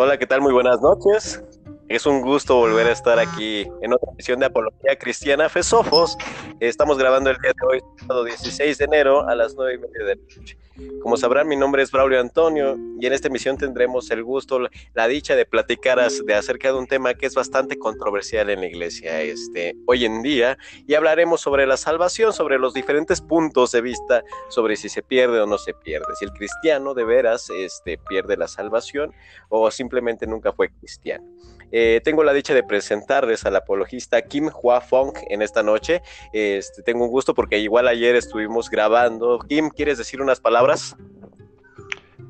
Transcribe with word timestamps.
Hola, 0.00 0.16
¿qué 0.16 0.28
tal? 0.28 0.40
Muy 0.40 0.52
buenas 0.52 0.80
noches. 0.80 1.42
Es 1.88 2.06
un 2.06 2.22
gusto 2.22 2.54
volver 2.54 2.86
a 2.86 2.92
estar 2.92 3.18
aquí 3.18 3.66
en 3.82 3.92
otra 3.92 4.12
edición 4.14 4.38
de 4.38 4.46
Apología 4.46 4.96
Cristiana 4.96 5.48
Fesofos. 5.48 6.16
Estamos 6.60 6.98
grabando 6.98 7.30
el 7.30 7.36
día 7.38 7.52
de 7.52 7.66
hoy, 7.66 7.80
sábado 8.00 8.24
16 8.24 8.78
de 8.78 8.84
enero, 8.84 9.28
a 9.28 9.36
las 9.36 9.54
9 9.54 9.74
y 9.74 9.78
media 9.78 9.98
de 10.06 10.16
la 10.16 10.20
noche. 10.20 10.58
Como 11.00 11.16
sabrán, 11.16 11.46
mi 11.46 11.54
nombre 11.54 11.84
es 11.84 11.92
Braulio 11.92 12.20
Antonio 12.20 12.76
y 13.00 13.06
en 13.06 13.12
esta 13.12 13.28
emisión 13.28 13.56
tendremos 13.56 14.10
el 14.10 14.24
gusto, 14.24 14.68
la 14.94 15.06
dicha 15.06 15.36
de 15.36 15.46
platicar 15.46 15.98
de 15.98 16.34
acerca 16.34 16.68
de 16.68 16.78
un 16.78 16.88
tema 16.88 17.14
que 17.14 17.26
es 17.26 17.34
bastante 17.34 17.78
controversial 17.78 18.50
en 18.50 18.60
la 18.60 18.66
iglesia 18.66 19.20
este, 19.20 19.76
hoy 19.86 20.04
en 20.04 20.20
día 20.22 20.58
y 20.86 20.94
hablaremos 20.94 21.40
sobre 21.40 21.64
la 21.64 21.76
salvación, 21.76 22.32
sobre 22.32 22.58
los 22.58 22.74
diferentes 22.74 23.20
puntos 23.20 23.70
de 23.70 23.80
vista 23.80 24.24
sobre 24.48 24.74
si 24.74 24.88
se 24.88 25.02
pierde 25.02 25.40
o 25.40 25.46
no 25.46 25.58
se 25.58 25.74
pierde, 25.74 26.06
si 26.18 26.24
el 26.24 26.32
cristiano 26.32 26.92
de 26.92 27.04
veras 27.04 27.50
este, 27.50 27.98
pierde 27.98 28.36
la 28.36 28.48
salvación 28.48 29.12
o 29.48 29.70
simplemente 29.70 30.26
nunca 30.26 30.52
fue 30.52 30.70
cristiano. 30.70 31.24
Eh, 31.70 32.00
tengo 32.02 32.24
la 32.24 32.32
dicha 32.32 32.54
de 32.54 32.62
presentarles 32.62 33.44
al 33.44 33.56
apologista 33.56 34.22
Kim 34.22 34.50
Hua 34.62 34.80
Fong 34.80 35.16
en 35.28 35.42
esta 35.42 35.62
noche. 35.62 36.02
Este, 36.32 36.82
tengo 36.82 37.04
un 37.04 37.10
gusto 37.10 37.34
porque 37.34 37.58
igual 37.58 37.88
ayer 37.88 38.16
estuvimos 38.16 38.70
grabando. 38.70 39.38
Kim, 39.40 39.70
¿quieres 39.70 39.98
decir 39.98 40.22
unas 40.22 40.40
palabras? 40.40 40.96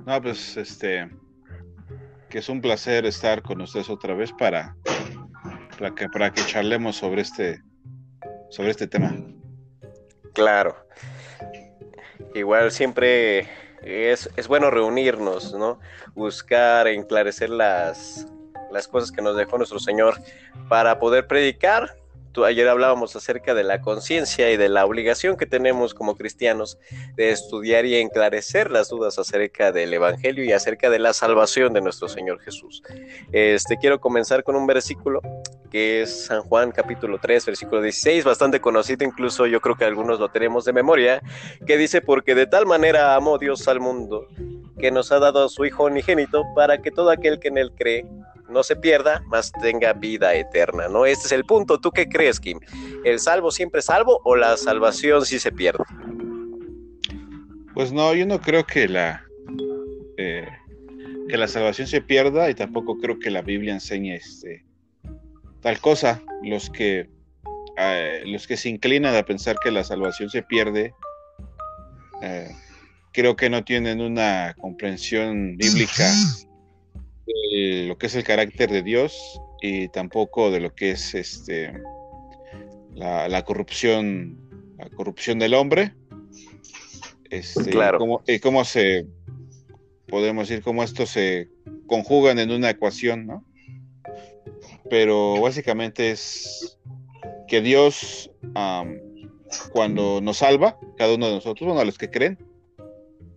No, 0.06 0.20
pues 0.23 0.56
este, 0.56 1.09
que 2.28 2.38
es 2.38 2.48
un 2.48 2.61
placer 2.61 3.06
estar 3.06 3.42
con 3.42 3.61
ustedes 3.61 3.91
otra 3.91 4.14
vez 4.14 4.33
para, 4.33 4.77
para, 5.78 5.95
que, 5.95 6.08
para 6.08 6.33
que 6.33 6.45
charlemos 6.45 6.97
sobre 6.97 7.23
este, 7.23 7.62
sobre 8.50 8.70
este 8.70 8.86
tema. 8.86 9.14
Claro. 10.33 10.77
Igual 12.34 12.70
siempre 12.70 13.48
es, 13.83 14.28
es 14.36 14.48
bueno 14.48 14.70
reunirnos, 14.70 15.55
¿no? 15.55 15.78
Buscar, 16.14 16.89
enclarecer 16.89 17.50
las, 17.50 18.27
las 18.72 18.88
cosas 18.88 19.12
que 19.12 19.22
nos 19.22 19.36
dejó 19.36 19.56
nuestro 19.58 19.78
Señor 19.78 20.16
para 20.69 20.98
poder 20.98 21.27
predicar. 21.27 21.97
Tú, 22.33 22.44
ayer 22.44 22.69
hablábamos 22.69 23.16
acerca 23.16 23.55
de 23.55 23.64
la 23.64 23.80
conciencia 23.80 24.50
y 24.50 24.56
de 24.56 24.69
la 24.69 24.84
obligación 24.84 25.36
que 25.36 25.47
tenemos 25.47 25.94
como 25.94 26.14
cristianos 26.14 26.78
de 27.16 27.30
estudiar 27.30 27.86
y 27.86 27.96
enclarecer 27.96 28.70
las 28.70 28.91
dudas 28.91 29.19
acerca 29.19 29.72
del 29.72 29.94
Evangelio 29.94 30.44
y 30.44 30.52
acerca 30.52 30.91
de 30.91 30.98
la 30.98 31.14
salvación 31.14 31.72
de 31.72 31.80
nuestro 31.80 32.08
Señor 32.08 32.41
Jesús. 32.41 32.83
Este, 33.33 33.78
quiero 33.78 34.00
comenzar 34.00 34.44
con 34.44 34.56
un 34.56 34.66
versículo 34.66 35.22
que 35.70 36.02
es 36.02 36.27
San 36.27 36.42
Juan 36.42 36.72
capítulo 36.72 37.19
3, 37.20 37.46
versículo 37.46 37.83
16, 37.83 38.24
bastante 38.24 38.61
conocido, 38.61 39.05
incluso 39.05 39.46
yo 39.46 39.61
creo 39.61 39.77
que 39.77 39.84
algunos 39.84 40.19
lo 40.19 40.30
tenemos 40.30 40.64
de 40.64 40.72
memoria, 40.72 41.22
que 41.66 41.77
dice, 41.77 42.00
porque 42.00 42.34
de 42.34 42.46
tal 42.46 42.66
manera 42.66 43.14
amó 43.14 43.39
Dios 43.39 43.69
al 43.69 43.80
mundo, 43.80 44.27
que 44.78 44.91
nos 44.91 45.12
ha 45.12 45.19
dado 45.19 45.44
a 45.44 45.48
su 45.48 45.64
Hijo 45.64 45.84
unigénito, 45.84 46.44
para 46.55 46.78
que 46.78 46.91
todo 46.91 47.11
aquel 47.11 47.39
que 47.39 47.48
en 47.48 47.58
él 47.58 47.72
cree 47.77 48.06
no 48.49 48.63
se 48.63 48.77
pierda, 48.77 49.23
más 49.27 49.53
tenga 49.53 49.93
vida 49.93 50.35
eterna, 50.35 50.89
¿no? 50.89 51.07
Este 51.07 51.27
es 51.27 51.33
el 51.33 51.45
punto. 51.45 51.79
¿Tú 51.79 51.91
qué 51.91 52.09
crees, 52.09 52.41
Kim? 52.41 52.59
¿El 53.05 53.21
salvo 53.21 53.51
siempre 53.51 53.83
salvo 53.83 54.21
o 54.25 54.37
la 54.37 54.57
salvación 54.57 55.25
sí 55.25 55.39
se 55.39 55.53
pierde? 55.53 55.85
Pues 57.75 57.93
no, 57.93 58.15
yo 58.15 58.27
no 58.27 58.41
creo 58.41 58.67
que 58.67 58.89
la, 58.89 59.25
eh, 60.17 60.49
que 61.29 61.37
la 61.37 61.47
salvación 61.47 61.87
se 61.87 62.01
pierda 62.01 62.51
y 62.51 62.55
tampoco 62.55 62.99
creo 62.99 63.19
que 63.19 63.31
la 63.31 63.43
Biblia 63.43 63.75
enseñe 63.75 64.15
este, 64.15 64.65
tal 65.61 65.79
cosa. 65.81 66.23
Los 66.43 66.71
que, 66.71 67.09
eh, 67.77 68.23
los 68.27 68.47
que 68.47 68.57
se 68.57 68.69
inclinan 68.69 69.14
a 69.14 69.23
pensar 69.25 69.57
que 69.63 69.70
la 69.70 69.85
salvación 69.85 70.31
se 70.31 70.42
pierde, 70.42 70.95
eh, 72.23 72.51
creo 73.13 73.37
que 73.37 73.51
no 73.51 73.64
tienen 73.64 74.01
una 74.01 74.55
comprensión 74.58 75.57
bíblica 75.57 76.11
lo 77.86 77.98
que 77.98 78.06
es 78.06 78.14
el 78.14 78.24
carácter 78.24 78.70
de 78.70 78.83
Dios 78.83 79.40
y 79.61 79.89
tampoco 79.89 80.50
de 80.50 80.61
lo 80.61 80.74
que 80.74 80.92
es 80.92 81.14
este 81.14 81.72
la, 82.94 83.44
corrupción 83.44 84.39
la 84.77 84.89
corrupción 84.90 85.39
del 85.39 85.55
hombre. 85.55 85.94
Este, 87.30 87.70
claro. 87.70 88.22
y 88.27 88.39
cómo, 88.39 88.64
se 88.64 89.06
podemos 90.06 90.48
decir 90.48 90.62
cómo 90.62 90.83
esto 90.83 91.05
se 91.05 91.50
conjugan 91.86 92.39
en 92.39 92.50
una 92.50 92.70
ecuación 92.70 93.27
no 93.27 93.45
pero 94.89 95.39
básicamente 95.39 96.10
es 96.10 96.78
que 97.46 97.60
Dios 97.60 98.30
cuando 99.72 100.22
nos 100.22 100.39
salva 100.39 100.78
cada 100.96 101.14
uno 101.14 101.27
de 101.27 101.34
nosotros 101.34 101.66
bueno 101.66 101.80
a 101.83 101.84
los 101.84 101.98
que 101.98 102.10
creen 102.10 102.39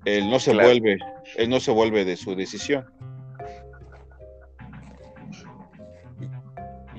él 0.05 0.29
no 0.29 0.39
se 0.39 0.53
vuelve 0.53 0.97
él 1.35 1.49
no 1.49 1.59
se 1.59 1.71
vuelve 1.71 2.05
de 2.05 2.15
su 2.15 2.33
decisión 2.33 2.85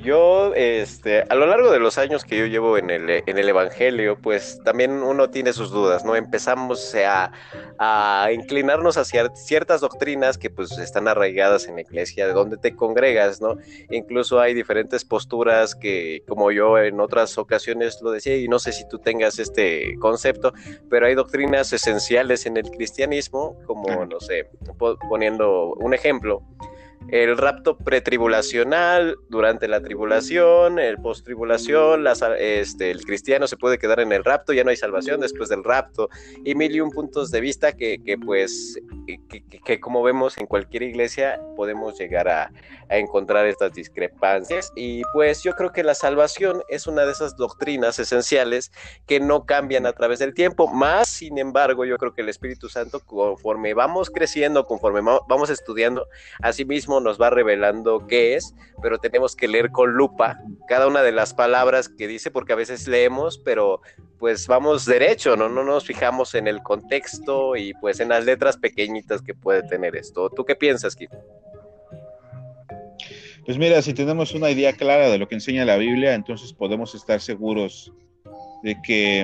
Yo, 0.02 0.52
este, 0.56 1.22
a 1.28 1.34
lo 1.36 1.46
largo 1.46 1.70
de 1.70 1.78
los 1.78 1.96
años 1.96 2.24
que 2.24 2.36
yo 2.36 2.46
llevo 2.46 2.76
en 2.76 2.90
el, 2.90 3.08
en 3.08 3.38
el 3.38 3.48
Evangelio, 3.48 4.18
pues 4.20 4.60
también 4.64 4.90
uno 4.90 5.30
tiene 5.30 5.52
sus 5.52 5.70
dudas, 5.70 6.04
¿no? 6.04 6.16
Empezamos 6.16 6.92
a, 6.96 7.30
a, 7.78 8.32
inclinarnos 8.32 8.96
hacia 8.96 9.28
ciertas 9.36 9.80
doctrinas 9.80 10.38
que 10.38 10.50
pues 10.50 10.76
están 10.78 11.06
arraigadas 11.06 11.68
en 11.68 11.76
la 11.76 11.82
iglesia, 11.82 12.26
de 12.26 12.32
donde 12.32 12.56
te 12.56 12.74
congregas, 12.74 13.40
¿no? 13.40 13.58
Incluso 13.90 14.40
hay 14.40 14.54
diferentes 14.54 15.04
posturas 15.04 15.76
que, 15.76 16.24
como 16.26 16.50
yo 16.50 16.78
en 16.78 16.98
otras 16.98 17.38
ocasiones 17.38 18.00
lo 18.02 18.10
decía, 18.10 18.36
y 18.36 18.48
no 18.48 18.58
sé 18.58 18.72
si 18.72 18.88
tú 18.88 18.98
tengas 18.98 19.38
este 19.38 19.96
concepto, 20.00 20.52
pero 20.90 21.06
hay 21.06 21.14
doctrinas 21.14 21.72
esenciales 21.72 22.44
en 22.46 22.56
el 22.56 22.68
cristianismo, 22.72 23.56
como, 23.66 24.04
no 24.04 24.18
sé, 24.18 24.48
poniendo 25.08 25.74
un 25.74 25.94
ejemplo, 25.94 26.42
el 27.08 27.36
rapto 27.36 27.76
pretribulacional, 27.76 29.16
durante 29.28 29.68
la 29.68 29.80
tribulación, 29.80 30.78
el 30.78 30.98
post-tribulación, 30.98 32.06
este, 32.38 32.90
el 32.90 33.04
cristiano 33.04 33.46
se 33.46 33.56
puede 33.56 33.78
quedar 33.78 34.00
en 34.00 34.12
el 34.12 34.24
rapto, 34.24 34.52
ya 34.52 34.64
no 34.64 34.70
hay 34.70 34.76
salvación 34.76 35.20
después 35.20 35.48
del 35.48 35.64
rapto, 35.64 36.08
y 36.44 36.54
mil 36.54 36.74
y 36.74 36.80
un 36.80 36.90
puntos 36.90 37.30
de 37.30 37.40
vista 37.40 37.72
que, 37.72 38.00
pues, 38.24 38.80
que, 39.64 39.80
como 39.80 40.02
vemos 40.02 40.38
en 40.38 40.46
cualquier 40.46 40.84
iglesia 40.84 41.40
podemos 41.56 41.98
llegar 41.98 42.28
a, 42.28 42.50
encontrar 42.88 43.46
estas 43.46 43.72
discrepancias, 43.72 44.70
y 44.76 45.00
pues 45.14 45.42
yo 45.42 45.54
creo 45.54 45.72
que 45.72 45.82
la 45.82 45.94
salvación 45.94 46.62
es 46.68 46.86
una 46.86 47.06
de 47.06 47.12
esas 47.12 47.36
doctrinas 47.36 47.98
esenciales 47.98 48.70
que 49.06 49.18
no 49.18 49.46
cambian 49.46 49.86
a 49.86 49.94
través 49.94 50.18
del 50.18 50.34
tiempo, 50.34 50.68
más 50.68 51.08
sin 51.08 51.38
embargo 51.38 51.86
yo 51.86 51.96
creo 51.96 52.12
que 52.12 52.20
el 52.20 52.28
Espíritu 52.28 52.68
Santo 52.68 53.00
conforme 53.00 53.72
vamos 53.72 54.10
creciendo, 54.10 54.66
conforme 54.66 55.00
vamos 55.26 55.48
estudiando, 55.48 56.06
así 56.42 56.66
mismo 56.66 56.91
nos 57.00 57.20
va 57.20 57.30
revelando 57.30 58.06
qué 58.06 58.34
es, 58.34 58.54
pero 58.82 58.98
tenemos 58.98 59.36
que 59.36 59.48
leer 59.48 59.70
con 59.70 59.92
lupa 59.92 60.38
cada 60.68 60.86
una 60.86 61.02
de 61.02 61.12
las 61.12 61.34
palabras 61.34 61.88
que 61.88 62.06
dice, 62.06 62.30
porque 62.30 62.52
a 62.52 62.56
veces 62.56 62.88
leemos, 62.88 63.38
pero 63.38 63.80
pues 64.18 64.46
vamos 64.46 64.86
derecho, 64.86 65.36
¿no? 65.36 65.48
No 65.48 65.64
nos 65.64 65.84
fijamos 65.84 66.34
en 66.34 66.46
el 66.46 66.62
contexto 66.62 67.56
y 67.56 67.74
pues 67.74 68.00
en 68.00 68.10
las 68.10 68.24
letras 68.24 68.56
pequeñitas 68.56 69.22
que 69.22 69.34
puede 69.34 69.62
tener 69.62 69.96
esto. 69.96 70.30
¿Tú 70.30 70.44
qué 70.44 70.54
piensas, 70.54 70.94
Kip? 70.94 71.10
Pues 73.44 73.58
mira, 73.58 73.82
si 73.82 73.92
tenemos 73.92 74.34
una 74.34 74.50
idea 74.50 74.72
clara 74.72 75.08
de 75.08 75.18
lo 75.18 75.26
que 75.26 75.34
enseña 75.34 75.64
la 75.64 75.76
Biblia, 75.76 76.14
entonces 76.14 76.52
podemos 76.52 76.94
estar 76.94 77.20
seguros 77.20 77.92
de 78.62 78.80
que 78.82 79.20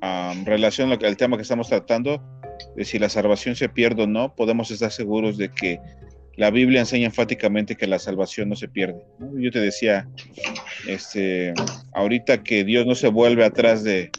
en 0.00 0.44
relación 0.44 0.90
al 0.90 1.16
tema 1.16 1.36
que 1.36 1.42
estamos 1.42 1.68
tratando, 1.68 2.20
de 2.74 2.84
si 2.84 2.98
la 2.98 3.08
salvación 3.08 3.54
se 3.54 3.68
pierde 3.68 4.02
o 4.02 4.06
no, 4.06 4.34
podemos 4.34 4.70
estar 4.70 4.90
seguros 4.90 5.38
de 5.38 5.48
que 5.50 5.80
la 6.36 6.50
Biblia 6.50 6.80
enseña 6.80 7.06
enfáticamente 7.06 7.76
que 7.76 7.86
la 7.86 7.98
salvación 7.98 8.48
no 8.48 8.56
se 8.56 8.68
pierde. 8.68 9.04
Yo 9.36 9.50
te 9.50 9.60
decía, 9.60 10.08
este, 10.88 11.52
ahorita 11.92 12.42
que 12.42 12.64
Dios 12.64 12.86
no 12.86 12.94
se 12.94 13.08
vuelve 13.08 13.44
atrás 13.44 13.84
de, 13.84 14.10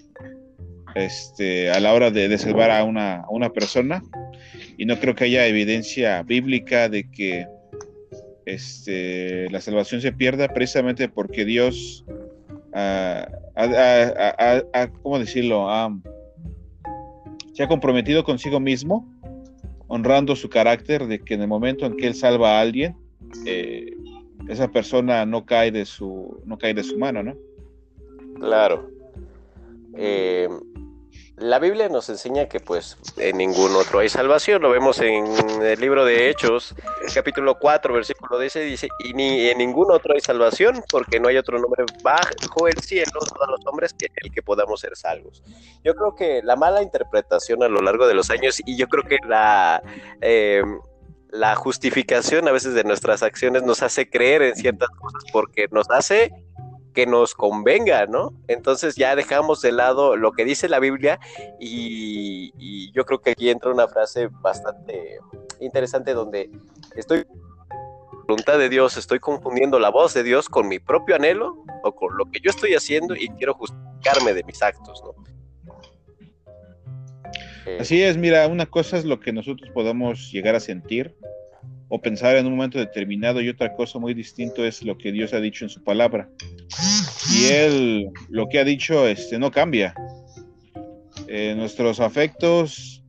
este, 0.95 1.71
a 1.71 1.79
la 1.79 1.93
hora 1.93 2.11
de, 2.11 2.37
salvar 2.37 2.71
a 2.71 2.83
una, 2.83 3.25
una, 3.29 3.49
persona, 3.49 4.03
y 4.77 4.85
no 4.85 4.99
creo 4.99 5.15
que 5.15 5.25
haya 5.25 5.47
evidencia 5.47 6.21
bíblica 6.23 6.87
de 6.87 7.09
que 7.09 7.47
este, 8.45 9.49
la 9.49 9.61
salvación 9.61 10.01
se 10.01 10.11
pierda 10.11 10.49
precisamente 10.49 11.09
porque 11.09 11.45
Dios, 11.45 12.05
ah, 12.73 13.27
¿cómo 15.01 15.19
decirlo? 15.19 15.67
se 17.53 17.61
ha 17.61 17.67
comprometido 17.67 18.23
consigo 18.23 18.59
mismo 18.59 19.12
honrando 19.93 20.35
su 20.35 20.49
carácter 20.49 21.05
de 21.05 21.19
que 21.19 21.35
en 21.35 21.41
el 21.41 21.47
momento 21.47 21.85
en 21.85 21.95
que 21.95 22.07
él 22.07 22.15
salva 22.15 22.57
a 22.57 22.61
alguien, 22.61 22.95
eh, 23.45 23.95
esa 24.49 24.71
persona 24.71 25.23
no 25.23 25.45
cae 25.45 25.71
de 25.71 25.85
su, 25.85 26.41
no 26.45 26.57
cae 26.57 26.73
de 26.73 26.83
su 26.83 26.97
mano, 26.97 27.21
¿no? 27.21 27.35
Claro. 28.39 28.89
Eh, 29.95 30.49
la 31.43 31.59
Biblia 31.59 31.89
nos 31.89 32.07
enseña 32.07 32.47
que 32.47 32.61
pues 32.61 32.97
en 33.17 33.37
ningún 33.37 33.75
otro 33.75 33.99
hay 33.99 34.07
salvación, 34.07 34.61
lo 34.61 34.69
vemos 34.69 35.01
en 35.01 35.25
el 35.61 35.77
libro 35.77 36.05
de 36.05 36.29
Hechos, 36.29 36.73
capítulo 37.13 37.59
4, 37.59 37.93
versículo 37.93 38.39
10, 38.39 38.53
dice, 38.61 38.87
y 38.99 39.13
ni 39.13 39.49
en 39.49 39.57
ningún 39.57 39.91
otro 39.91 40.13
hay 40.13 40.21
salvación, 40.21 40.81
porque 40.89 41.19
no 41.19 41.27
hay 41.27 41.35
otro 41.35 41.59
nombre 41.59 41.83
bajo 42.01 42.69
el 42.69 42.79
cielo, 42.79 43.11
todos 43.19 43.49
los 43.49 43.59
hombres, 43.65 43.93
que 43.93 44.07
el 44.15 44.31
que 44.31 44.41
podamos 44.41 44.79
ser 44.79 44.95
salvos. 44.95 45.43
Yo 45.83 45.93
creo 45.95 46.15
que 46.15 46.41
la 46.43 46.55
mala 46.55 46.81
interpretación 46.81 47.61
a 47.61 47.67
lo 47.67 47.81
largo 47.81 48.07
de 48.07 48.13
los 48.13 48.29
años, 48.29 48.61
y 48.65 48.77
yo 48.77 48.87
creo 48.87 49.03
que 49.03 49.17
la... 49.27 49.83
Eh, 50.21 50.63
la 51.29 51.55
justificación 51.55 52.47
a 52.47 52.51
veces 52.51 52.75
de 52.75 52.83
nuestras 52.83 53.23
acciones 53.23 53.63
nos 53.63 53.81
hace 53.81 54.07
creer 54.07 54.43
en 54.43 54.55
ciertas 54.55 54.87
cosas 54.91 55.23
porque 55.33 55.65
nos 55.71 55.89
hace 55.89 56.31
que 56.93 57.05
nos 57.05 57.33
convenga, 57.33 58.05
¿no? 58.05 58.33
Entonces 58.47 58.95
ya 58.95 59.15
dejamos 59.15 59.61
de 59.61 59.71
lado 59.71 60.15
lo 60.15 60.31
que 60.31 60.45
dice 60.45 60.69
la 60.69 60.79
Biblia 60.79 61.19
y, 61.59 62.91
yo 62.93 63.05
creo 63.05 63.19
que 63.21 63.31
aquí 63.31 63.49
entra 63.49 63.71
una 63.71 63.87
frase 63.87 64.29
bastante 64.29 65.17
interesante 65.59 66.13
donde 66.13 66.51
estoy 66.95 67.25
voluntad 68.27 68.59
de 68.59 68.69
Dios, 68.69 68.97
estoy 68.97 69.19
confundiendo 69.19 69.79
la 69.79 69.89
voz 69.89 70.13
de 70.13 70.23
Dios 70.23 70.47
con 70.47 70.67
mi 70.67 70.77
propio 70.79 71.15
anhelo 71.15 71.63
o 71.83 71.95
con 71.95 72.15
lo 72.15 72.25
que 72.25 72.39
yo 72.39 72.51
estoy 72.51 72.75
haciendo 72.75 73.15
y 73.15 73.29
quiero 73.29 73.55
justificarme 73.55 74.33
de 74.33 74.43
mis 74.43 74.61
actos, 74.61 75.03
¿no? 75.03 75.15
Así 77.79 78.03
es, 78.03 78.17
mira, 78.17 78.47
una 78.47 78.65
cosa 78.65 78.97
es 78.97 79.05
lo 79.05 79.19
que 79.19 79.31
nosotros 79.33 79.69
podamos 79.73 80.31
llegar 80.31 80.53
a 80.53 80.59
sentir 80.59 81.15
o 81.95 82.01
pensar 82.01 82.35
en 82.37 82.47
un 82.47 82.55
momento 82.55 82.79
determinado 82.79 83.39
y 83.39 83.49
otra 83.49 83.71
cosa 83.75 83.99
muy 83.99 84.15
distinto 84.15 84.65
es 84.65 84.81
lo 84.81 84.97
que 84.97 85.11
Dios 85.11 85.31
ha 85.31 85.39
dicho 85.39 85.63
en 85.63 85.69
su 85.69 85.83
palabra. 85.83 86.27
Y 87.31 87.45
Él 87.45 88.09
lo 88.29 88.47
que 88.49 88.57
ha 88.57 88.63
dicho 88.63 89.07
este, 89.07 89.37
no 89.37 89.51
cambia. 89.51 89.93
Eh, 91.27 91.53
nuestros 91.55 91.99
afectos, 91.99 93.03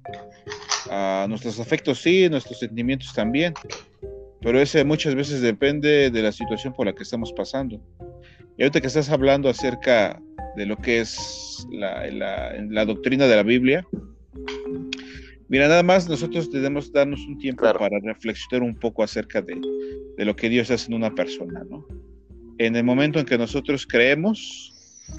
uh, 0.91 1.27
nuestros 1.27 1.59
afectos 1.61 2.03
sí, 2.03 2.29
nuestros 2.29 2.59
sentimientos 2.59 3.15
también, 3.15 3.55
pero 4.43 4.61
ese 4.61 4.85
muchas 4.85 5.15
veces 5.15 5.41
depende 5.41 6.11
de 6.11 6.23
la 6.23 6.31
situación 6.31 6.75
por 6.75 6.85
la 6.85 6.95
que 6.95 7.05
estamos 7.05 7.33
pasando. 7.33 7.81
Y 8.59 8.65
ahorita 8.65 8.83
que 8.83 8.89
estás 8.89 9.09
hablando 9.09 9.49
acerca 9.49 10.21
de 10.57 10.67
lo 10.67 10.77
que 10.77 11.01
es 11.01 11.67
la, 11.73 12.07
la, 12.09 12.53
la 12.69 12.85
doctrina 12.85 13.27
de 13.29 13.37
la 13.37 13.45
Biblia, 13.45 13.87
Mira, 15.49 15.69
nada 15.69 15.83
más 15.83 16.09
nosotros 16.09 16.51
debemos 16.51 16.91
darnos 16.93 17.21
un 17.27 17.39
tiempo 17.39 17.63
para 17.63 17.99
reflexionar 18.03 18.67
un 18.67 18.75
poco 18.75 19.03
acerca 19.03 19.43
de, 19.43 19.61
de, 20.17 20.25
lo 20.25 20.35
que 20.35 20.49
Dios 20.49 20.71
hace 20.71 20.87
en 20.87 20.95
una 20.95 21.15
persona, 21.15 21.65
¿no? 21.69 21.87
En 22.59 22.77
el 22.77 22.85
momento 22.85 23.19
en 23.19 23.27
que 23.27 23.37
nosotros 23.37 23.87
creemos, 23.87 24.73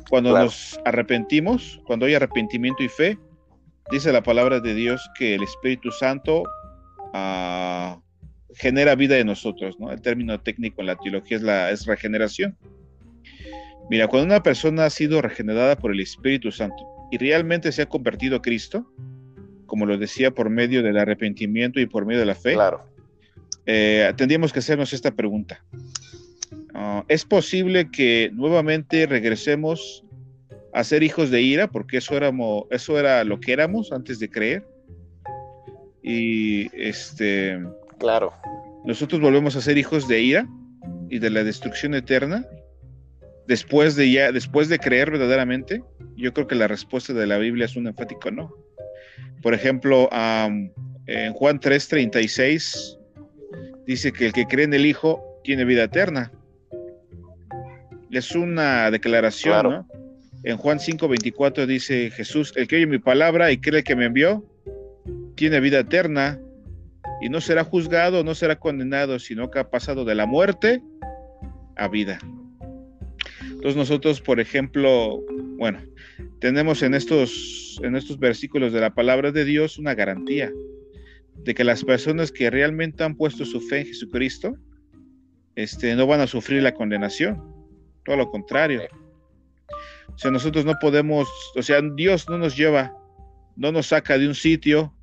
cuando 0.10 0.38
nos 0.38 0.80
arrepentimos, 0.86 1.80
cuando 1.86 2.06
hay 2.06 2.16
arrepentimiento 2.16 2.82
y 2.82 2.90
fe, 2.90 3.20
dice 3.92 4.12
la 4.12 4.24
palabra 4.24 4.60
de 4.60 4.74
Dios 4.74 5.08
que 5.18 5.36
el 5.36 5.44
Espíritu 5.44 5.92
Santo 5.92 6.44
uh, 7.14 8.02
genera 8.56 8.96
vida 8.96 9.18
en 9.18 9.28
nosotros, 9.28 9.76
¿no? 9.80 9.92
El 9.92 10.02
término 10.02 10.40
técnico 10.42 10.82
en 10.82 10.88
la 10.88 10.96
teología 10.96 11.38
es, 11.38 11.44
la, 11.44 11.72
es 11.72 11.86
regeneración. 11.86 12.58
Mira, 13.90 14.08
cuando 14.08 14.26
una 14.26 14.42
persona 14.42 14.86
ha 14.86 14.90
sido 14.90 15.22
regenerada 15.22 15.78
por 15.78 15.92
el 15.92 16.00
Espíritu 16.00 16.52
Santo 16.52 16.84
y 17.12 17.18
realmente 17.18 17.72
se 17.72 17.84
ha 17.84 17.86
convertido 17.86 18.38
a 18.38 18.42
Cristo, 18.42 18.92
como 19.66 19.86
lo 19.86 19.98
decía, 19.98 20.32
por 20.32 20.50
medio 20.50 20.84
del 20.84 20.98
arrepentimiento 20.98 21.80
y 21.80 21.86
por 21.86 22.06
medio 22.06 22.20
de 22.20 22.26
la 22.26 22.36
fe, 22.36 22.54
claro. 22.54 22.84
eh, 23.66 24.12
tendríamos 24.16 24.54
que 24.54 24.60
hacernos 24.60 24.94
esta 24.94 25.12
pregunta. 25.12 25.64
Uh, 26.74 27.04
¿Es 27.08 27.24
posible 27.24 27.90
que 27.90 28.30
nuevamente 28.34 29.06
regresemos 29.06 30.04
a 30.74 30.84
ser 30.84 31.04
hijos 31.04 31.32
de 31.32 31.42
ira? 31.42 31.68
Porque 31.70 31.98
eso, 31.98 32.18
éramos, 32.18 32.66
eso 32.70 33.00
era 33.00 33.24
lo 33.24 33.40
que 33.40 33.54
éramos 33.54 33.92
antes 33.92 34.20
de 34.20 34.30
creer. 34.30 34.68
Y 36.04 36.68
este. 36.80 37.60
Claro. 37.98 38.34
Nosotros 38.84 39.22
volvemos 39.22 39.56
a 39.56 39.62
ser 39.62 39.78
hijos 39.78 40.08
de 40.08 40.22
ira 40.22 40.48
y 41.10 41.20
de 41.20 41.30
la 41.30 41.44
destrucción 41.44 41.96
eterna 41.96 42.46
después 43.48 43.96
de 43.96 44.12
ya, 44.12 44.32
después 44.32 44.70
de 44.70 44.80
creer 44.80 45.12
verdaderamente. 45.12 45.84
Yo 46.16 46.34
creo 46.34 46.48
que 46.48 46.56
la 46.56 46.68
respuesta 46.68 47.14
de 47.14 47.28
la 47.28 47.38
Biblia 47.38 47.66
es 47.66 47.76
un 47.76 47.88
enfático 47.88 48.32
no. 48.32 48.54
Por 49.42 49.54
ejemplo, 49.54 50.10
um, 50.10 50.70
en 51.08 51.34
Juan 51.34 51.60
3:36 51.60 52.98
dice 53.86 54.12
que 54.12 54.28
el 54.28 54.34
que 54.34 54.46
cree 54.46 54.66
en 54.66 54.74
el 54.74 54.86
Hijo 54.86 55.24
tiene 55.44 55.66
vida 55.66 55.84
eterna. 55.84 56.32
Es 58.12 58.36
una 58.36 58.90
declaración, 58.92 59.54
claro. 59.54 59.70
¿no? 59.70 59.88
En 60.44 60.58
Juan 60.58 60.80
5:24 60.80 61.66
dice 61.66 62.12
Jesús, 62.12 62.54
el 62.56 62.68
que 62.68 62.78
oye 62.78 62.88
mi 62.88 63.00
palabra 63.00 63.52
y 63.52 63.58
cree 63.58 63.84
que 63.84 63.96
me 63.96 64.06
envió, 64.06 64.46
tiene 65.36 65.60
vida 65.60 65.80
eterna 65.80 66.40
y 67.22 67.30
no 67.30 67.42
será 67.42 67.64
juzgado, 67.64 68.24
no 68.24 68.36
será 68.36 68.58
condenado, 68.58 69.20
sino 69.20 69.50
que 69.50 69.60
ha 69.60 69.70
pasado 69.70 70.06
de 70.06 70.16
la 70.16 70.26
muerte 70.26 70.82
a 71.76 71.88
vida. 71.88 72.20
Entonces 73.42 73.76
nosotros, 73.76 74.22
por 74.22 74.40
ejemplo, 74.40 75.24
bueno, 75.58 75.80
tenemos 76.40 76.82
en 76.84 76.94
estos, 76.94 77.80
en 77.84 77.96
estos 77.96 78.20
versículos 78.20 78.74
de 78.74 78.82
la 78.82 78.94
palabra 78.94 79.32
de 79.32 79.46
Dios 79.46 79.78
una 79.78 79.96
garantía 79.96 80.52
de 81.44 81.54
que 81.54 81.64
las 81.64 81.84
personas 81.84 82.32
que 82.32 82.50
realmente 82.50 83.04
han 83.04 83.16
puesto 83.16 83.46
su 83.46 83.62
fe 83.62 83.82
en 83.82 83.88
Jesucristo 83.88 84.58
este, 85.56 85.96
no 85.96 86.08
van 86.08 86.22
a 86.22 86.28
sufrir 86.28 86.62
la 86.64 86.74
condenación, 86.74 87.42
todo 88.04 88.18
lo 88.18 88.30
contrario. 88.30 88.84
O 90.14 90.18
sea, 90.18 90.32
nosotros 90.32 90.66
no 90.66 90.76
podemos, 90.80 91.28
o 91.56 91.62
sea, 91.62 91.82
Dios 91.96 92.30
no 92.30 92.38
nos 92.38 92.56
lleva, 92.56 92.96
no 93.56 93.72
nos 93.72 93.88
saca 93.88 94.18
de 94.18 94.28
un 94.28 94.36
sitio, 94.36 94.94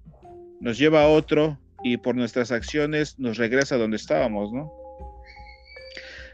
nos 0.61 0.79
lleva 0.79 1.03
a 1.03 1.09
otro 1.09 1.59
y 1.83 1.97
por 1.97 2.15
nuestras 2.15 2.53
acciones 2.53 3.19
nos 3.19 3.37
regresa 3.37 3.75
a 3.75 3.79
donde 3.79 3.97
estábamos, 3.97 4.53
¿no? 4.53 4.73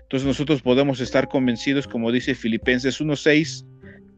Entonces 0.02 0.26
nosotros 0.26 0.62
podemos 0.62 1.00
estar 1.00 1.28
convencidos, 1.28 1.86
como 1.86 2.10
dice 2.12 2.34
Filipenses 2.34 3.00
1.6, 3.00 3.64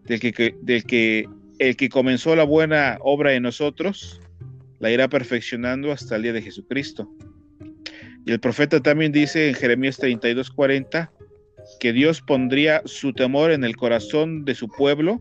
del 0.05 0.21
que, 0.21 0.55
del 0.63 0.85
que 0.85 1.29
el 1.59 1.77
que 1.77 1.89
comenzó 1.91 2.35
la 2.35 2.45
buena 2.45 2.99
obra 3.01 3.35
en 3.35 3.43
nosotros, 3.43 4.21
la 4.79 4.91
irá 4.91 5.09
perfeccionando 5.09 5.93
hasta 5.93 6.17
el 6.17 6.23
día 6.23 6.33
de 6.33 6.43
Jesucristo. 6.43 7.09
Y 8.25 8.33
el 8.33 8.41
profeta 8.41 8.81
también 8.81 9.13
dice 9.13 9.49
en 9.49 9.55
Jeremías 9.55 10.01
32.40 10.01 11.11
que 11.79 11.93
Dios 11.93 12.23
pondría 12.23 12.83
su 12.87 13.13
temor 13.13 13.51
en 13.51 13.65
el 13.65 13.77
corazón 13.77 14.45
de 14.45 14.55
su 14.55 14.69
pueblo 14.69 15.21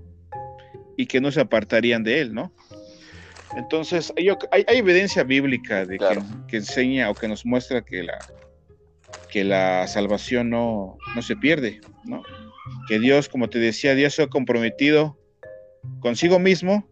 y 0.95 1.05
que 1.07 1.19
no 1.19 1.31
se 1.31 1.41
apartarían 1.41 2.03
de 2.03 2.21
él, 2.21 2.33
¿no? 2.33 2.53
Entonces, 3.57 4.13
hay, 4.17 4.29
hay, 4.51 4.63
hay 4.67 4.77
evidencia 4.77 5.23
bíblica 5.23 5.85
de 5.85 5.97
claro. 5.97 6.21
que, 6.21 6.51
que, 6.51 6.57
enseña 6.57 7.09
o 7.09 7.15
que 7.15 7.27
nos 7.27 7.45
muestra 7.45 7.83
que 7.83 8.03
la, 8.03 8.19
que 9.29 9.43
la 9.43 9.87
salvación 9.87 10.49
no, 10.49 10.97
no 11.15 11.21
se 11.21 11.35
pierde, 11.35 11.81
¿no? 12.05 12.23
Que 12.87 12.99
Dios, 12.99 13.29
como 13.29 13.49
te 13.49 13.59
decía, 13.59 13.95
Dios 13.95 14.15
se 14.15 14.23
ha 14.23 14.27
comprometido 14.27 15.17
consigo 15.99 16.39
mismo 16.39 16.87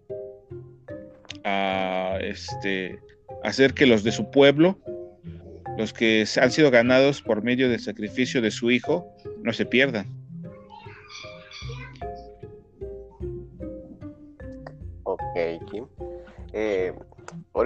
a 1.43 2.17
este, 2.21 2.99
hacer 3.43 3.73
que 3.73 3.85
los 3.85 4.03
de 4.03 4.11
su 4.11 4.29
pueblo, 4.31 4.77
los 5.77 5.93
que 5.93 6.25
han 6.41 6.51
sido 6.51 6.71
ganados 6.71 7.21
por 7.21 7.43
medio 7.43 7.69
del 7.69 7.79
sacrificio 7.79 8.41
de 8.41 8.51
su 8.51 8.71
Hijo, 8.71 9.07
no 9.43 9.53
se 9.53 9.65
pierdan. 9.65 10.16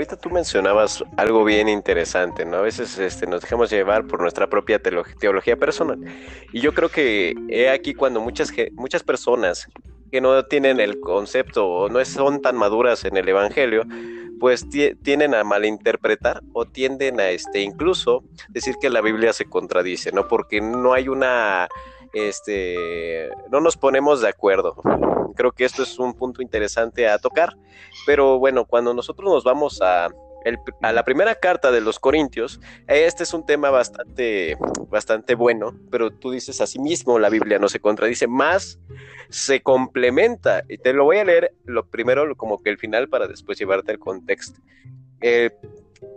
Ahorita 0.01 0.17
tú 0.17 0.31
mencionabas 0.31 1.03
algo 1.15 1.43
bien 1.43 1.69
interesante, 1.69 2.43
¿no? 2.43 2.57
A 2.57 2.61
veces 2.61 2.97
este, 2.97 3.27
nos 3.27 3.41
dejamos 3.41 3.69
llevar 3.69 4.07
por 4.07 4.19
nuestra 4.19 4.49
propia 4.49 4.79
teología 4.79 5.55
personal. 5.57 5.99
Y 6.51 6.59
yo 6.59 6.73
creo 6.73 6.89
que 6.89 7.35
he 7.49 7.69
aquí 7.69 7.93
cuando 7.93 8.19
muchas, 8.19 8.51
muchas 8.73 9.03
personas 9.03 9.67
que 10.11 10.19
no 10.19 10.43
tienen 10.45 10.79
el 10.79 10.99
concepto 10.99 11.67
o 11.67 11.89
no 11.89 12.03
son 12.03 12.41
tan 12.41 12.57
maduras 12.57 13.05
en 13.05 13.15
el 13.15 13.29
Evangelio, 13.29 13.83
pues 14.39 14.67
tienden 15.03 15.35
a 15.35 15.43
malinterpretar 15.43 16.41
o 16.53 16.65
tienden 16.65 17.19
a 17.19 17.29
este 17.29 17.61
incluso 17.61 18.23
decir 18.49 18.75
que 18.81 18.89
la 18.89 19.01
Biblia 19.01 19.33
se 19.33 19.45
contradice, 19.45 20.11
¿no? 20.11 20.27
Porque 20.27 20.61
no 20.61 20.93
hay 20.93 21.09
una 21.09 21.69
este 22.13 23.29
no 23.49 23.61
nos 23.61 23.77
ponemos 23.77 24.21
de 24.21 24.29
acuerdo. 24.29 24.75
Creo 25.35 25.51
que 25.51 25.65
esto 25.65 25.83
es 25.83 25.97
un 25.97 26.13
punto 26.13 26.41
interesante 26.41 27.07
a 27.07 27.17
tocar, 27.17 27.55
pero 28.05 28.37
bueno, 28.39 28.65
cuando 28.65 28.93
nosotros 28.93 29.31
nos 29.31 29.43
vamos 29.43 29.81
a 29.81 30.09
la 30.81 31.03
primera 31.03 31.35
carta 31.35 31.71
de 31.71 31.81
los 31.81 31.99
Corintios, 31.99 32.59
este 32.87 33.23
es 33.23 33.33
un 33.33 33.45
tema 33.45 33.69
bastante, 33.69 34.57
bastante 34.89 35.35
bueno, 35.35 35.75
pero 35.91 36.11
tú 36.11 36.31
dices 36.31 36.61
así 36.61 36.79
mismo, 36.79 37.19
la 37.19 37.29
Biblia 37.29 37.59
no 37.59 37.69
se 37.69 37.79
contradice, 37.79 38.27
más 38.27 38.79
se 39.29 39.61
complementa. 39.61 40.63
Y 40.67 40.77
te 40.77 40.93
lo 40.93 41.03
voy 41.03 41.17
a 41.17 41.25
leer 41.25 41.53
lo 41.65 41.85
primero 41.85 42.35
como 42.35 42.61
que 42.61 42.69
el 42.69 42.77
final 42.77 43.07
para 43.07 43.27
después 43.27 43.57
llevarte 43.59 43.91
el 43.91 43.99
contexto. 43.99 44.59
Eh, 45.21 45.51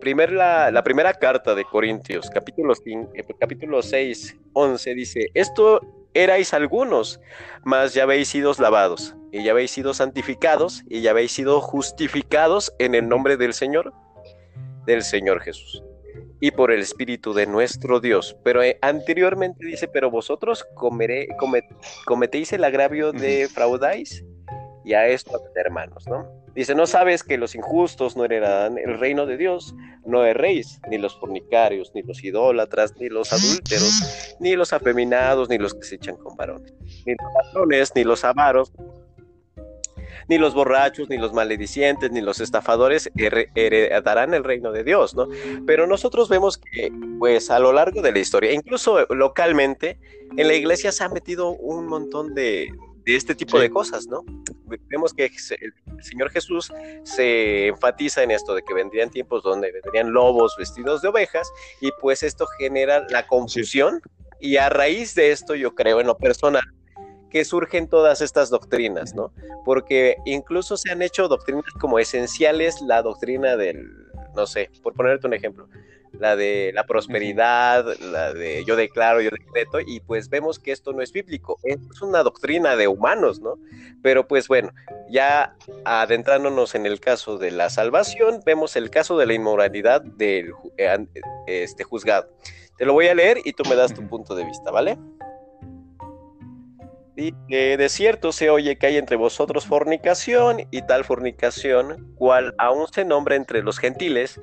primer, 0.01 0.33
la, 0.33 0.71
la, 0.71 0.83
primera 0.83 1.15
carta 1.15 1.55
de 1.55 1.65
Corintios, 1.65 2.31
capítulo, 2.31 2.75
5, 2.75 3.13
capítulo 3.39 3.83
6, 3.83 4.37
11, 4.53 4.95
dice, 4.95 5.27
esto 5.35 5.81
erais 6.15 6.55
algunos, 6.55 7.21
mas 7.65 7.95
ya 7.95 8.05
habéis 8.05 8.29
sido 8.29 8.53
lavados, 8.59 9.15
y 9.33 9.45
ya 9.45 9.53
habéis 9.53 9.71
sido 9.71 9.95
santificados, 9.95 10.83
y 10.89 11.01
ya 11.01 11.11
habéis 11.11 11.33
sido 11.33 11.61
justificados 11.61 12.73
en 12.79 12.95
el 12.95 13.09
nombre 13.09 13.37
del 13.37 13.53
Señor 13.55 13.93
del 14.87 15.03
Señor 15.03 15.41
Jesús 15.41 15.83
y 16.41 16.51
por 16.51 16.71
el 16.71 16.81
Espíritu 16.81 17.33
de 17.33 17.47
nuestro 17.47 18.01
Dios. 18.01 18.37
Pero 18.45 18.63
eh, 18.63 18.79
anteriormente 18.83 19.65
dice, 19.65 19.89
pero 19.89 20.11
vosotros 20.11 20.67
comeré, 20.75 21.29
comet, 21.39 21.65
cometéis 22.05 22.53
el 22.53 22.65
agravio 22.65 23.13
de 23.13 23.49
fraudáis 23.49 24.23
y 24.85 24.95
a 24.95 25.07
esto, 25.09 25.41
hermanos, 25.55 26.07
¿no? 26.07 26.29
Dice, 26.55 26.75
no 26.75 26.87
sabes 26.87 27.25
que 27.25 27.39
los 27.39 27.55
injustos 27.55 28.17
no 28.17 28.25
heredarán 28.25 28.79
el 28.79 28.99
reino 28.99 29.27
de 29.27 29.37
Dios, 29.37 29.75
no 30.05 30.25
erréis, 30.25 30.81
ni 30.89 30.99
los 30.99 31.19
fornicarios, 31.19 31.91
ni 31.95 32.03
los 32.03 32.23
idólatras, 32.23 32.95
ni 33.01 33.09
los 33.09 33.33
adúlteros, 33.33 34.37
ni 34.39 34.55
los 34.55 34.73
afeminados, 34.73 35.49
ni 35.49 35.59
los 35.59 35.75
que 35.75 35.83
se 35.83 35.95
echan 35.97 36.17
con 36.17 36.37
varones, 36.37 36.73
ni 37.07 37.15
los 37.15 37.33
ladrones, 37.45 37.93
ni 37.97 38.05
los 38.05 38.25
avaros, 38.25 38.73
ni 40.29 40.39
los 40.39 40.55
borrachos, 40.55 41.09
ni 41.09 41.19
los 41.19 41.33
maledicientes, 41.33 42.11
ni 42.11 42.21
los 42.21 42.41
estafadores 42.41 43.11
heredarán 43.17 44.35
el 44.35 44.45
reino 44.45 44.73
de 44.73 44.85
Dios, 44.85 45.15
¿no? 45.15 45.29
Pero 45.67 45.87
nosotros 45.87 46.29
vemos 46.29 46.59
que, 46.59 46.93
pues, 47.19 47.51
a 47.51 47.59
lo 47.59 47.73
largo 47.73 48.01
de 48.01 48.13
la 48.13 48.19
historia, 48.19 48.53
incluso 48.53 49.07
localmente, 49.11 49.99
en 50.37 50.49
la 50.49 50.55
iglesia 50.55 50.93
se 50.93 51.05
ha 51.05 51.09
metido 51.09 51.51
un 51.51 51.87
montón 51.87 52.35
de, 52.35 52.69
de 53.05 53.17
este 53.17 53.35
tipo 53.35 53.59
de 53.59 53.71
cosas, 53.71 54.07
¿no? 54.07 54.25
Vemos 54.89 55.13
que 55.13 55.27
el 55.27 56.03
Señor 56.03 56.31
Jesús 56.31 56.73
se 57.03 57.69
enfatiza 57.69 58.23
en 58.23 58.31
esto 58.31 58.55
de 58.55 58.63
que 58.63 58.75
vendrían 58.75 59.11
tiempos 59.11 59.43
donde 59.43 59.71
vendrían 59.73 60.13
lobos 60.13 60.55
vestidos 60.59 61.03
de 61.03 61.09
ovejas 61.09 61.51
y 61.81 61.91
pues 62.01 62.23
esto 62.23 62.47
genera 62.59 63.07
la 63.11 63.27
confusión 63.27 64.01
y 64.41 64.57
a 64.57 64.69
raíz 64.69 65.15
de 65.15 65.33
esto 65.33 65.55
yo 65.55 65.75
creo 65.75 66.01
en 66.01 66.07
lo 66.07 66.17
personal 66.17 66.65
que 67.31 67.45
surgen 67.45 67.89
todas 67.89 68.21
estas 68.21 68.49
doctrinas, 68.49 69.13
¿no? 69.15 69.33
Porque 69.65 70.17
incluso 70.25 70.77
se 70.77 70.93
han 70.93 71.03
hecho 71.03 71.27
doctrinas 71.27 71.65
como 71.81 71.99
esenciales, 71.99 72.81
la 72.81 73.03
doctrina 73.03 73.57
del, 73.57 73.91
no 74.37 74.47
sé, 74.47 74.71
por 74.85 74.95
ponerte 74.95 75.27
un 75.27 75.35
ejemplo, 75.35 75.69
la 76.19 76.37
de 76.37 76.73
la 76.75 76.87
prosperidad, 76.87 77.85
la 78.01 78.33
de 78.33 78.65
yo 78.65 78.77
declaro, 78.77 79.21
yo 79.21 79.31
decreto, 79.31 79.81
y 79.81 80.01
pues 80.01 80.29
vemos 80.29 80.59
que 80.59 80.73
esto 80.73 80.93
no 80.93 81.03
es 81.03 81.13
bíblico, 81.13 81.59
es 81.63 82.03
una 82.03 82.23
doctrina 82.23 82.77
de 82.77 82.89
humanos, 82.89 83.41
¿no? 83.41 83.59
Pero 84.03 84.27
pues 84.27 84.49
bueno, 84.49 84.73
ya 85.11 85.57
adentrándonos 85.85 86.75
en 86.75 86.87
el 86.87 87.01
caso 87.01 87.39
de 87.39 87.51
la 87.51 87.71
salvación, 87.71 88.41
vemos 88.45 88.77
el 88.77 88.91
caso 88.91 89.19
de 89.19 89.27
la 89.27 89.35
inmoralidad 89.35 90.03
del 90.03 90.53
eh, 90.77 91.07
este, 91.47 91.85
juzgado. 91.85 92.29
Te 92.77 92.85
lo 92.85 92.93
voy 92.93 93.07
a 93.07 93.15
leer 93.15 93.39
y 93.45 93.53
tú 93.53 93.63
me 93.69 93.77
das 93.77 93.95
tu 93.95 94.07
punto 94.09 94.35
de 94.35 94.45
vista, 94.45 94.71
¿vale? 94.71 94.99
Y 97.17 97.33
de 97.49 97.89
cierto 97.89 98.33
se 98.33 98.51
oye 98.51 98.77
que 98.77 98.87
hay 98.87 98.97
entre 98.97 99.17
vosotros 99.17 99.67
fornicación 99.67 100.67
y 100.71 100.83
tal 100.83 101.05
fornicación, 101.05 102.13
cual 102.17 102.55
aún 102.59 102.89
se 102.93 103.05
nombra 103.05 103.37
entre 103.37 103.63
los 103.63 103.79
gentiles, 103.79 104.41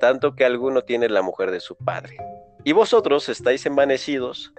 tanto 0.00 0.34
que 0.34 0.44
alguno 0.44 0.82
tiene 0.82 1.08
la 1.08 1.22
mujer 1.22 1.50
de 1.50 1.60
su 1.60 1.76
padre. 1.76 2.16
Y 2.62 2.72
vosotros 2.72 3.28
estáis 3.30 3.64
envanecidos, 3.64 4.52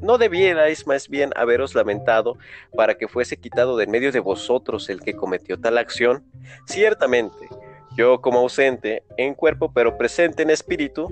¿no 0.00 0.16
debierais 0.16 0.86
más 0.86 1.08
bien 1.08 1.32
haberos 1.34 1.74
lamentado 1.74 2.38
para 2.76 2.96
que 2.96 3.08
fuese 3.08 3.36
quitado 3.36 3.76
de 3.76 3.84
en 3.84 3.90
medio 3.90 4.12
de 4.12 4.20
vosotros 4.20 4.88
el 4.88 5.00
que 5.00 5.14
cometió 5.14 5.58
tal 5.58 5.76
acción? 5.76 6.24
Ciertamente, 6.66 7.48
yo 7.96 8.20
como 8.20 8.38
ausente 8.38 9.02
en 9.16 9.34
cuerpo, 9.34 9.72
pero 9.72 9.98
presente 9.98 10.44
en 10.44 10.50
espíritu, 10.50 11.08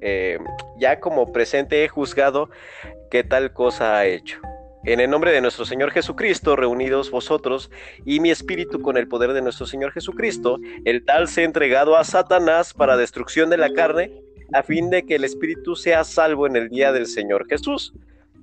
eh, 0.00 0.38
ya 0.78 1.00
como 1.00 1.32
presente 1.32 1.84
he 1.84 1.88
juzgado 1.88 2.50
qué 3.10 3.24
tal 3.24 3.52
cosa 3.52 3.98
ha 3.98 4.06
hecho. 4.06 4.40
En 4.84 5.00
el 5.00 5.10
nombre 5.10 5.32
de 5.32 5.40
nuestro 5.40 5.64
Señor 5.64 5.90
Jesucristo, 5.90 6.54
reunidos 6.54 7.10
vosotros 7.10 7.70
y 8.06 8.20
mi 8.20 8.30
espíritu 8.30 8.80
con 8.80 8.96
el 8.96 9.08
poder 9.08 9.32
de 9.32 9.42
nuestro 9.42 9.66
Señor 9.66 9.92
Jesucristo, 9.92 10.58
el 10.84 11.04
tal 11.04 11.28
se 11.28 11.42
ha 11.42 11.44
entregado 11.44 11.96
a 11.96 12.04
Satanás 12.04 12.72
para 12.72 12.96
destrucción 12.96 13.50
de 13.50 13.56
la 13.56 13.72
carne, 13.72 14.12
a 14.54 14.62
fin 14.62 14.88
de 14.88 15.04
que 15.04 15.16
el 15.16 15.24
espíritu 15.24 15.74
sea 15.74 16.04
salvo 16.04 16.46
en 16.46 16.56
el 16.56 16.68
día 16.68 16.92
del 16.92 17.06
Señor 17.06 17.46
Jesús. 17.48 17.92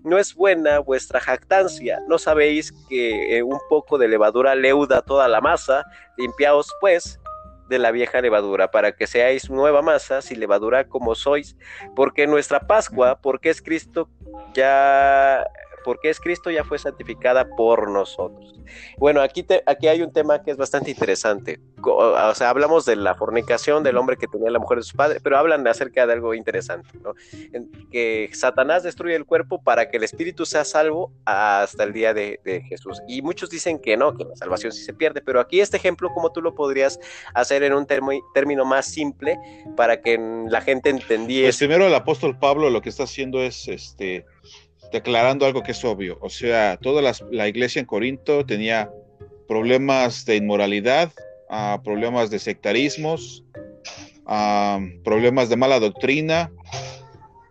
No 0.03 0.19
es 0.19 0.35
buena 0.35 0.79
vuestra 0.79 1.19
jactancia, 1.19 1.99
¿no 2.07 2.19
sabéis 2.19 2.71
que 2.89 3.37
eh, 3.37 3.41
un 3.41 3.57
poco 3.69 3.97
de 3.97 4.07
levadura 4.07 4.53
leuda 4.53 5.01
toda 5.01 5.27
la 5.27 5.41
masa? 5.41 5.83
Limpiaos 6.17 6.69
pues 6.79 7.19
de 7.67 7.79
la 7.79 7.91
vieja 7.91 8.21
levadura, 8.21 8.71
para 8.71 8.91
que 8.91 9.07
seáis 9.07 9.49
nueva 9.49 9.81
masa, 9.81 10.21
si 10.21 10.35
levadura 10.35 10.87
como 10.87 11.15
sois, 11.15 11.55
porque 11.95 12.27
nuestra 12.27 12.59
Pascua, 12.61 13.19
porque 13.21 13.49
es 13.49 13.61
Cristo, 13.61 14.09
ya 14.53 15.45
porque 15.85 16.09
es 16.09 16.19
Cristo 16.19 16.49
ya 16.49 16.63
fue 16.63 16.79
santificada 16.79 17.47
por 17.55 17.89
nosotros. 17.91 18.55
Bueno, 18.97 19.21
aquí, 19.21 19.45
aquí 19.67 19.87
hay 19.87 20.01
un 20.01 20.11
tema 20.11 20.41
que 20.41 20.49
es 20.49 20.57
bastante 20.57 20.89
interesante. 20.89 21.59
O 21.83 22.33
sea, 22.33 22.49
hablamos 22.49 22.85
de 22.85 22.95
la 22.95 23.13
fornicación 23.13 23.83
del 23.83 23.97
hombre 23.97 24.17
que 24.17 24.25
tenía 24.27 24.49
la 24.49 24.57
mujer 24.57 24.79
de 24.79 24.83
su 24.83 24.97
padre, 24.97 25.19
pero 25.21 25.37
hablan 25.37 25.67
acerca 25.67 26.07
de 26.07 26.13
algo 26.13 26.33
interesante, 26.33 26.89
¿no? 27.03 27.13
que 27.91 28.31
Satanás 28.33 28.81
destruye 28.81 29.15
el 29.15 29.25
cuerpo 29.25 29.61
para 29.61 29.89
que 29.89 29.97
el 29.97 30.03
espíritu 30.03 30.47
sea 30.47 30.65
salvo 30.65 31.11
hasta 31.25 31.83
el 31.83 31.93
día 31.93 32.15
de, 32.15 32.39
Jesús. 32.67 32.99
Y 33.07 33.21
muchos 33.21 33.51
dicen 33.51 33.77
que 33.77 33.95
no, 33.95 34.17
que 34.17 34.23
la 34.23 34.35
salvación 34.35 34.71
sí 34.71 34.83
se 34.83 34.93
pierde, 34.93 35.21
pero 35.21 35.39
aquí 35.39 35.61
este 35.61 35.77
ejemplo, 35.77 36.09
como 36.13 36.31
tú 36.31 36.41
lo 36.41 36.55
podrías 36.55 36.99
hacer 37.35 37.61
en 37.61 37.73
un 37.73 37.85
término 37.85 38.65
más 38.65 38.87
simple 38.87 39.37
para 39.77 40.01
que 40.01 40.17
la 40.49 40.61
gente 40.61 40.89
entendiera. 40.89 41.45
Pues 41.45 41.57
primero 41.57 41.85
el 41.85 41.93
apóstol 41.93 42.39
Pablo 42.39 42.71
lo 42.71 42.81
que 42.81 42.89
está 42.89 43.03
haciendo 43.03 43.41
es 43.43 43.67
este 43.67 44.25
declarando 44.91 45.45
algo 45.45 45.63
que 45.63 45.71
es 45.71 45.83
obvio. 45.83 46.17
O 46.21 46.29
sea, 46.29 46.77
toda 46.81 47.01
la, 47.31 47.47
iglesia 47.47 47.79
en 47.79 47.85
Corinto 47.85 48.45
tenía 48.45 48.89
problemas 49.47 50.25
de 50.25 50.37
inmoralidad, 50.37 51.11
ah, 51.49 51.81
problemas 51.83 52.29
de 52.29 52.39
sectarismos, 52.39 53.43
ah, 54.25 54.79
problemas 55.03 55.49
de 55.49 55.57
mala 55.57 55.79
doctrina, 55.79 56.51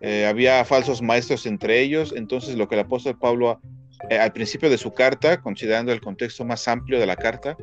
eh, 0.01 0.25
había 0.25 0.63
falsos 0.65 1.01
maestros 1.01 1.45
entre 1.45 1.81
ellos. 1.81 2.13
Entonces, 2.15 2.55
lo 2.55 2.67
que 2.67 2.75
el 2.75 2.81
apóstol 2.81 3.17
Pablo 3.17 3.59
eh, 4.09 4.19
al 4.19 4.33
principio 4.33 4.69
de 4.69 4.77
su 4.77 4.93
carta, 4.93 5.41
considerando 5.41 5.91
el 5.91 6.01
contexto 6.01 6.45
más 6.45 6.67
amplio 6.67 6.99
de 6.99 7.05
la 7.05 7.15
carta, 7.15 7.57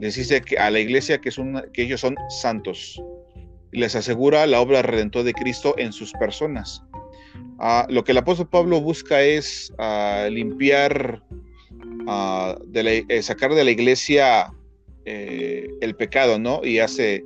les 0.00 0.16
dice 0.16 0.40
que 0.40 0.58
a 0.58 0.70
la 0.70 0.80
iglesia 0.80 1.20
que, 1.20 1.30
que 1.72 1.82
ellos 1.82 2.00
son 2.00 2.16
santos 2.28 3.00
y 3.72 3.78
les 3.78 3.94
asegura 3.94 4.46
la 4.46 4.60
obra 4.60 4.82
redentor 4.82 5.22
de 5.24 5.34
Cristo 5.34 5.74
en 5.78 5.92
sus 5.92 6.12
personas. 6.14 6.82
Ah, 7.58 7.86
lo 7.88 8.04
que 8.04 8.12
el 8.12 8.18
apóstol 8.18 8.48
Pablo 8.48 8.80
busca 8.80 9.22
es 9.22 9.72
ah, 9.78 10.28
limpiar, 10.30 11.22
ah, 12.06 12.56
de 12.66 13.04
eh, 13.08 13.22
sacar 13.22 13.54
de 13.54 13.64
la 13.64 13.70
iglesia 13.70 14.52
eh, 15.04 15.68
el 15.80 15.94
pecado, 15.96 16.38
¿no? 16.38 16.60
Y 16.64 16.80
hace, 16.80 17.22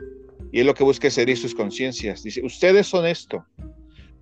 y 0.52 0.60
es 0.60 0.66
lo 0.66 0.74
que 0.74 0.84
busca 0.84 1.08
es 1.08 1.18
herir 1.18 1.36
sus 1.36 1.54
conciencias. 1.54 2.22
Dice, 2.22 2.44
ustedes 2.44 2.86
son 2.86 3.06
esto. 3.06 3.44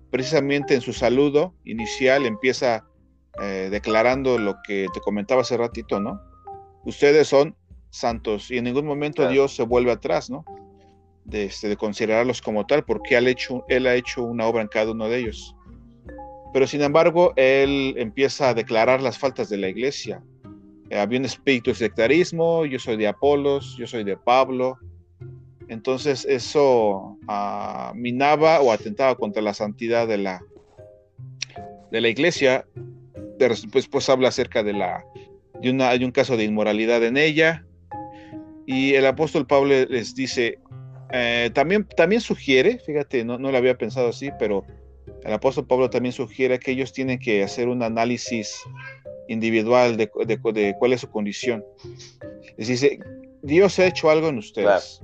Precisamente 0.09 0.73
en 0.73 0.81
su 0.81 0.93
saludo 0.93 1.53
inicial 1.65 2.25
empieza 2.25 2.85
eh, 3.41 3.69
declarando 3.71 4.39
lo 4.39 4.55
que 4.65 4.87
te 4.93 4.99
comentaba 5.01 5.41
hace 5.41 5.57
ratito, 5.57 5.99
¿no? 5.99 6.19
Ustedes 6.85 7.27
son 7.27 7.55
santos 7.91 8.49
y 8.49 8.57
en 8.57 8.63
ningún 8.63 8.85
momento 8.85 9.27
Dios 9.27 9.55
se 9.55 9.63
vuelve 9.63 9.91
atrás, 9.91 10.29
¿no? 10.29 10.43
De, 11.25 11.45
este, 11.45 11.67
de 11.67 11.77
considerarlos 11.77 12.41
como 12.41 12.65
tal, 12.65 12.83
porque 12.83 13.15
él, 13.15 13.27
hecho, 13.27 13.63
él 13.67 13.85
ha 13.85 13.95
hecho 13.95 14.23
una 14.23 14.47
obra 14.47 14.61
en 14.61 14.67
cada 14.67 14.91
uno 14.91 15.07
de 15.07 15.19
ellos. 15.19 15.55
Pero 16.53 16.65
sin 16.65 16.81
embargo, 16.81 17.33
él 17.35 17.93
empieza 17.97 18.49
a 18.49 18.53
declarar 18.53 19.01
las 19.01 19.17
faltas 19.17 19.49
de 19.49 19.57
la 19.57 19.69
iglesia. 19.69 20.21
Eh, 20.89 20.97
había 20.97 21.19
un 21.19 21.25
espíritu 21.25 21.69
de 21.69 21.75
sectarismo, 21.75 22.65
yo 22.65 22.79
soy 22.79 22.97
de 22.97 23.07
Apolos, 23.07 23.75
yo 23.77 23.85
soy 23.85 24.03
de 24.03 24.17
Pablo. 24.17 24.77
Entonces 25.67 26.25
eso 26.25 27.17
ah, 27.27 27.93
minaba 27.95 28.59
o 28.61 28.71
atentaba 28.71 29.15
contra 29.15 29.41
la 29.41 29.53
santidad 29.53 30.07
de 30.07 30.17
la, 30.17 30.41
de 31.91 32.01
la 32.01 32.09
iglesia. 32.09 32.65
Después 33.37 33.87
pues, 33.87 34.09
habla 34.09 34.29
acerca 34.29 34.63
de, 34.63 34.73
la, 34.73 35.05
de, 35.61 35.69
una, 35.69 35.93
un 35.93 36.11
caso 36.11 36.35
de 36.35 36.45
inmoralidad 36.45 37.03
en 37.03 37.17
ella. 37.17 37.65
Y 38.65 38.95
el 38.95 39.05
apóstol 39.05 39.45
Pablo 39.45 39.75
les 39.85 40.15
dice, 40.15 40.57
eh, 41.11 41.51
también, 41.53 41.87
también 41.95 42.21
sugiere, 42.21 42.79
fíjate, 42.79 43.23
no, 43.23 43.37
no 43.37 43.51
lo 43.51 43.57
había 43.57 43.77
pensado 43.77 44.09
así, 44.09 44.29
pero 44.39 44.65
el 45.23 45.33
apóstol 45.33 45.67
Pablo 45.67 45.89
también 45.89 46.13
sugiere 46.13 46.59
que 46.59 46.71
ellos 46.71 46.93
tienen 46.93 47.19
que 47.19 47.43
hacer 47.43 47.67
un 47.67 47.83
análisis 47.83 48.61
individual 49.27 49.97
de, 49.97 50.09
cuál 50.09 50.93
es 50.93 51.01
su 51.01 51.09
condición. 51.09 51.63
Les 52.57 52.67
dice, 52.67 52.99
Dios 53.41 53.77
ha 53.79 53.85
hecho 53.85 54.09
algo 54.09 54.29
en 54.29 54.37
ustedes, 54.37 55.01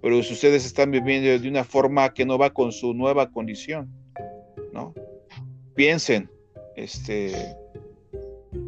pero 0.00 0.18
ustedes 0.18 0.64
están 0.64 0.90
viviendo 0.90 1.38
de 1.38 1.48
una 1.48 1.64
forma 1.64 2.12
que 2.14 2.24
no 2.24 2.38
va 2.38 2.50
con 2.50 2.72
su 2.72 2.94
nueva 2.94 3.30
condición, 3.30 3.92
¿no? 4.72 4.94
Piensen 5.74 6.30
este, 6.76 7.32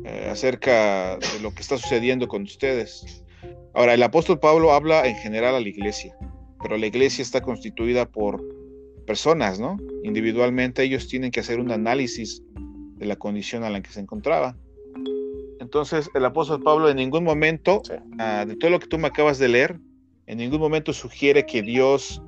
eh, 0.05 0.29
acerca 0.31 1.17
de 1.17 1.41
lo 1.41 1.55
que 1.55 1.63
está 1.63 1.79
sucediendo 1.79 2.29
con 2.29 2.43
ustedes. 2.43 3.23
Ahora, 3.73 3.95
el 3.95 4.03
apóstol 4.03 4.41
Pablo 4.41 4.73
habla 4.73 5.07
en 5.07 5.17
general 5.17 5.55
a 5.55 5.61
la 5.61 5.69
iglesia, 5.69 6.17
pero 6.63 6.77
la 6.77 6.87
iglesia 6.87 7.23
está 7.23 7.41
constituida 7.41 8.07
por 8.07 8.45
personas, 9.11 9.59
¿no? 9.59 9.77
Individualmente 10.05 10.85
ellos 10.85 11.09
tienen 11.09 11.33
que 11.33 11.41
hacer 11.41 11.59
un 11.59 11.73
análisis 11.73 12.45
de 12.95 13.07
la 13.07 13.17
condición 13.17 13.65
en 13.65 13.73
la 13.73 13.83
que 13.83 13.91
se 13.91 13.99
encontraban. 13.99 14.57
Entonces, 15.59 16.09
el 16.15 16.25
apóstol 16.25 16.63
Pablo 16.63 16.89
en 16.89 16.97
ningún 16.97 17.25
momento, 17.25 17.83
ah, 18.21 18.45
de 18.47 18.55
todo 18.55 18.71
lo 18.71 18.79
que 18.79 18.87
tú 18.87 18.99
me 18.99 19.09
acabas 19.09 19.41
de 19.41 19.49
leer, 19.49 19.81
en 20.29 20.39
ningún 20.39 20.61
momento 20.61 20.93
sugiere 20.93 21.45
que 21.45 21.61
Dios, 21.61 22.23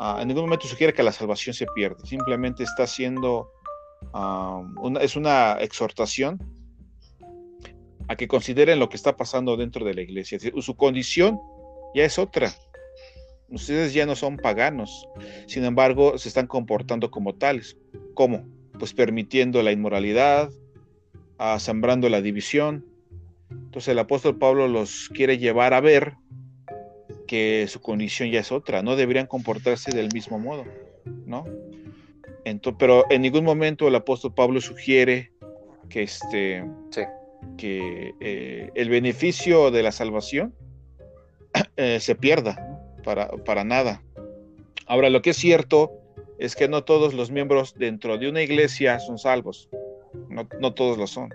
ah, 0.00 0.18
en 0.20 0.26
ningún 0.26 0.42
momento 0.46 0.66
sugiere 0.66 0.92
que 0.92 1.04
la 1.04 1.12
salvación 1.12 1.54
se 1.54 1.66
pierde. 1.76 2.04
Simplemente 2.04 2.64
está 2.64 2.82
haciendo, 2.82 3.48
ah, 4.12 4.64
una, 4.82 4.98
es 5.02 5.14
una 5.14 5.52
exhortación 5.60 6.40
a 8.08 8.16
que 8.16 8.26
consideren 8.26 8.80
lo 8.80 8.88
que 8.88 8.96
está 8.96 9.16
pasando 9.16 9.56
dentro 9.56 9.84
de 9.84 9.94
la 9.94 10.00
iglesia. 10.00 10.40
Su 10.40 10.74
condición 10.74 11.38
ya 11.94 12.04
es 12.04 12.18
otra. 12.18 12.52
Ustedes 13.48 13.94
ya 13.94 14.06
no 14.06 14.16
son 14.16 14.36
paganos, 14.36 15.08
sin 15.46 15.64
embargo, 15.64 16.18
se 16.18 16.28
están 16.28 16.46
comportando 16.46 17.10
como 17.10 17.34
tales. 17.34 17.76
¿Cómo? 18.14 18.44
Pues 18.78 18.92
permitiendo 18.92 19.62
la 19.62 19.72
inmoralidad, 19.72 20.50
sembrando 21.58 22.08
la 22.08 22.20
división. 22.20 22.84
Entonces 23.50 23.88
el 23.88 23.98
apóstol 23.98 24.38
Pablo 24.38 24.66
los 24.68 25.08
quiere 25.10 25.38
llevar 25.38 25.74
a 25.74 25.80
ver 25.80 26.14
que 27.26 27.66
su 27.68 27.80
condición 27.80 28.30
ya 28.30 28.40
es 28.40 28.52
otra, 28.52 28.82
no 28.82 28.96
deberían 28.96 29.26
comportarse 29.26 29.90
del 29.92 30.08
mismo 30.12 30.38
modo, 30.38 30.64
¿no? 31.26 31.44
Entonces, 32.44 32.76
pero 32.78 33.04
en 33.10 33.22
ningún 33.22 33.44
momento 33.44 33.88
el 33.88 33.94
apóstol 33.96 34.32
Pablo 34.32 34.60
sugiere 34.60 35.32
que, 35.88 36.04
este, 36.04 36.64
que 37.56 38.14
eh, 38.20 38.70
el 38.74 38.88
beneficio 38.88 39.70
de 39.70 39.82
la 39.82 39.90
salvación 39.90 40.54
eh, 41.76 41.98
se 42.00 42.14
pierda, 42.14 42.65
para, 43.06 43.28
para 43.28 43.64
nada. 43.64 44.02
Ahora, 44.86 45.08
lo 45.08 45.22
que 45.22 45.30
es 45.30 45.36
cierto 45.36 45.92
es 46.38 46.56
que 46.56 46.68
no 46.68 46.84
todos 46.84 47.14
los 47.14 47.30
miembros 47.30 47.74
dentro 47.78 48.18
de 48.18 48.28
una 48.28 48.42
iglesia 48.42 48.98
son 48.98 49.16
salvos, 49.16 49.70
no, 50.28 50.48
no 50.60 50.74
todos 50.74 50.98
lo 50.98 51.06
son. 51.06 51.32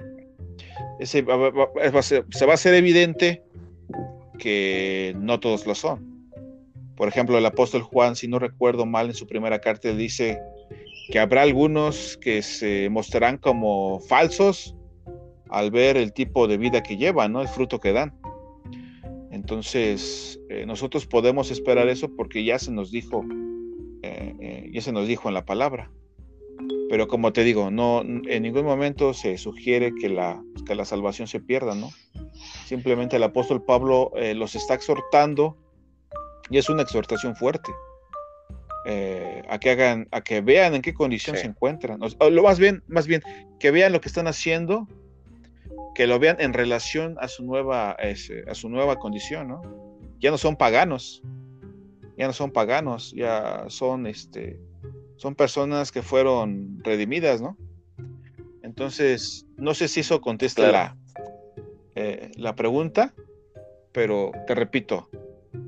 Ese 1.00 1.26
se 1.26 2.46
va 2.46 2.52
a 2.52 2.54
hacer 2.54 2.74
evidente 2.76 3.42
que 4.38 5.16
no 5.18 5.40
todos 5.40 5.66
lo 5.66 5.74
son. 5.74 6.12
Por 6.96 7.08
ejemplo, 7.08 7.38
el 7.38 7.46
apóstol 7.46 7.82
Juan, 7.82 8.16
si 8.16 8.28
no 8.28 8.38
recuerdo 8.38 8.86
mal, 8.86 9.08
en 9.08 9.16
su 9.16 9.26
primera 9.26 9.60
carta 9.60 9.94
dice 9.94 10.40
que 11.10 11.20
habrá 11.20 11.42
algunos 11.42 12.18
que 12.18 12.42
se 12.42 12.90
mostrarán 12.90 13.38
como 13.38 14.00
falsos 14.02 14.76
al 15.50 15.72
ver 15.72 15.98
el 15.98 16.14
tipo 16.14 16.48
de 16.48 16.58
vida 16.58 16.84
que 16.84 16.98
llevan, 16.98 17.34
¿no? 17.34 17.42
El 17.42 17.48
fruto 17.48 17.80
que 17.80 17.94
dan. 17.94 18.14
Entonces, 19.42 20.40
eh, 20.50 20.68
nosotros 20.68 21.08
podemos 21.08 21.50
esperar 21.50 21.90
eso 21.90 22.16
porque 22.16 22.44
ya 22.44 22.60
se 22.60 22.72
nos 22.72 22.92
dijo, 22.92 23.26
eh, 24.04 24.36
eh, 24.40 24.70
ya 24.72 24.82
se 24.82 24.92
nos 24.92 25.08
dijo 25.08 25.30
en 25.30 25.34
la 25.34 25.46
palabra. 25.46 25.90
Pero 26.92 27.08
como 27.08 27.34
te 27.34 27.44
digo, 27.44 27.72
no, 27.72 28.02
en 28.02 28.44
ningún 28.44 28.66
momento 28.66 29.16
se 29.16 29.40
sugiere 29.40 29.96
que 30.00 30.10
la, 30.10 30.44
que 30.68 30.76
la 30.76 30.86
salvación 30.86 31.28
se 31.28 31.40
pierda, 31.40 31.74
¿no? 31.74 31.90
Simplemente 32.68 33.16
el 33.16 33.24
apóstol 33.24 33.64
Pablo 33.66 34.12
los 34.36 34.54
está 34.54 34.76
exhortando 34.76 35.58
y 36.52 36.60
es 36.60 36.70
una 36.70 36.84
exhortación 36.84 37.36
fuerte. 37.36 37.72
a 39.50 39.58
que 39.58 39.72
hagan, 39.72 40.08
a 40.12 40.22
que 40.22 40.42
vean 40.42 40.76
en 40.76 40.84
qué 40.84 40.94
condición 40.94 41.36
se 41.36 41.48
encuentran. 41.48 42.00
lo 42.00 42.44
más 42.44 42.60
bien, 42.60 42.84
más 42.88 43.08
bien, 43.08 43.24
que 43.60 43.72
vean 43.72 43.92
lo 43.92 44.02
que 44.02 44.10
están 44.10 44.28
haciendo 44.28 44.88
que 45.96 46.08
lo 46.08 46.20
vean 46.20 46.38
en 46.40 46.54
relación 46.54 47.18
a 47.20 47.28
su 47.28 47.44
nueva, 47.44 47.92
a 47.92 48.56
su 48.56 48.70
nueva 48.70 48.98
condición, 48.98 49.48
¿no? 49.48 49.62
Ya 50.20 50.32
no 50.32 50.38
son 50.38 50.56
paganos, 50.56 51.22
ya 52.18 52.28
no 52.28 52.34
son 52.34 52.52
paganos, 52.52 53.14
ya 53.14 53.66
son, 53.68 54.08
este, 54.08 54.60
son 55.16 55.36
personas 55.36 55.92
que 55.92 56.02
fueron 56.02 56.80
redimidas, 56.84 57.42
¿no? 57.42 57.58
Entonces, 58.62 59.46
no 59.58 59.74
sé 59.74 59.88
si 59.88 60.02
eso 60.02 60.22
contesta 60.22 60.72
la, 60.72 60.98
eh, 61.96 62.32
la 62.36 62.56
pregunta, 62.56 63.14
pero 63.92 64.32
te 64.48 64.56
repito, 64.56 65.10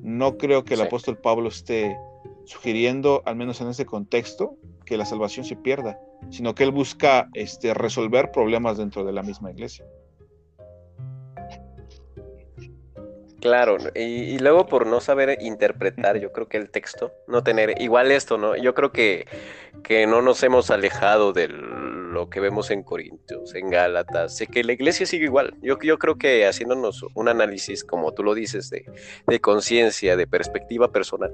no 0.01 0.37
creo 0.37 0.63
que 0.63 0.75
el 0.75 0.81
apóstol 0.81 1.17
Pablo 1.17 1.49
esté 1.49 1.97
sugiriendo, 2.45 3.23
al 3.25 3.35
menos 3.35 3.61
en 3.61 3.69
ese 3.69 3.85
contexto, 3.85 4.57
que 4.85 4.97
la 4.97 5.05
salvación 5.05 5.45
se 5.45 5.55
pierda, 5.55 5.99
sino 6.29 6.55
que 6.55 6.63
él 6.63 6.71
busca 6.71 7.29
este, 7.33 7.73
resolver 7.73 8.31
problemas 8.31 8.77
dentro 8.77 9.03
de 9.03 9.11
la 9.11 9.23
misma 9.23 9.51
iglesia. 9.51 9.85
Claro, 13.43 13.75
y, 13.93 14.39
luego 14.39 14.67
por 14.67 14.87
no 14.87 15.01
saber 15.01 15.37
interpretar, 15.41 16.17
yo 16.17 16.31
creo 16.31 16.47
que 16.47 16.55
el 16.55 16.69
texto, 16.69 17.11
no 17.27 17.43
tener, 17.43 17.81
igual 17.81 18.09
esto, 18.09 18.37
¿no? 18.37 18.55
Yo 18.55 18.73
creo 18.73 18.93
que, 18.93 19.27
que 19.83 20.07
no 20.07 20.21
nos 20.21 20.41
hemos 20.43 20.71
alejado 20.71 21.33
de 21.33 21.49
lo 21.49 22.29
que 22.29 22.39
vemos 22.39 22.71
en 22.71 22.83
Corintios, 22.83 23.53
en 23.53 23.69
Gálatas, 23.69 24.37
sé 24.37 24.47
que 24.47 24.63
la 24.63 24.71
iglesia 24.71 25.05
sigue 25.05 25.25
igual. 25.25 25.55
Yo, 25.61 25.77
yo 25.81 25.99
creo 25.99 26.17
que 26.17 26.47
haciéndonos 26.47 27.05
un 27.15 27.27
análisis, 27.27 27.83
como 27.83 28.13
tú 28.13 28.23
lo 28.23 28.33
dices, 28.33 28.69
de, 28.69 28.85
de 29.27 29.41
conciencia, 29.41 30.15
de 30.15 30.25
perspectiva 30.25 30.93
personal, 30.93 31.33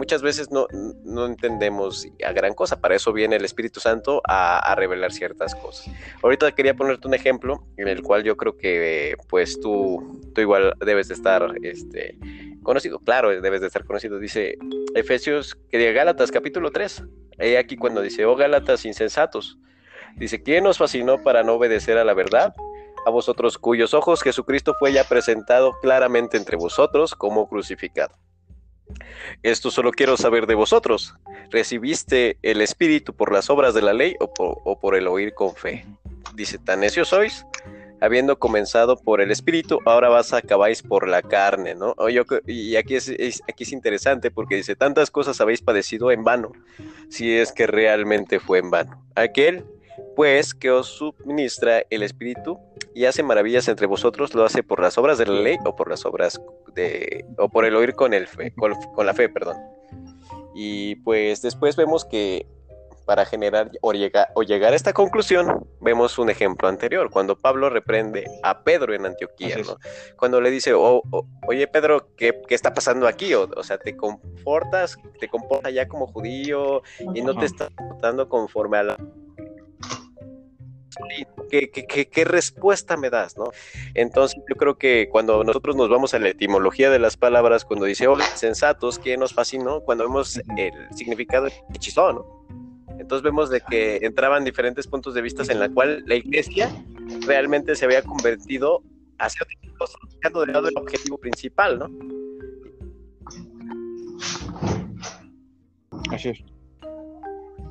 muchas 0.00 0.22
veces 0.22 0.50
no, 0.50 0.66
no, 1.04 1.26
entendemos 1.26 2.08
a 2.26 2.32
gran 2.32 2.54
cosa. 2.54 2.80
Para 2.80 2.96
eso 2.96 3.12
viene 3.12 3.36
el 3.36 3.44
Espíritu 3.44 3.80
Santo 3.80 4.22
a, 4.26 4.74
revelar 4.74 5.12
ciertas 5.12 5.54
cosas. 5.54 5.94
Ahorita 6.22 6.50
quería 6.52 6.74
ponerte 6.74 7.06
un 7.06 7.12
ejemplo 7.12 7.66
en 7.76 7.86
el 7.86 8.02
cual 8.02 8.24
yo 8.24 8.34
creo 8.38 8.56
que 8.56 9.14
pues 9.28 9.60
tú, 9.60 10.22
tú 10.34 10.40
igual 10.40 10.72
debes 10.80 11.08
de 11.08 11.14
estar 11.14 11.52
este, 11.62 12.18
conocido. 12.62 12.98
Claro, 13.00 13.42
debes 13.42 13.60
de 13.60 13.66
estar 13.66 13.84
conocido. 13.84 14.18
Dice 14.18 14.56
Efesios, 14.94 15.54
que 15.70 15.76
diga 15.76 15.92
Gálatas 15.92 16.30
capítulo 16.30 16.70
3. 16.70 17.04
He 17.38 17.58
aquí 17.58 17.76
cuando 17.76 18.00
dice, 18.00 18.24
oh 18.24 18.36
Gálatas 18.36 18.86
insensatos. 18.86 19.58
Dice, 20.16 20.42
¿quién 20.42 20.64
nos 20.64 20.78
fascinó 20.78 21.22
para 21.22 21.42
no 21.42 21.52
obedecer 21.56 21.98
a 21.98 22.04
la 22.04 22.14
verdad? 22.14 22.54
A 23.04 23.10
vosotros 23.10 23.58
cuyos 23.58 23.92
ojos 23.92 24.22
Jesucristo 24.22 24.74
fue 24.78 24.94
ya 24.94 25.04
presentado 25.04 25.72
claramente 25.82 26.38
entre 26.38 26.56
vosotros 26.56 27.14
como 27.14 27.46
crucificado. 27.46 28.14
Esto 29.42 29.70
solo 29.70 29.92
quiero 29.92 30.16
saber 30.16 30.46
de 30.46 30.54
vosotros. 30.54 31.14
¿Recibiste 31.50 32.36
el 32.42 32.60
Espíritu 32.60 33.14
por 33.14 33.32
las 33.32 33.50
obras 33.50 33.74
de 33.74 33.82
la 33.82 33.92
ley 33.92 34.16
o 34.20 34.78
por, 34.80 34.94
el 34.94 35.08
oír 35.08 35.34
con 35.34 35.54
fe? 35.54 35.86
Dice, 36.34 36.58
tan 36.58 36.80
necios 36.80 37.08
sois, 37.08 37.44
habiendo 38.00 38.38
comenzado 38.38 38.96
por 38.96 39.20
el 39.20 39.30
Espíritu, 39.30 39.78
ahora 39.84 40.08
vas 40.08 40.32
a 40.32 40.38
acabáis 40.38 40.82
por 40.82 41.08
la 41.08 41.22
carne, 41.22 41.74
¿no? 41.74 41.94
y 42.46 42.76
aquí 42.76 42.94
es, 42.94 43.08
aquí 43.48 43.64
es 43.64 43.72
interesante 43.72 44.30
porque 44.30 44.56
dice, 44.56 44.76
tantas 44.76 45.10
cosas 45.10 45.40
habéis 45.40 45.60
padecido 45.60 46.10
en 46.10 46.24
vano, 46.24 46.52
si 47.08 47.36
es 47.36 47.52
que 47.52 47.66
realmente 47.66 48.38
fue 48.40 48.58
en 48.58 48.70
vano. 48.70 49.04
Aquel 49.16 49.64
pues 50.16 50.54
que 50.54 50.70
os 50.70 50.86
suministra 50.86 51.84
el 51.90 52.02
Espíritu 52.02 52.58
y 52.94 53.04
hace 53.04 53.22
maravillas 53.22 53.68
entre 53.68 53.86
vosotros, 53.86 54.34
lo 54.34 54.44
hace 54.44 54.62
por 54.62 54.80
las 54.80 54.98
obras 54.98 55.18
de 55.18 55.26
la 55.26 55.40
ley 55.40 55.56
o 55.64 55.76
por 55.76 55.88
las 55.88 56.04
obras 56.04 56.40
de, 56.74 57.24
o 57.38 57.48
por 57.48 57.64
el 57.64 57.76
oír 57.76 57.94
con, 57.94 58.14
el 58.14 58.26
fe, 58.26 58.52
con, 58.54 59.06
la 59.06 59.14
fe, 59.14 59.28
perdón. 59.28 59.56
Y 60.54 60.96
pues 60.96 61.42
después 61.42 61.76
vemos 61.76 62.04
que 62.04 62.46
para 63.06 63.24
generar 63.24 63.70
o 63.80 63.92
llegar, 63.92 64.28
o 64.34 64.42
llegar 64.42 64.72
a 64.72 64.76
esta 64.76 64.92
conclusión, 64.92 65.66
vemos 65.80 66.18
un 66.18 66.30
ejemplo 66.30 66.68
anterior, 66.68 67.10
cuando 67.10 67.36
Pablo 67.36 67.68
reprende 67.68 68.24
a 68.42 68.62
Pedro 68.62 68.94
en 68.94 69.04
Antioquía, 69.04 69.56
¿no? 69.66 69.78
Cuando 70.16 70.40
le 70.40 70.50
dice, 70.50 70.74
oh, 70.74 71.02
oh, 71.10 71.26
oye 71.48 71.66
Pedro, 71.66 72.14
¿qué, 72.16 72.40
¿qué, 72.46 72.54
está 72.54 72.72
pasando 72.72 73.08
aquí? 73.08 73.34
O, 73.34 73.48
o, 73.56 73.62
sea, 73.64 73.78
te 73.78 73.96
comportas, 73.96 74.96
te 75.18 75.28
comportas 75.28 75.72
ya 75.74 75.88
como 75.88 76.06
judío 76.06 76.82
y 77.14 77.22
no 77.22 77.36
te 77.36 77.46
estás 77.46 77.70
comportando 77.70 78.28
conforme 78.28 78.78
a 78.78 78.82
la 78.84 78.96
¿Qué, 81.50 82.24
respuesta 82.24 82.96
me 82.96 83.10
das? 83.10 83.36
¿no? 83.36 83.50
Entonces 83.94 84.40
yo 84.48 84.56
creo 84.56 84.76
que 84.76 85.08
cuando 85.10 85.44
nosotros 85.44 85.76
nos 85.76 85.88
vamos 85.88 86.14
a 86.14 86.18
la 86.18 86.30
etimología 86.30 86.90
de 86.90 86.98
las 86.98 87.16
palabras, 87.16 87.64
cuando 87.64 87.86
dice, 87.86 88.08
oh, 88.08 88.16
sensatos, 88.34 88.98
¿qué 88.98 89.16
nos 89.16 89.32
fascinó? 89.32 89.80
Cuando 89.80 90.04
vemos 90.04 90.40
el 90.56 90.72
significado 90.94 91.48
hechizó, 91.74 92.12
¿no? 92.12 92.40
Entonces 92.98 93.22
vemos 93.22 93.48
de 93.50 93.62
que 93.62 93.96
entraban 94.02 94.44
diferentes 94.44 94.86
puntos 94.86 95.14
de 95.14 95.22
vista 95.22 95.42
en 95.48 95.58
la 95.58 95.68
cual 95.70 96.02
la 96.06 96.16
iglesia 96.16 96.70
realmente 97.26 97.74
se 97.74 97.86
había 97.86 98.02
convertido 98.02 98.82
hacia 99.18 99.46
dejando 100.16 100.40
de 100.44 100.52
lado 100.52 100.68
el 100.68 100.76
objetivo 100.76 101.16
principal, 101.18 101.78
¿no? 101.78 101.88
Así 106.10 106.28
es. 106.30 106.44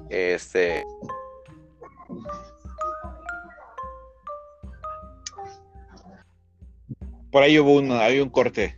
Este, 0.09 0.83
por 7.31 7.43
ahí 7.43 7.59
hubo 7.59 7.75
un, 7.75 7.91
hay 7.91 8.19
un 8.19 8.29
corte. 8.29 8.77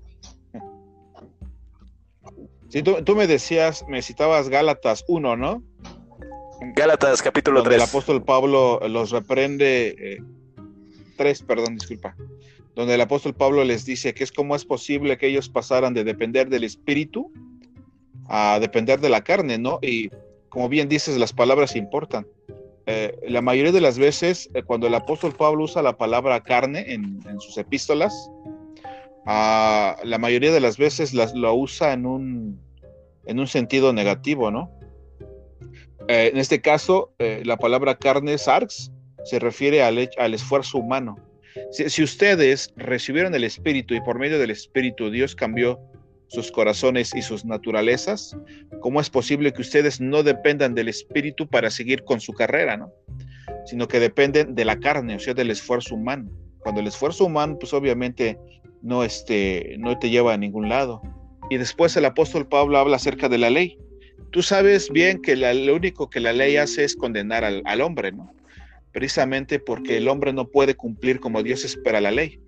Sí, 2.70 2.84
tú, 2.84 3.16
me 3.16 3.28
decías, 3.28 3.84
me 3.90 4.02
citabas 4.02 4.48
Gálatas 4.48 5.04
1, 5.08 5.36
¿no? 5.36 5.62
Gálatas 6.76 7.22
capítulo 7.22 7.64
3. 7.64 7.76
El 7.76 7.82
apóstol 7.82 8.24
Pablo 8.24 8.80
los 8.88 9.12
reprende, 9.12 10.24
3, 11.18 11.42
eh, 11.42 11.44
perdón, 11.46 11.76
disculpa, 11.76 12.16
donde 12.76 12.96
el 12.96 13.02
apóstol 13.02 13.34
Pablo 13.34 13.66
les 13.66 13.86
dice 13.86 14.14
que 14.14 14.24
es 14.24 14.32
como 14.32 14.56
es 14.56 14.64
posible 14.64 15.18
que 15.18 15.28
ellos 15.28 15.50
pasaran 15.50 15.94
de 15.94 16.06
depender 16.06 16.50
del 16.50 16.64
espíritu 16.64 17.32
a 18.30 18.58
depender 18.62 19.02
de 19.02 19.10
la 19.10 19.22
carne, 19.22 19.58
¿no? 19.58 19.80
Y 19.82 20.10
como 20.48 20.70
bien 20.70 20.88
dices, 20.88 21.18
las 21.18 21.34
palabras 21.34 21.76
importan. 21.76 22.26
Eh, 22.86 23.18
la 23.28 23.42
mayoría 23.42 23.72
de 23.72 23.82
las 23.82 23.98
veces, 23.98 24.50
eh, 24.54 24.64
cuando 24.64 24.88
el 24.88 24.96
apóstol 24.96 25.34
Pablo 25.34 25.66
usa 25.66 25.82
la 25.82 25.98
palabra 25.98 26.42
carne 26.42 26.86
en, 26.92 27.22
sus 27.40 27.58
epístolas, 27.58 28.14
la 29.26 30.18
mayoría 30.20 30.52
de 30.52 30.60
las 30.60 30.78
veces 30.78 31.14
las, 31.14 31.34
lo 31.34 31.54
usa 31.54 31.94
en 31.94 32.06
un, 32.06 32.60
en 33.26 33.40
un 33.40 33.48
sentido 33.48 33.94
negativo, 33.94 34.52
¿no? 34.52 34.72
Eh, 36.08 36.32
en 36.34 36.38
este 36.38 36.62
caso, 36.62 37.14
la 37.20 37.58
palabra 37.58 37.96
carne, 37.96 38.38
sarx, 38.38 38.92
se 39.24 39.40
refiere 39.40 39.84
al, 39.84 40.10
al 40.18 40.34
esfuerzo 40.34 40.80
humano. 40.80 41.16
Si, 41.72 42.04
ustedes 42.04 42.74
recibieron 42.76 43.36
el 43.36 43.44
Espíritu 43.44 43.94
y 43.94 44.02
por 44.02 44.20
medio 44.20 44.40
del 44.40 44.52
Espíritu 44.52 45.10
Dios 45.10 45.36
cambió 45.36 45.80
sus 46.28 46.50
corazones 46.52 47.14
y 47.14 47.22
sus 47.22 47.44
naturalezas, 47.44 48.38
¿cómo 48.80 49.02
es 49.02 49.10
posible 49.10 49.52
que 49.52 49.62
ustedes 49.62 50.00
no 50.00 50.24
dependan 50.24 50.76
del 50.76 50.88
Espíritu 50.88 51.48
para 51.48 51.70
seguir 51.70 52.04
con 52.04 52.22
su 52.22 52.34
carrera, 52.34 52.78
no? 52.78 52.92
Sino 53.66 53.88
que 53.88 54.00
dependen 54.00 54.56
de 54.56 54.66
la 54.66 54.80
carne, 54.80 55.16
o 55.16 55.20
sea, 55.20 55.34
del 55.34 55.52
esfuerzo 55.52 55.96
humano. 55.96 56.32
Cuando 56.60 56.80
el 56.80 56.88
esfuerzo 56.88 57.26
humano, 57.26 57.58
pues 57.60 57.74
obviamente 57.74 58.40
no, 58.82 59.04
este, 59.04 59.76
no 59.80 59.98
te 59.98 60.10
lleva 60.10 60.34
a 60.34 60.38
ningún 60.38 60.70
lado. 60.70 61.02
Y 61.50 61.58
después 61.58 61.96
el 61.98 62.06
apóstol 62.06 62.48
Pablo 62.48 62.78
habla 62.78 62.96
acerca 62.96 63.30
de 63.30 63.38
la 63.38 63.50
ley. 63.50 63.78
Tú 64.32 64.42
sabes 64.42 64.90
bien 64.90 65.22
que 65.22 65.36
lo 65.36 65.76
único 65.76 66.10
que 66.10 66.20
la 66.20 66.32
ley 66.32 66.58
hace 66.58 66.84
es 66.84 66.96
condenar 66.96 67.44
al, 67.44 67.62
al 67.66 67.82
hombre, 67.82 68.12
¿no? 68.12 68.34
Precisamente 68.94 69.60
porque 69.60 69.98
el 69.98 70.08
hombre 70.08 70.34
no 70.34 70.48
puede 70.48 70.76
cumplir 70.76 71.20
como 71.20 71.44
Dios 71.44 71.66
espera 71.66 72.00
la 72.00 72.12
ley. 72.12 72.40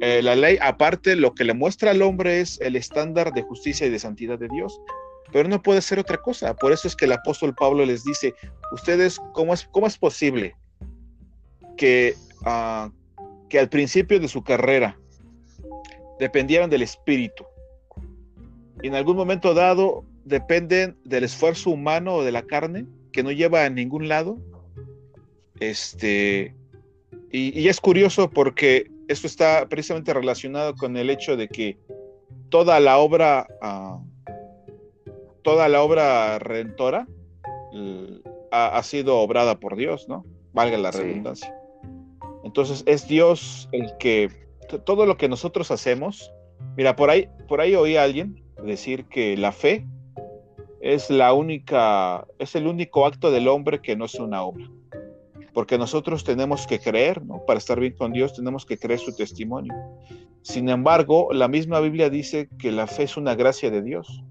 Eh, 0.00 0.20
la 0.22 0.36
ley, 0.36 0.58
aparte, 0.60 1.16
lo 1.16 1.34
que 1.34 1.44
le 1.44 1.54
muestra 1.54 1.92
al 1.92 2.02
hombre 2.02 2.40
es 2.40 2.60
el 2.60 2.76
estándar 2.76 3.32
de 3.32 3.42
justicia 3.42 3.86
y 3.86 3.90
de 3.90 3.98
santidad 3.98 4.38
de 4.38 4.48
Dios, 4.48 4.78
pero 5.32 5.48
no 5.48 5.62
puede 5.62 5.80
ser 5.80 5.98
otra 5.98 6.18
cosa. 6.18 6.54
Por 6.54 6.72
eso 6.72 6.86
es 6.86 6.94
que 6.94 7.06
el 7.06 7.12
apóstol 7.12 7.54
Pablo 7.54 7.84
les 7.86 8.04
dice, 8.04 8.34
ustedes, 8.72 9.20
¿cómo 9.32 9.54
es, 9.54 9.66
cómo 9.70 9.86
es 9.86 9.96
posible 9.96 10.54
que, 11.78 12.14
ah, 12.44 12.90
que 13.48 13.58
al 13.58 13.68
principio 13.70 14.20
de 14.20 14.28
su 14.28 14.42
carrera 14.44 14.98
dependieran 16.18 16.70
del 16.70 16.82
Espíritu? 16.82 17.44
Y 18.82 18.88
en 18.88 18.94
algún 18.94 19.16
momento 19.16 19.54
dado 19.54 20.04
dependen 20.24 20.96
del 21.04 21.24
esfuerzo 21.24 21.70
humano 21.70 22.16
o 22.16 22.24
de 22.24 22.32
la 22.32 22.42
carne, 22.42 22.86
que 23.12 23.22
no 23.22 23.30
lleva 23.30 23.64
a 23.64 23.70
ningún 23.70 24.08
lado. 24.08 24.38
Este, 25.60 26.54
y 27.30 27.68
es 27.68 27.80
curioso 27.80 28.28
porque 28.30 28.90
esto 29.08 29.26
está 29.26 29.68
precisamente 29.68 30.12
relacionado 30.12 30.74
con 30.74 30.96
el 30.96 31.10
hecho 31.10 31.36
de 31.36 31.48
que 31.48 31.78
toda 32.48 32.80
la 32.80 32.98
obra, 32.98 33.46
ah, 33.60 34.00
toda 35.42 35.68
la 35.68 35.82
obra 35.82 36.38
redentora 36.38 37.06
ha, 38.50 38.82
sido 38.82 39.18
obrada 39.18 39.60
por 39.60 39.76
Dios, 39.76 40.08
¿no? 40.08 40.24
Valga 40.52 40.78
la 40.78 40.90
redundancia. 40.90 41.54
Entonces 42.42 42.82
es 42.86 43.06
Dios 43.06 43.68
el 43.72 43.96
que 43.98 44.30
todo 44.66 45.06
lo 45.06 45.16
que 45.16 45.28
nosotros 45.28 45.70
hacemos, 45.70 46.32
mira, 46.76 46.96
por 46.96 47.10
ahí, 47.10 47.28
por 47.48 47.60
ahí 47.60 47.74
oí 47.74 47.96
a 47.96 48.02
alguien 48.02 48.42
decir 48.62 49.04
que 49.06 49.36
la 49.36 49.52
fe 49.52 49.86
es 50.80 51.10
la 51.10 51.32
única, 51.32 52.26
es 52.38 52.54
el 52.54 52.66
único 52.66 53.06
acto 53.06 53.30
del 53.30 53.48
hombre 53.48 53.80
que 53.80 53.96
no 53.96 54.04
es 54.04 54.14
una 54.16 54.42
obra 54.42 54.68
porque 55.56 55.78
nosotros 55.78 56.22
tenemos 56.22 56.66
que 56.66 56.78
creer, 56.78 57.24
¿no? 57.24 57.42
Para 57.46 57.56
estar 57.56 57.80
bien 57.80 57.94
con 57.94 58.12
Dios 58.12 58.34
tenemos 58.34 58.66
que 58.66 58.76
creer 58.76 59.00
su 59.00 59.16
testimonio. 59.16 59.72
Sin 60.42 60.68
embargo, 60.68 61.30
la 61.32 61.48
misma 61.48 61.80
Biblia 61.80 62.10
dice 62.10 62.50
que 62.58 62.70
la 62.70 62.86
fe 62.86 63.04
es 63.04 63.16
una 63.16 63.34
gracia 63.34 63.70
de 63.70 63.80
Dios. 63.80 64.22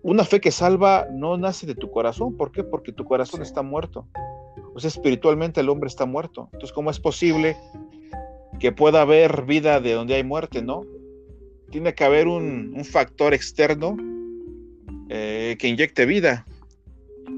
Una 0.00 0.24
fe 0.24 0.40
que 0.40 0.50
salva 0.50 1.06
no 1.12 1.36
nace 1.36 1.66
de 1.66 1.74
tu 1.74 1.90
corazón. 1.90 2.34
¿Por 2.38 2.50
qué? 2.50 2.64
Porque 2.64 2.92
tu 2.92 3.04
corazón 3.04 3.42
está 3.42 3.60
muerto. 3.60 4.06
O 4.74 4.80
sea, 4.80 4.88
espiritualmente 4.88 5.60
el 5.60 5.68
hombre 5.68 5.88
está 5.88 6.06
muerto. 6.06 6.48
Entonces, 6.54 6.72
¿cómo 6.72 6.90
es 6.90 6.98
posible 6.98 7.54
que 8.58 8.72
pueda 8.72 9.02
haber 9.02 9.42
vida 9.42 9.80
de 9.80 9.92
donde 9.92 10.14
hay 10.14 10.24
muerte, 10.24 10.62
no? 10.62 10.84
Tiene 11.70 11.94
que 11.94 12.04
haber 12.04 12.28
un, 12.28 12.84
factor 12.84 13.34
externo 13.34 13.96
eh, 15.08 15.56
que 15.58 15.68
inyecte 15.68 16.06
vida 16.06 16.44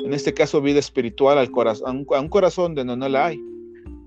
en 0.05 0.15
este 0.15 0.35
caso 0.35 0.61
vida 0.61 0.79
espiritual 0.79 1.39
al 1.39 1.51
corazón, 1.51 2.07
a 2.11 2.21
un 2.21 2.29
corazón 2.29 2.75
donde 2.75 2.97
no 2.97 3.09
la 3.09 3.27
hay. 3.27 3.41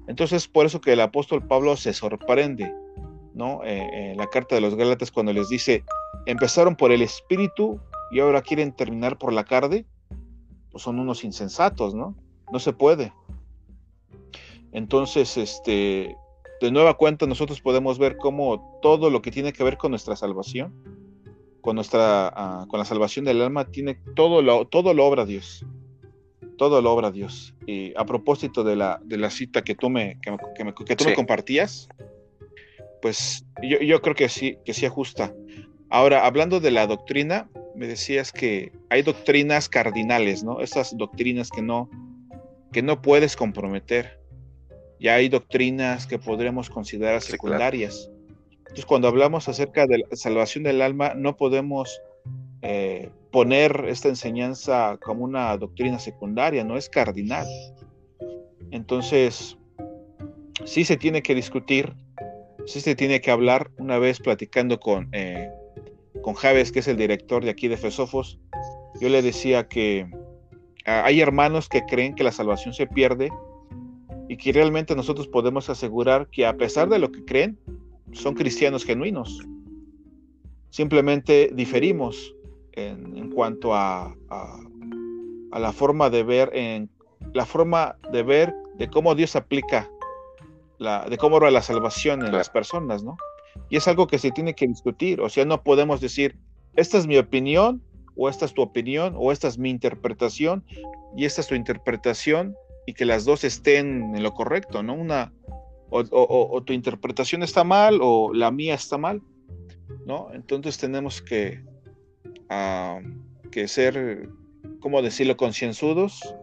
Entonces, 0.08 0.48
por 0.48 0.66
eso 0.66 0.82
que 0.82 0.94
el 0.94 1.02
apóstol 1.02 1.46
Pablo 1.46 1.78
se 1.78 1.94
sorprende, 1.94 2.74
¿no? 3.34 3.64
Eh, 3.64 3.78
en 3.78 4.12
eh, 4.12 4.16
la 4.16 4.28
carta 4.28 4.56
de 4.56 4.62
los 4.62 4.76
Gálatas 4.76 5.12
cuando 5.12 5.34
les 5.34 5.50
dice, 5.50 5.84
empezaron 6.26 6.76
por 6.76 6.92
el 6.92 7.02
espíritu 7.02 7.80
y 8.12 8.20
ahora 8.20 8.42
quieren 8.42 8.74
terminar 8.74 9.18
por 9.18 9.34
la 9.34 9.44
carne, 9.44 9.86
pues 10.72 10.84
son 10.84 11.00
unos 11.00 11.24
insensatos, 11.24 11.94
¿no? 11.94 12.16
No 12.52 12.60
se 12.60 12.74
puede. 12.74 13.14
Entonces, 14.72 15.38
este, 15.38 16.16
de 16.64 16.72
nueva 16.72 16.96
cuenta 16.96 17.26
nosotros 17.28 17.62
podemos 17.62 18.00
ver 18.00 18.18
cómo 18.18 18.80
todo 18.82 19.10
lo 19.10 19.22
que 19.22 19.32
tiene 19.32 19.54
que 19.54 19.64
ver 19.64 19.78
con 19.78 19.92
nuestra 19.92 20.16
salvación, 20.16 20.74
con 21.62 21.76
nuestra, 21.76 22.28
ah, 22.28 22.66
con 22.70 22.80
la 22.80 22.86
salvación 22.86 23.26
del 23.26 23.42
alma, 23.42 23.66
tiene 23.66 24.00
todo 24.16 24.42
lo, 24.42 24.66
todo 24.66 24.94
lo 24.94 25.06
obra 25.06 25.26
Dios 25.26 25.66
todo 26.58 26.82
lo 26.82 26.94
obra 26.94 27.12
Dios. 27.12 27.54
Y 27.66 27.94
a 27.98 28.06
propósito 28.06 28.64
de 28.64 28.76
la, 28.76 29.02
de 29.04 29.18
la 29.18 29.30
cita 29.30 29.64
que 29.64 29.76
tú 29.76 29.90
me, 29.90 30.18
que, 30.22 30.96
tú 30.96 31.06
me 31.06 31.14
compartías, 31.14 31.90
pues 33.02 33.46
yo, 33.62 33.80
yo, 33.80 34.02
creo 34.02 34.16
que 34.16 34.30
sí, 34.30 34.58
que 34.64 34.74
sí 34.74 34.86
ajusta. 34.86 35.34
Ahora, 35.90 36.26
hablando 36.26 36.60
de 36.60 36.72
la 36.72 36.88
doctrina, 36.88 37.50
me 37.76 37.88
decías 37.88 38.32
que 38.32 38.72
hay 38.90 39.02
doctrinas 39.02 39.68
cardinales, 39.68 40.44
¿no? 40.44 40.62
Esas 40.62 40.96
doctrinas 40.98 41.50
que 41.50 41.62
no, 41.62 41.90
que 42.72 42.82
no 42.82 43.02
puedes 43.02 43.36
comprometer. 43.36 44.20
Ya 45.04 45.16
hay 45.16 45.28
doctrinas 45.28 46.08
que 46.08 46.18
podremos 46.18 46.70
considerar 46.70 47.22
secundarias. 47.22 48.10
Entonces, 48.60 48.86
cuando 48.86 49.10
hablamos 49.10 49.50
acerca 49.50 49.86
de 49.86 49.98
la 49.98 50.16
salvación 50.16 50.64
del 50.64 50.82
alma, 50.82 51.14
no 51.14 51.36
podemos 51.36 52.02
eh, 52.62 53.10
poner 53.30 53.84
esta 53.90 54.08
enseñanza 54.08 54.98
como 55.04 55.26
una 55.26 55.58
doctrina 55.58 56.00
secundaria, 56.00 56.64
no 56.64 56.78
es 56.78 56.88
cardinal. 56.88 57.46
Entonces, 58.72 59.58
sí 60.64 60.86
se 60.86 60.96
tiene 60.96 61.22
que 61.22 61.36
discutir, 61.36 61.94
sí 62.66 62.80
se 62.80 62.96
tiene 62.96 63.20
que 63.20 63.30
hablar. 63.30 63.72
Una 63.78 63.98
vez 63.98 64.22
platicando 64.22 64.80
con, 64.80 65.10
eh, 65.12 65.52
con 66.22 66.34
Javes, 66.34 66.72
que 66.72 66.80
es 66.80 66.88
el 66.88 66.96
director 66.96 67.44
de 67.44 67.52
aquí 67.52 67.68
de 67.68 67.76
Fesofos, 67.76 68.40
yo 69.02 69.10
le 69.10 69.22
decía 69.22 69.68
que 69.68 70.10
ah, 70.86 71.04
hay 71.04 71.20
hermanos 71.20 71.68
que 71.68 71.82
creen 71.82 72.16
que 72.16 72.24
la 72.24 72.32
salvación 72.32 72.74
se 72.74 72.88
pierde 72.88 73.30
y 74.28 74.38
que 74.38 74.52
realmente 74.52 74.96
nosotros 74.96 75.28
podemos 75.28 75.70
asegurar 75.70 76.28
que 76.30 76.46
a 76.46 76.56
pesar 76.56 76.90
de 76.90 77.00
lo 77.00 77.12
que 77.12 77.26
creen, 77.26 77.58
son 78.12 78.36
cristianos 78.36 78.86
genuinos. 78.86 79.46
Simplemente 80.70 81.52
diferimos 81.54 82.34
en, 82.74 83.30
cuanto 83.32 83.74
a, 83.74 84.16
a, 84.30 85.60
la 85.60 85.72
forma 85.72 86.10
de 86.10 86.24
ver, 86.24 86.50
en 86.54 86.90
la 87.34 87.46
forma 87.46 87.98
de 88.12 88.24
ver 88.24 88.54
de 88.78 88.90
cómo 88.90 89.14
Dios 89.16 89.36
aplica, 89.36 89.90
la, 90.80 91.06
de 91.08 91.18
cómo 91.18 91.38
obra 91.38 91.52
la 91.52 91.62
salvación 91.62 92.26
en 92.26 92.32
las 92.32 92.50
personas, 92.50 93.04
¿no? 93.04 93.18
Y 93.70 93.78
es 93.78 93.88
algo 93.88 94.08
que 94.08 94.18
se 94.18 94.32
tiene 94.32 94.56
que 94.56 94.68
discutir, 94.68 95.22
o 95.22 95.30
sea, 95.30 95.46
no 95.46 95.62
podemos 95.62 96.02
decir, 96.02 96.38
esta 96.76 96.98
es 96.98 97.06
mi 97.06 97.18
opinión, 97.18 97.84
o 98.16 98.30
esta 98.30 98.46
es 98.46 98.54
tu 98.54 98.62
opinión, 98.62 99.14
o 99.16 99.32
esta 99.32 99.48
es 99.48 99.58
mi 99.58 99.70
interpretación, 99.70 100.64
y 101.16 101.26
esta 101.26 101.42
es 101.42 101.48
tu 101.48 101.56
interpretación, 101.56 102.56
y 102.86 102.94
que 102.94 103.06
las 103.06 103.26
dos 103.26 103.44
estén 103.44 104.16
en 104.16 104.24
lo 104.24 104.34
correcto, 104.34 104.84
¿no? 104.84 104.94
Una, 104.94 105.34
o, 105.90 106.04
o 106.12 106.64
tu 106.64 106.74
interpretación 106.74 107.44
está 107.44 107.64
mal, 107.64 108.00
o 108.02 108.34
la 108.34 108.52
mía 108.52 108.74
está 108.74 108.98
mal, 108.98 109.22
¿no? 110.06 110.30
Entonces 110.34 110.78
tenemos 110.78 111.22
que, 111.22 111.62
que 113.52 113.68
ser, 113.68 114.30
¿cómo 114.80 115.02
decirlo?, 115.02 115.38
concienzudos, 115.38 116.36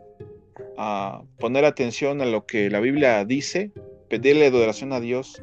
a 0.79 1.23
poner 1.39 1.65
atención 1.65 2.21
a 2.23 2.25
lo 2.25 2.47
que 2.47 2.71
la 2.71 2.81
Biblia 2.81 3.25
dice, 3.25 3.73
pedirle 4.09 4.47
adoración 4.47 4.93
a 4.93 5.01
Dios 5.01 5.43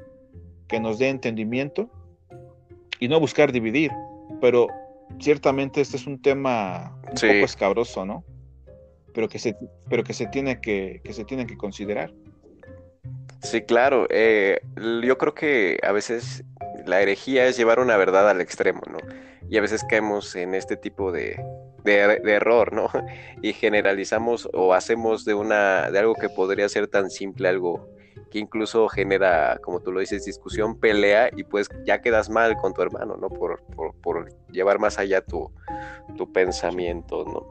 que 0.68 0.80
nos 0.80 0.98
dé 0.98 1.10
entendimiento 1.10 1.90
y 3.00 3.08
no 3.08 3.20
buscar 3.20 3.52
dividir. 3.52 3.92
Pero 4.42 4.68
ciertamente 5.20 5.82
este 5.82 5.98
es 5.98 6.08
un 6.08 6.22
tema 6.22 7.00
un 7.04 7.14
poco 7.14 7.46
escabroso, 7.46 8.06
¿no? 8.06 8.24
Pero 9.18 9.28
que 9.28 9.40
se, 9.40 9.58
pero 9.90 10.04
que 10.04 10.14
se 10.14 10.28
tiene 10.28 10.62
que, 10.62 11.02
que 11.04 11.12
se 11.12 11.26
tiene 11.26 11.48
que 11.48 11.58
considerar. 11.58 12.14
Sí, 13.42 13.62
claro. 13.62 14.06
Eh, 14.12 14.60
yo 15.04 15.18
creo 15.18 15.34
que 15.34 15.80
a 15.82 15.92
veces 15.92 16.44
la 16.86 17.02
herejía 17.02 17.48
es 17.48 17.58
llevar 17.58 17.80
una 17.80 17.98
verdad 17.98 18.30
al 18.30 18.42
extremo, 18.42 18.82
¿no? 18.92 19.00
y 19.50 19.58
a 19.58 19.62
veces 19.62 19.84
caemos 19.84 20.36
en 20.36 20.54
este 20.54 20.76
tipo 20.76 21.12
de, 21.12 21.40
error, 21.86 22.74
¿no? 22.74 22.90
Y 23.42 23.54
generalizamos 23.54 24.50
o 24.54 24.74
hacemos 24.74 25.24
de 25.26 25.34
una 25.34 25.90
de 25.90 26.00
algo 26.00 26.16
que 26.16 26.30
podría 26.30 26.68
ser 26.70 26.88
tan 26.88 27.10
simple 27.10 27.48
algo 27.48 27.88
que 28.32 28.40
incluso 28.40 28.90
genera, 28.90 29.58
como 29.62 29.80
tú 29.80 29.92
lo 29.92 30.02
dices, 30.02 30.26
discusión, 30.26 30.78
pelea 30.80 31.30
y 31.34 31.44
pues 31.44 31.70
ya 31.86 32.02
quedas 32.02 32.30
mal 32.30 32.58
con 32.58 32.74
tu 32.74 32.82
hermano, 32.82 33.16
¿no? 33.16 33.30
Por, 33.30 33.62
llevar 34.52 34.80
más 34.80 34.98
allá 35.00 35.22
tu, 35.22 35.52
pensamiento, 36.34 37.24
¿no? 37.24 37.48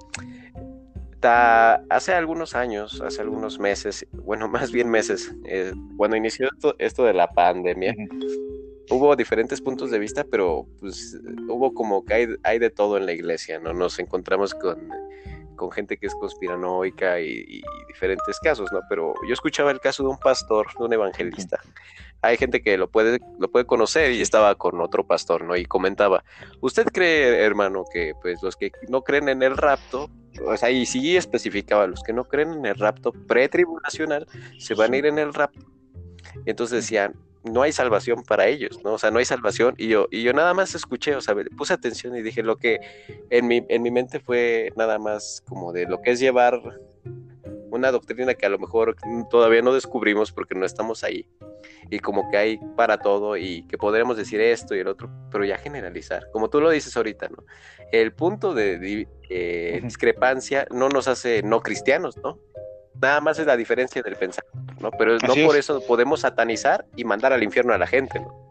Hace 1.22 2.14
algunos 2.14 2.54
años, 2.54 3.00
hace 3.00 3.22
algunos 3.22 3.58
meses, 3.58 4.06
bueno, 4.12 4.48
más 4.48 4.72
bien 4.72 4.88
meses, 4.88 5.34
eh, 5.44 5.72
cuando 5.96 6.16
inició 6.16 6.48
esto, 6.52 6.74
esto 6.78 7.04
de 7.04 7.14
la 7.14 7.28
pandemia, 7.28 7.94
hubo 8.90 9.16
diferentes 9.16 9.60
puntos 9.60 9.90
de 9.90 9.98
vista, 9.98 10.24
pero 10.24 10.66
pues 10.80 11.18
hubo 11.48 11.74
como 11.74 12.04
que 12.04 12.38
hay, 12.42 12.58
de 12.58 12.70
todo 12.70 12.96
en 12.96 13.06
la 13.06 13.12
iglesia, 13.12 13.58
¿no? 13.58 13.72
Nos 13.72 13.98
encontramos 13.98 14.54
con, 14.54 14.88
con 15.56 15.70
gente 15.70 15.96
que 15.96 16.06
es 16.06 16.14
conspiranoica 16.14 17.20
y, 17.20 17.62
diferentes 17.88 18.38
casos, 18.40 18.70
¿no? 18.72 18.80
Pero 18.88 19.14
yo 19.26 19.32
escuchaba 19.32 19.70
el 19.70 19.80
caso 19.80 20.02
de 20.02 20.10
un 20.10 20.18
pastor, 20.18 20.66
de 20.78 20.84
un 20.84 20.92
evangelista. 20.92 21.60
Hay 22.26 22.36
gente 22.36 22.62
que 22.62 22.76
lo 22.76 22.88
puede, 22.88 23.20
lo 23.38 23.50
puede 23.50 23.66
conocer 23.66 24.12
y 24.12 24.20
estaba 24.20 24.54
con 24.54 24.80
otro 24.80 25.06
pastor, 25.06 25.44
¿no? 25.44 25.56
Y 25.56 25.64
comentaba, 25.64 26.24
¿usted 26.60 26.86
cree, 26.86 27.44
hermano, 27.44 27.84
que 27.92 28.12
pues 28.20 28.42
los 28.42 28.56
que 28.56 28.72
no 28.88 29.02
creen 29.02 29.28
en 29.28 29.42
el 29.42 29.56
rapto, 29.56 30.10
o 30.44 30.56
sea, 30.56 30.70
y 30.70 30.86
sí 30.86 31.16
especificaba, 31.16 31.86
los 31.86 32.02
que 32.02 32.12
no 32.12 32.24
creen 32.24 32.52
en 32.52 32.66
el 32.66 32.74
rapto 32.74 33.12
pretribulacional, 33.12 34.26
se 34.58 34.74
van 34.74 34.92
a 34.92 34.96
ir 34.96 35.06
en 35.06 35.18
el 35.18 35.32
rapto. 35.32 35.66
Y 36.44 36.50
entonces 36.50 36.82
decían, 36.82 37.14
no 37.44 37.62
hay 37.62 37.72
salvación 37.72 38.22
para 38.24 38.46
ellos, 38.46 38.80
¿no? 38.84 38.94
O 38.94 38.98
sea, 38.98 39.10
no 39.10 39.18
hay 39.18 39.24
salvación. 39.24 39.74
Y 39.78 39.88
yo, 39.88 40.08
y 40.10 40.22
yo 40.22 40.32
nada 40.32 40.54
más 40.54 40.74
escuché, 40.74 41.14
o 41.14 41.20
sea, 41.20 41.34
puse 41.56 41.72
atención 41.72 42.16
y 42.16 42.22
dije 42.22 42.42
lo 42.42 42.56
que 42.56 42.80
en 43.30 43.46
mi, 43.46 43.64
en 43.68 43.82
mi 43.82 43.90
mente 43.90 44.20
fue 44.20 44.72
nada 44.76 44.98
más 44.98 45.42
como 45.48 45.72
de 45.72 45.86
lo 45.86 46.02
que 46.02 46.10
es 46.10 46.20
llevar 46.20 46.60
una 47.70 47.90
doctrina 47.92 48.34
que 48.34 48.46
a 48.46 48.48
lo 48.48 48.58
mejor 48.58 48.96
todavía 49.30 49.62
no 49.62 49.72
descubrimos 49.72 50.32
porque 50.32 50.54
no 50.54 50.64
estamos 50.64 51.04
ahí. 51.04 51.28
Y 51.90 52.00
como 52.00 52.28
que 52.30 52.36
hay 52.36 52.60
para 52.76 52.98
todo 52.98 53.36
y 53.36 53.66
que 53.68 53.78
podremos 53.78 54.16
decir 54.16 54.40
esto 54.40 54.74
y 54.74 54.80
el 54.80 54.88
otro, 54.88 55.10
pero 55.30 55.44
ya 55.44 55.56
generalizar, 55.56 56.28
como 56.32 56.50
tú 56.50 56.60
lo 56.60 56.70
dices 56.70 56.96
ahorita, 56.96 57.28
¿no? 57.28 57.44
El 57.92 58.12
punto 58.12 58.54
de 58.54 59.06
eh, 59.28 59.80
discrepancia 59.82 60.66
no 60.70 60.88
nos 60.88 61.06
hace 61.06 61.42
no 61.42 61.60
cristianos, 61.60 62.16
¿no? 62.16 62.38
Nada 63.00 63.20
más 63.20 63.38
es 63.38 63.46
la 63.46 63.56
diferencia 63.56 64.02
del 64.02 64.16
pensamiento, 64.16 64.74
¿no? 64.80 64.90
Pero 64.98 65.18
no 65.18 65.46
por 65.46 65.56
eso 65.56 65.80
podemos 65.86 66.20
satanizar 66.20 66.86
y 66.96 67.04
mandar 67.04 67.32
al 67.32 67.42
infierno 67.42 67.72
a 67.72 67.78
la 67.78 67.86
gente, 67.86 68.18
¿no? 68.18 68.46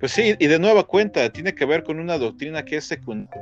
Pues 0.00 0.12
sí, 0.12 0.34
y 0.36 0.46
de 0.48 0.58
nueva 0.58 0.84
cuenta, 0.84 1.30
tiene 1.30 1.54
que 1.54 1.64
ver 1.64 1.84
con 1.84 2.00
una 2.00 2.18
doctrina 2.18 2.64
que 2.64 2.78
es 2.78 2.84
secundaria. 2.86 3.40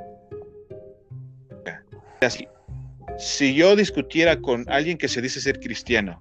Si 3.19 3.55
yo 3.55 3.77
discutiera 3.77 4.38
con 4.40 4.69
alguien 4.69 4.99
que 4.99 5.09
se 5.09 5.23
dice 5.23 5.40
ser 5.40 5.59
cristiano 5.59 6.21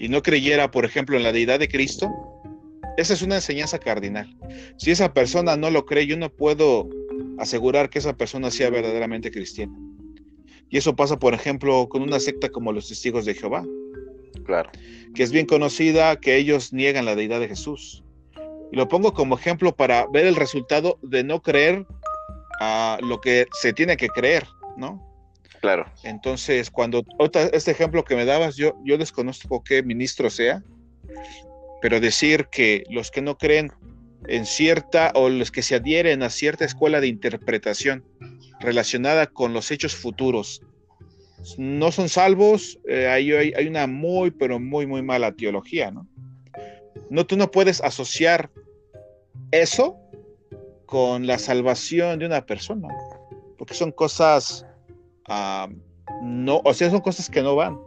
y 0.00 0.08
no 0.08 0.22
creyera, 0.22 0.70
por 0.70 0.86
ejemplo, 0.86 1.18
en 1.18 1.22
la 1.22 1.30
deidad 1.30 1.58
de 1.58 1.68
Cristo, 1.68 2.10
esa 2.96 3.12
es 3.12 3.20
una 3.20 3.34
enseñanza 3.34 3.78
cardinal. 3.78 4.34
Si 4.78 4.90
esa 4.90 5.12
persona 5.12 5.58
no 5.58 5.70
lo 5.70 5.84
cree, 5.84 6.06
yo 6.06 6.16
no 6.16 6.30
puedo 6.30 6.88
asegurar 7.38 7.90
que 7.90 7.98
esa 7.98 8.16
persona 8.16 8.50
sea 8.50 8.70
verdaderamente 8.70 9.30
cristiana. 9.30 9.76
Y 10.70 10.78
eso 10.78 10.96
pasa, 10.96 11.18
por 11.18 11.34
ejemplo, 11.34 11.86
con 11.90 12.00
una 12.00 12.18
secta 12.18 12.48
como 12.48 12.72
los 12.72 12.88
testigos 12.88 13.26
de 13.26 13.34
Jehová. 13.34 13.62
Claro. 14.46 14.70
Que 15.14 15.22
es 15.22 15.32
bien 15.32 15.44
conocida 15.44 16.18
que 16.18 16.36
ellos 16.36 16.72
niegan 16.72 17.04
la 17.04 17.14
deidad 17.14 17.38
de 17.38 17.48
Jesús. 17.48 18.02
Y 18.72 18.76
lo 18.76 18.88
pongo 18.88 19.12
como 19.12 19.36
ejemplo 19.36 19.76
para 19.76 20.06
ver 20.06 20.26
el 20.26 20.36
resultado 20.36 20.98
de 21.02 21.24
no 21.24 21.42
creer 21.42 21.86
a 22.58 22.96
lo 23.02 23.20
que 23.20 23.48
se 23.52 23.74
tiene 23.74 23.98
que 23.98 24.08
creer, 24.08 24.46
¿no? 24.78 25.09
Claro. 25.60 25.86
Entonces, 26.04 26.70
cuando 26.70 27.04
este 27.52 27.70
ejemplo 27.70 28.04
que 28.04 28.16
me 28.16 28.24
dabas, 28.24 28.56
yo, 28.56 28.76
yo 28.84 28.96
desconozco 28.96 29.62
qué 29.62 29.82
ministro 29.82 30.30
sea, 30.30 30.62
pero 31.82 32.00
decir 32.00 32.46
que 32.50 32.84
los 32.88 33.10
que 33.10 33.20
no 33.20 33.36
creen 33.36 33.70
en 34.26 34.46
cierta 34.46 35.12
o 35.14 35.28
los 35.28 35.50
que 35.50 35.62
se 35.62 35.74
adhieren 35.74 36.22
a 36.22 36.30
cierta 36.30 36.64
escuela 36.64 37.00
de 37.00 37.08
interpretación 37.08 38.04
relacionada 38.60 39.26
con 39.26 39.52
los 39.52 39.70
hechos 39.70 39.94
futuros. 39.94 40.62
No 41.56 41.90
son 41.90 42.08
salvos, 42.10 42.78
eh, 42.86 43.08
hay, 43.08 43.32
hay, 43.32 43.66
una 43.66 43.86
muy, 43.86 44.30
pero 44.30 44.60
muy, 44.60 44.86
muy 44.86 45.02
mala 45.02 45.32
teología, 45.32 45.90
¿no? 45.90 46.06
No, 47.08 47.26
tú 47.26 47.36
no 47.36 47.50
puedes 47.50 47.80
asociar 47.80 48.50
eso 49.50 49.96
con 50.84 51.26
la 51.26 51.38
salvación 51.38 52.18
de 52.18 52.26
una 52.26 52.44
persona, 52.44 52.88
porque 53.56 53.74
son 53.74 53.90
cosas, 53.90 54.66
ah, 55.30 55.68
no, 56.22 56.60
o 56.64 56.74
sea, 56.74 56.90
son 56.90 57.00
cosas 57.00 57.30
que 57.30 57.42
no 57.42 57.56
van. 57.56 57.78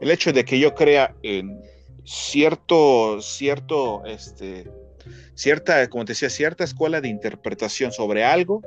El 0.00 0.10
hecho 0.10 0.32
de 0.32 0.44
que 0.44 0.58
yo 0.58 0.74
crea 0.74 1.14
en 1.22 1.60
cierto, 2.04 3.20
cierto, 3.20 4.04
este, 4.04 4.68
cierta, 5.34 5.88
como 5.88 6.04
te 6.04 6.12
decía, 6.12 6.30
cierta 6.30 6.64
escuela 6.64 7.00
de 7.00 7.08
interpretación 7.08 7.92
sobre 7.92 8.24
algo, 8.24 8.62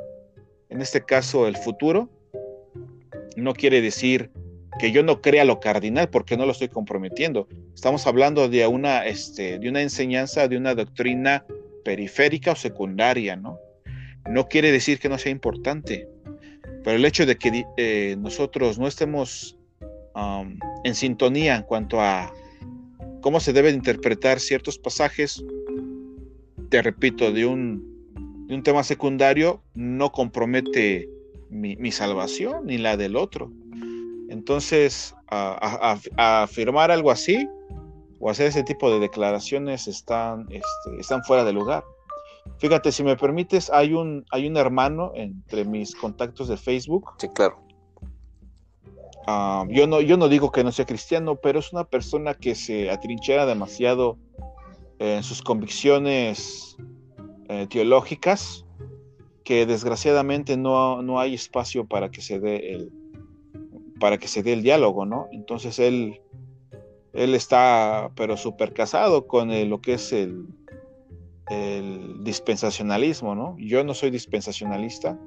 en 0.69 0.81
este 0.81 1.03
caso 1.03 1.47
el 1.47 1.57
futuro, 1.57 2.09
no 3.35 3.53
quiere 3.53 3.81
decir 3.81 4.31
que 4.79 4.91
yo 4.91 5.03
no 5.03 5.21
crea 5.21 5.45
lo 5.45 5.59
cardinal 5.59 6.09
porque 6.09 6.37
no 6.37 6.45
lo 6.45 6.51
estoy 6.51 6.69
comprometiendo. 6.69 7.47
Estamos 7.73 8.07
hablando 8.07 8.49
de 8.49 8.65
una, 8.67 9.05
este, 9.05 9.59
de 9.59 9.69
una 9.69 9.81
enseñanza, 9.81 10.47
de 10.47 10.57
una 10.57 10.75
doctrina 10.75 11.45
periférica 11.83 12.53
o 12.53 12.55
secundaria, 12.55 13.35
¿no? 13.35 13.59
No 14.29 14.47
quiere 14.47 14.71
decir 14.71 14.99
que 14.99 15.07
no 15.07 15.17
sea 15.17 15.31
importante, 15.31 16.09
pero 16.85 16.97
el 16.97 17.03
hecho 17.03 17.25
de 17.25 17.35
que 17.35 17.65
eh, 17.77 18.15
nosotros 18.19 18.79
no 18.79 18.87
estemos 18.87 19.57
um, 20.15 20.57
en 20.83 20.95
sintonía 20.95 21.55
en 21.55 21.63
cuanto 21.63 21.99
a 21.99 22.31
cómo 23.21 23.39
se 23.39 23.51
deben 23.51 23.75
interpretar 23.75 24.39
ciertos 24.39 24.77
pasajes, 24.77 25.43
te 26.69 26.81
repito, 26.83 27.31
de 27.31 27.45
un 27.47 27.95
de 28.47 28.53
un 28.53 28.61
tema 28.61 28.83
secundario 28.83 29.63
no 29.73 30.11
compromete 30.11 31.09
mi, 31.49 31.91
salvación 31.91 32.67
ni 32.67 32.77
la 32.77 32.97
del 32.97 33.15
otro. 33.15 33.51
Entonces, 34.29 35.15
afirmar 35.27 36.91
algo 36.91 37.09
así 37.09 37.47
o 38.19 38.29
hacer 38.29 38.47
ese 38.47 38.63
tipo 38.63 38.91
de 38.91 38.99
declaraciones 38.99 39.87
están, 39.87 40.45
este, 40.49 40.99
están 40.99 41.23
fuera 41.23 41.43
de 41.43 41.53
lugar. 41.53 41.83
Fíjate, 42.57 42.91
si 42.91 43.03
me 43.03 43.17
permites, 43.17 43.69
hay 43.69 43.93
un, 43.93 44.25
hay 44.31 44.47
un 44.47 44.57
hermano 44.57 45.11
entre 45.15 45.65
mis 45.65 45.95
contactos 45.95 46.47
de 46.47 46.57
Facebook. 46.57 47.11
Sí, 47.17 47.27
claro. 47.29 47.59
Ah, 49.27 49.65
yo, 49.69 49.87
no, 49.87 50.01
yo 50.01 50.17
no 50.17 50.29
digo 50.29 50.51
que 50.51 50.63
no 50.63 50.71
sea 50.71 50.85
cristiano, 50.85 51.35
pero 51.35 51.59
es 51.59 51.73
una 51.73 51.83
persona 51.83 52.35
que 52.35 52.55
se 52.55 52.91
atrinchera 52.91 53.45
demasiado 53.45 54.17
en 54.99 55.23
sus 55.23 55.41
convicciones 55.41 56.77
eh, 57.49 57.67
teológicas 57.69 58.65
que 59.43 59.65
desgraciadamente 59.65 60.57
no, 60.57 61.01
no, 61.01 61.19
hay 61.19 61.35
espacio 61.35 61.85
para 61.85 62.09
que 62.09 62.21
se 62.21 62.39
dé 62.39 62.73
el 62.73 62.91
para 63.99 64.17
que 64.17 64.27
se 64.27 64.43
dé 64.43 64.53
el 64.53 64.61
diálogo, 64.61 65.05
¿no? 65.05 65.27
Entonces 65.31 65.79
él 65.79 66.21
él 67.13 67.35
está 67.35 68.11
pero 68.15 68.37
súper 68.37 68.73
casado 68.73 69.27
con 69.27 69.49
lo 69.69 69.81
que 69.81 69.93
es 69.93 70.11
el, 70.11 70.47
el 71.49 72.23
dispensacionalismo, 72.23 73.35
¿no? 73.35 73.55
Yo 73.59 73.83
no 73.83 73.93
soy 73.93 74.09
dispensacionalista. 74.09 75.17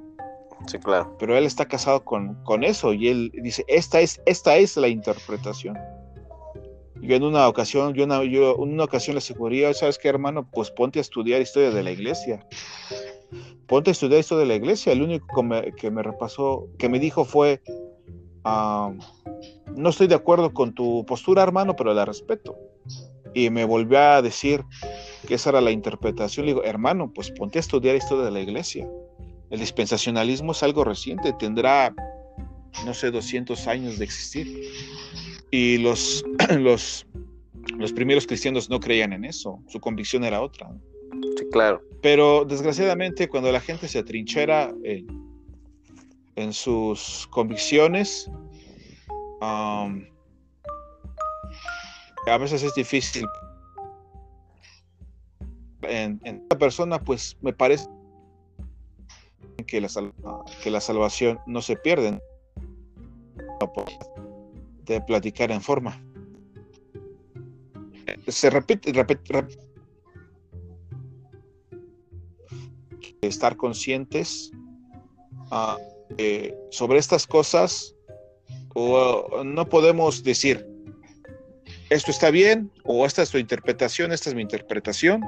Sí, 0.67 0.77
claro. 0.79 1.15
Pero 1.17 1.37
él 1.37 1.45
está 1.45 1.65
casado 1.65 2.03
con, 2.03 2.35
con 2.43 2.63
eso 2.63 2.93
y 2.93 3.07
él 3.07 3.31
dice, 3.41 3.63
esta 3.67 4.01
es, 4.01 4.21
esta 4.25 4.57
es 4.57 4.75
la 4.75 4.87
interpretación. 4.87 5.77
Yo 7.01 7.15
en 7.15 7.23
una 7.23 7.47
ocasión, 7.47 7.93
yo, 7.93 8.03
una, 8.03 8.23
yo 8.25 8.55
en 8.55 8.73
una 8.73 8.83
ocasión 8.83 9.15
le 9.15 9.19
aseguré, 9.19 9.73
¿sabes 9.73 9.97
qué, 9.97 10.09
hermano? 10.09 10.49
Pues 10.51 10.69
ponte 10.69 10.99
a 10.99 11.01
estudiar 11.01 11.41
historia 11.41 11.71
de 11.71 11.81
la 11.81 11.91
iglesia. 11.91 12.45
Ponte 13.67 13.91
a 13.91 13.93
estudiar 13.93 14.19
historia 14.19 14.41
de 14.41 14.47
la 14.47 14.55
iglesia. 14.55 14.91
El 14.91 15.01
único 15.01 15.25
que 15.33 15.43
me, 15.43 15.71
que 15.73 15.91
me 15.91 16.03
repasó, 16.03 16.67
que 16.77 16.89
me 16.89 16.99
dijo 16.99 17.23
fue, 17.23 17.61
ah, 18.43 18.91
no 19.75 19.89
estoy 19.89 20.07
de 20.07 20.15
acuerdo 20.15 20.53
con 20.53 20.73
tu 20.73 21.05
postura, 21.05 21.41
hermano, 21.41 21.75
pero 21.75 21.93
la 21.93 22.03
respeto. 22.03 22.57
Y 23.33 23.49
me 23.49 23.63
volvió 23.63 23.99
a 23.99 24.21
decir 24.21 24.65
que 25.27 25.35
esa 25.35 25.49
era 25.51 25.61
la 25.61 25.71
interpretación. 25.71 26.45
Le 26.45 26.53
digo, 26.53 26.63
hermano, 26.63 27.11
pues 27.13 27.31
ponte 27.31 27.59
a 27.59 27.61
estudiar 27.61 27.95
historia 27.95 28.25
de 28.25 28.31
la 28.31 28.41
iglesia. 28.41 28.87
El 29.49 29.59
dispensacionalismo 29.59 30.51
es 30.51 30.63
algo 30.63 30.83
reciente, 30.83 31.33
tendrá, 31.33 31.93
no 32.85 32.93
sé, 32.93 33.11
200 33.11 33.67
años 33.67 33.97
de 33.97 34.05
existir. 34.05 34.63
Y 35.51 35.77
los, 35.79 36.23
los, 36.59 37.05
los 37.77 37.93
primeros 37.93 38.27
cristianos 38.27 38.69
no 38.69 38.79
creían 38.79 39.13
en 39.13 39.25
eso, 39.25 39.59
su 39.67 39.79
convicción 39.79 40.23
era 40.23 40.41
otra. 40.41 40.69
Sí, 41.37 41.45
claro. 41.51 41.81
Pero 42.01 42.45
desgraciadamente 42.45 43.27
cuando 43.27 43.51
la 43.51 43.59
gente 43.59 43.87
se 43.87 43.99
atrinchera 43.99 44.73
en, 44.83 46.53
sus 46.53 47.27
convicciones, 47.31 48.29
a 49.41 49.89
veces 52.39 52.63
es 52.63 52.73
difícil. 52.75 53.25
En, 55.81 56.19
en 56.23 56.41
esta 56.41 56.57
persona, 56.57 56.99
pues 56.99 57.37
me 57.41 57.53
parece 57.53 57.87
que 59.65 59.81
la, 59.81 59.89
que 60.63 60.71
la 60.71 60.81
salvación 60.81 61.39
no 61.45 61.61
se 61.61 61.75
pierde 61.75 62.19
de 64.85 65.01
platicar 65.01 65.51
en 65.51 65.61
forma. 65.61 66.01
Se 68.27 68.49
repite, 68.49 68.91
repite, 68.91 69.47
estar 73.21 73.55
conscientes 73.55 74.51
ah, 75.51 75.77
sobre 76.71 76.99
estas 76.99 77.27
cosas 77.27 77.95
o 78.73 79.43
no 79.43 79.67
podemos 79.67 80.23
decir 80.23 80.65
esto 81.89 82.11
está 82.11 82.29
bien 82.31 82.71
o 82.83 83.05
esta 83.05 83.21
es 83.23 83.29
tu 83.29 83.37
interpretación, 83.37 84.11
esta 84.11 84.29
es 84.29 84.35
mi 84.35 84.41
interpretación 84.41 85.21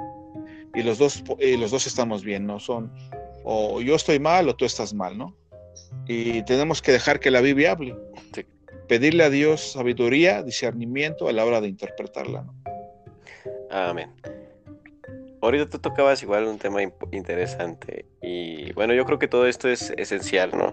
y 0.73 0.83
los 0.83 0.97
dos, 0.97 1.23
los 1.39 1.71
dos 1.71 1.87
estamos 1.87 2.23
bien, 2.23 2.45
no 2.45 2.59
son 2.59 2.91
o 3.43 3.81
yo 3.81 3.95
estoy 3.95 4.19
mal 4.19 4.47
o 4.49 4.55
tú 4.55 4.65
estás 4.65 4.93
mal, 4.93 5.17
¿no? 5.17 5.35
y 6.07 6.43
tenemos 6.43 6.81
que 6.81 6.91
dejar 6.91 7.19
que 7.19 7.31
la 7.31 7.41
Biblia 7.41 7.71
hable. 7.71 7.95
Pedirle 8.87 9.23
a 9.23 9.29
Dios 9.29 9.71
sabiduría, 9.73 10.43
discernimiento 10.43 11.29
a 11.29 11.31
la 11.31 11.45
hora 11.45 11.61
de 11.61 11.69
interpretarla. 11.69 12.45
Amén. 13.69 14.11
Ahorita 15.41 15.69
tú 15.69 15.79
tocabas 15.79 16.21
igual 16.21 16.45
un 16.45 16.59
tema 16.59 16.81
interesante 17.11 18.05
y 18.21 18.73
bueno, 18.73 18.93
yo 18.93 19.05
creo 19.05 19.17
que 19.17 19.27
todo 19.27 19.47
esto 19.47 19.69
es 19.69 19.91
esencial, 19.97 20.51
¿no? 20.53 20.71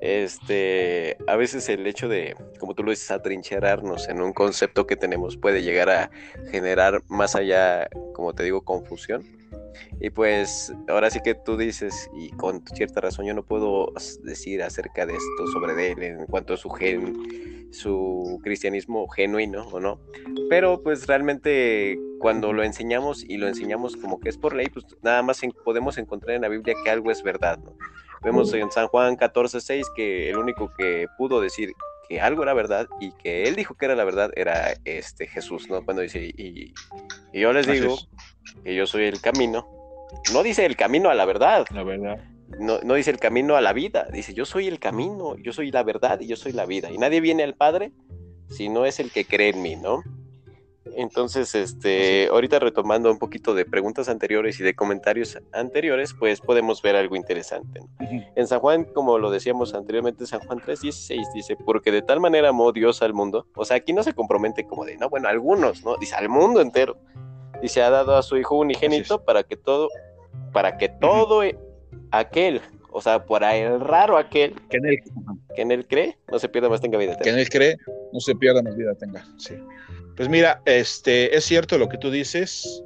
Este, 0.00 1.18
a 1.26 1.36
veces 1.36 1.68
el 1.68 1.86
hecho 1.86 2.08
de, 2.08 2.34
como 2.58 2.74
tú 2.74 2.82
lo 2.82 2.90
dices, 2.90 3.10
atrincherarnos 3.10 4.08
en 4.08 4.22
un 4.22 4.32
concepto 4.32 4.86
que 4.86 4.96
tenemos 4.96 5.36
puede 5.36 5.62
llegar 5.62 5.90
a 5.90 6.10
generar 6.50 7.02
más 7.08 7.36
allá, 7.36 7.88
como 8.14 8.34
te 8.34 8.42
digo, 8.42 8.62
confusión. 8.62 9.22
Y 10.00 10.10
pues 10.10 10.72
ahora 10.88 11.10
sí 11.10 11.20
que 11.22 11.34
tú 11.34 11.56
dices, 11.56 12.10
y 12.14 12.30
con 12.30 12.64
cierta 12.74 13.00
razón 13.00 13.26
yo 13.26 13.34
no 13.34 13.42
puedo 13.42 13.92
decir 14.22 14.62
acerca 14.62 15.04
de 15.04 15.12
esto 15.12 15.46
sobre 15.52 15.92
él 15.92 16.02
en 16.02 16.26
cuanto 16.26 16.54
a 16.54 16.56
su 16.56 16.70
gen, 16.70 17.68
su 17.70 18.40
cristianismo 18.42 19.06
genuino 19.08 19.66
o 19.68 19.80
no. 19.80 20.00
Pero 20.48 20.82
pues 20.82 21.06
realmente 21.06 21.98
cuando 22.18 22.52
lo 22.52 22.62
enseñamos 22.62 23.24
y 23.24 23.36
lo 23.36 23.48
enseñamos 23.48 23.96
como 23.96 24.20
que 24.20 24.30
es 24.30 24.38
por 24.38 24.54
ley, 24.54 24.68
pues 24.68 24.86
nada 25.02 25.22
más 25.22 25.40
podemos 25.64 25.98
encontrar 25.98 26.36
en 26.36 26.42
la 26.42 26.48
Biblia 26.48 26.74
que 26.82 26.90
algo 26.90 27.10
es 27.10 27.22
verdad, 27.22 27.58
¿no? 27.58 27.76
Vemos 28.22 28.52
en 28.52 28.70
San 28.70 28.88
Juan 28.88 29.16
14:6 29.16 29.86
que 29.94 30.30
el 30.30 30.36
único 30.36 30.70
que 30.76 31.06
pudo 31.16 31.40
decir 31.40 31.72
que 32.08 32.20
algo 32.20 32.42
era 32.42 32.54
verdad 32.54 32.86
y 33.00 33.12
que 33.12 33.44
él 33.44 33.56
dijo 33.56 33.74
que 33.74 33.86
era 33.86 33.94
la 33.94 34.04
verdad 34.04 34.30
era 34.36 34.74
este 34.84 35.26
Jesús, 35.26 35.70
¿no? 35.70 35.84
Cuando 35.84 36.02
dice, 36.02 36.32
y, 36.36 36.74
yo 37.32 37.52
les 37.52 37.66
digo 37.66 37.96
que 38.64 38.74
yo 38.74 38.86
soy 38.86 39.04
el 39.04 39.20
camino, 39.20 39.66
no 40.32 40.42
dice 40.42 40.66
el 40.66 40.76
camino 40.76 41.08
a 41.08 41.14
la 41.14 41.24
verdad. 41.24 41.64
La 41.72 41.82
verdad. 41.82 42.18
No, 42.58 42.80
no, 42.82 42.94
dice 42.94 43.12
el 43.12 43.18
camino 43.18 43.56
a 43.56 43.60
la 43.60 43.72
vida, 43.72 44.08
dice 44.12 44.34
yo 44.34 44.44
soy 44.44 44.66
el 44.66 44.80
camino, 44.80 45.36
yo 45.36 45.52
soy 45.52 45.70
la 45.70 45.84
verdad 45.84 46.20
y 46.20 46.26
yo 46.26 46.36
soy 46.36 46.52
la 46.52 46.66
vida. 46.66 46.90
Y 46.90 46.98
nadie 46.98 47.20
viene 47.20 47.44
al 47.44 47.54
Padre 47.54 47.92
si 48.48 48.68
no 48.68 48.84
es 48.84 48.98
el 48.98 49.12
que 49.12 49.24
cree 49.24 49.50
en 49.50 49.62
mí, 49.62 49.76
¿no? 49.76 50.02
Entonces, 50.96 51.54
este, 51.54 52.28
ahorita 52.28 52.58
retomando 52.58 53.10
un 53.10 53.18
poquito 53.18 53.54
de 53.54 53.64
preguntas 53.64 54.08
anteriores 54.08 54.58
y 54.60 54.62
de 54.62 54.74
comentarios 54.74 55.38
anteriores, 55.52 56.14
pues 56.18 56.40
podemos 56.40 56.80
ver 56.80 56.96
algo 56.96 57.16
interesante. 57.16 57.82
En 58.34 58.46
San 58.46 58.60
Juan, 58.60 58.84
como 58.84 59.18
lo 59.18 59.30
decíamos 59.30 59.74
anteriormente, 59.74 60.26
San 60.26 60.40
Juan 60.40 60.60
3:16 60.60 61.32
dice, 61.34 61.56
porque 61.56 61.92
de 61.92 62.02
tal 62.02 62.20
manera 62.20 62.48
amó 62.48 62.72
Dios 62.72 63.02
al 63.02 63.12
mundo, 63.12 63.46
o 63.54 63.64
sea, 63.64 63.76
aquí 63.76 63.92
no 63.92 64.02
se 64.02 64.14
compromete 64.14 64.64
como 64.66 64.84
de, 64.84 64.96
no, 64.96 65.08
bueno, 65.10 65.28
algunos, 65.28 65.84
¿no? 65.84 65.96
Dice 65.96 66.14
al 66.14 66.28
mundo 66.28 66.60
entero. 66.60 66.96
Dice, 67.60 67.82
ha 67.82 67.90
dado 67.90 68.16
a 68.16 68.22
su 68.22 68.38
Hijo 68.38 68.56
unigénito 68.56 69.22
para 69.22 69.42
que 69.42 69.56
todo, 69.56 69.88
para 70.52 70.78
que 70.78 70.88
todo 70.88 71.42
aquel, 72.10 72.62
o 72.90 73.02
sea, 73.02 73.26
para 73.26 73.54
el 73.54 73.80
raro 73.80 74.16
aquel 74.16 74.54
que 74.70 74.78
en 74.78 74.86
él, 74.86 74.98
que 75.54 75.62
en 75.62 75.70
él 75.70 75.86
cree, 75.86 76.16
no 76.30 76.38
se 76.38 76.48
pierda 76.48 76.70
más 76.70 76.80
tenga 76.80 76.96
vida 76.96 77.18
Que 77.18 77.28
en 77.28 77.38
él 77.38 77.50
cree, 77.50 77.76
no 78.12 78.20
se 78.20 78.34
pierda 78.34 78.62
más 78.62 78.76
vida 78.76 78.94
tenga, 78.94 79.26
sí. 79.36 79.54
Pues 80.16 80.28
mira, 80.28 80.62
este, 80.64 81.36
es 81.36 81.44
cierto 81.44 81.78
lo 81.78 81.88
que 81.88 81.98
tú 81.98 82.10
dices. 82.10 82.82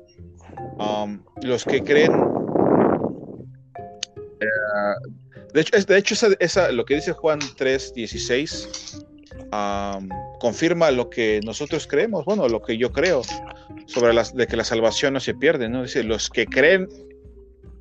Um, 0.78 1.22
los 1.42 1.64
que 1.64 1.82
creen. 1.82 2.12
Eh, 4.40 4.46
de 5.52 5.60
hecho, 5.60 5.84
de 5.84 5.98
hecho 5.98 6.14
esa, 6.40 6.72
lo 6.72 6.84
que 6.84 6.96
dice 6.96 7.12
Juan 7.12 7.38
3, 7.56 7.94
16 7.94 8.98
um, 9.52 10.08
confirma 10.40 10.90
lo 10.90 11.10
que 11.10 11.40
nosotros 11.44 11.86
creemos, 11.86 12.24
bueno, 12.24 12.48
lo 12.48 12.60
que 12.60 12.76
yo 12.76 12.90
creo 12.92 13.22
sobre 13.86 14.12
las, 14.12 14.34
de 14.34 14.46
que 14.46 14.56
la 14.56 14.64
salvación 14.64 15.14
no 15.14 15.20
se 15.20 15.34
pierde, 15.34 15.68
¿no? 15.68 15.82
Dice, 15.82 16.02
los 16.02 16.28
que 16.28 16.46
creen 16.46 16.88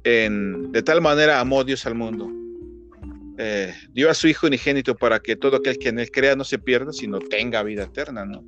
en, 0.04 0.72
de 0.72 0.84
tal 0.84 1.02
manera 1.02 1.40
amó 1.40 1.64
Dios 1.64 1.86
al 1.86 1.96
mundo. 1.96 2.30
Eh, 3.40 3.74
dio 3.92 4.12
a 4.12 4.14
su 4.14 4.28
Hijo 4.28 4.46
unigénito 4.46 4.96
para 4.96 5.20
que 5.20 5.36
todo 5.36 5.58
aquel 5.58 5.80
que 5.80 5.90
en 5.90 5.98
él 5.98 6.12
crea 6.12 6.36
no 6.36 6.44
se 6.44 6.60
pierda, 6.60 6.94
sino 6.94 7.18
tenga 7.20 7.64
vida 7.64 7.84
eterna, 7.84 8.26
¿no? 8.26 8.44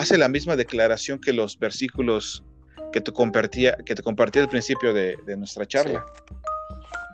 Hace 0.00 0.16
la 0.16 0.28
misma 0.28 0.56
declaración 0.56 1.20
que 1.20 1.30
los 1.30 1.58
versículos 1.58 2.42
que 2.90 3.02
te 3.02 3.12
compartía, 3.12 3.76
que 3.84 3.94
te 3.94 4.02
compartí 4.02 4.38
al 4.38 4.48
principio 4.48 4.94
de, 4.94 5.16
nuestra 5.36 5.66
charla. 5.66 6.04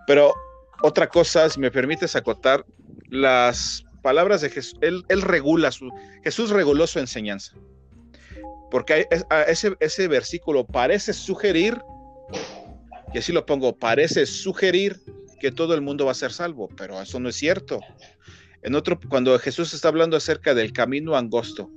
Pero 0.06 0.32
otra 0.82 1.08
cosa, 1.08 1.50
si 1.50 1.58
me 1.58 1.72
permites 1.72 2.14
acotar, 2.14 2.64
las 3.08 3.82
palabras 4.04 4.40
de 4.40 4.50
Jesús, 4.50 4.78
él, 4.80 5.04
regula 5.20 5.72
su, 5.72 5.90
Jesús 6.22 6.50
reguló 6.50 6.86
su 6.86 7.00
enseñanza. 7.00 7.56
Porque 8.70 9.08
ese, 9.48 9.76
ese 9.80 10.06
versículo 10.06 10.64
parece 10.64 11.12
sugerir, 11.12 11.82
y 13.12 13.18
así 13.18 13.32
lo 13.32 13.44
pongo, 13.44 13.76
parece 13.76 14.26
sugerir 14.26 15.00
que 15.40 15.50
todo 15.50 15.74
el 15.74 15.80
mundo 15.80 16.06
va 16.06 16.12
a 16.12 16.14
ser 16.14 16.32
salvo, 16.32 16.68
pero 16.76 17.02
eso 17.02 17.18
no 17.18 17.30
es 17.30 17.34
cierto. 17.36 17.80
En 18.62 18.76
otro, 18.76 18.98
cuando 19.08 19.36
Jesús 19.40 19.74
está 19.74 19.88
hablando 19.88 20.16
acerca 20.16 20.54
del 20.54 20.72
camino 20.72 21.16
angosto, 21.16 21.68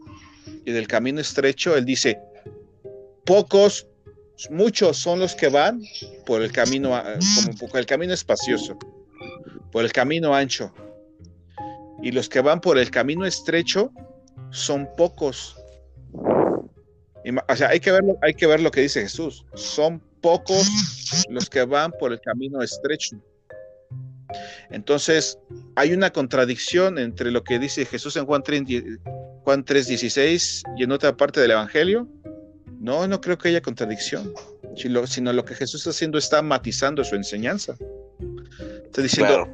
y 0.65 0.71
del 0.71 0.87
camino 0.87 1.19
estrecho, 1.19 1.75
él 1.75 1.85
dice, 1.85 2.19
pocos, 3.25 3.87
muchos 4.49 4.97
son 4.97 5.19
los 5.19 5.35
que 5.35 5.49
van 5.49 5.81
por 6.25 6.41
el 6.41 6.51
camino, 6.51 7.01
como 7.59 7.77
el 7.77 7.85
camino 7.85 8.13
espacioso, 8.13 8.77
por 9.71 9.83
el 9.83 9.91
camino 9.91 10.33
ancho. 10.33 10.73
Y 12.01 12.11
los 12.11 12.29
que 12.29 12.41
van 12.41 12.61
por 12.61 12.77
el 12.77 12.89
camino 12.91 13.25
estrecho 13.25 13.91
son 14.51 14.87
pocos. 14.95 15.55
O 17.49 17.55
sea, 17.55 17.69
hay 17.69 17.79
que, 17.79 17.91
ver, 17.91 18.03
hay 18.21 18.33
que 18.33 18.47
ver 18.47 18.61
lo 18.61 18.71
que 18.71 18.81
dice 18.81 19.01
Jesús. 19.01 19.45
Son 19.53 20.01
pocos 20.21 20.67
los 21.29 21.49
que 21.49 21.65
van 21.65 21.91
por 21.91 22.13
el 22.13 22.21
camino 22.21 22.61
estrecho. 22.61 23.17
Entonces, 24.69 25.37
hay 25.75 25.93
una 25.93 26.11
contradicción 26.11 26.97
entre 26.99 27.31
lo 27.31 27.43
que 27.43 27.59
dice 27.59 27.85
Jesús 27.85 28.15
en 28.15 28.25
Juan 28.25 28.43
3, 28.43 28.63
Juan 29.49 29.65
3:16 29.65 30.61
y 30.77 30.83
en 30.83 30.91
otra 30.91 31.17
parte 31.17 31.41
del 31.41 31.49
Evangelio, 31.49 32.07
no, 32.79 33.07
no 33.07 33.19
creo 33.19 33.35
que 33.35 33.47
haya 33.49 33.63
contradicción, 33.63 34.31
sino 34.75 35.33
lo 35.33 35.43
que 35.43 35.55
Jesús 35.55 35.81
está 35.81 35.89
haciendo 35.89 36.19
está 36.19 36.43
matizando 36.43 37.03
su 37.03 37.15
enseñanza. 37.15 37.75
Está 38.85 39.01
diciendo, 39.01 39.49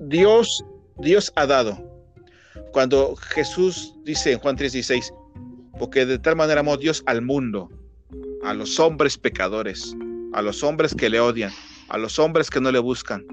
Dios, 0.00 0.62
Dios 0.98 1.32
ha 1.34 1.46
dado. 1.46 1.82
Cuando 2.72 3.16
Jesús 3.16 3.94
dice 4.04 4.32
en 4.32 4.38
Juan 4.38 4.58
3:16, 4.58 5.14
porque 5.78 6.04
de 6.04 6.18
tal 6.18 6.36
manera 6.36 6.60
amó 6.60 6.76
Dios 6.76 7.02
al 7.06 7.22
mundo, 7.22 7.70
a 8.44 8.52
los 8.52 8.78
hombres 8.78 9.16
pecadores, 9.16 9.96
a 10.34 10.42
los 10.42 10.62
hombres 10.62 10.94
que 10.94 11.08
le 11.08 11.20
odian, 11.20 11.52
a 11.88 11.96
los 11.96 12.18
hombres 12.18 12.50
que 12.50 12.60
no 12.60 12.70
le 12.70 12.80
buscan, 12.80 13.24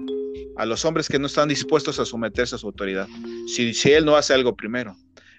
a 0.56 0.64
los 0.64 0.82
hombres 0.86 1.10
que 1.10 1.18
no 1.18 1.26
están 1.26 1.50
dispuestos 1.50 2.00
a 2.00 2.06
someterse 2.06 2.54
a 2.54 2.58
su 2.58 2.68
autoridad. 2.68 3.06
Si, 3.48 3.74
si 3.74 3.92
Él 3.92 4.06
no 4.06 4.16
hace 4.16 4.32
algo 4.32 4.56
primero, 4.56 4.96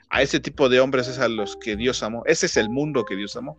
a 0.10 0.22
ese 0.22 0.40
tipo 0.40 0.70
de 0.70 0.80
hombres 0.80 1.08
es 1.08 1.20
a 1.20 1.28
los 1.28 1.56
que 1.58 1.76
Dios 1.76 2.04
amó. 2.04 2.24
Ese 2.26 2.46
es 2.46 2.58
el 2.58 2.70
mundo 2.70 3.06
que 3.06 3.16
Dios 3.16 3.36
amó. 3.36 3.58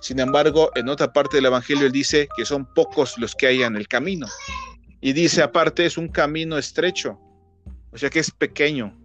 Sin 0.00 0.18
embargo, 0.18 0.70
en 0.74 0.88
otra 0.88 1.12
parte 1.12 1.36
del 1.36 1.46
Evangelio 1.46 1.86
él 1.86 1.92
dice 1.92 2.28
que 2.36 2.44
son 2.44 2.66
pocos 2.74 3.18
los 3.18 3.34
que 3.34 3.48
hay 3.48 3.62
en 3.62 3.76
el 3.76 3.88
camino. 3.88 4.26
Y 5.00 5.12
dice 5.12 5.42
aparte 5.42 5.84
es 5.84 5.98
un 5.98 6.08
camino 6.08 6.58
estrecho, 6.58 7.20
o 7.92 7.98
sea 7.98 8.10
que 8.10 8.18
es 8.18 8.30
pequeño. 8.30 8.98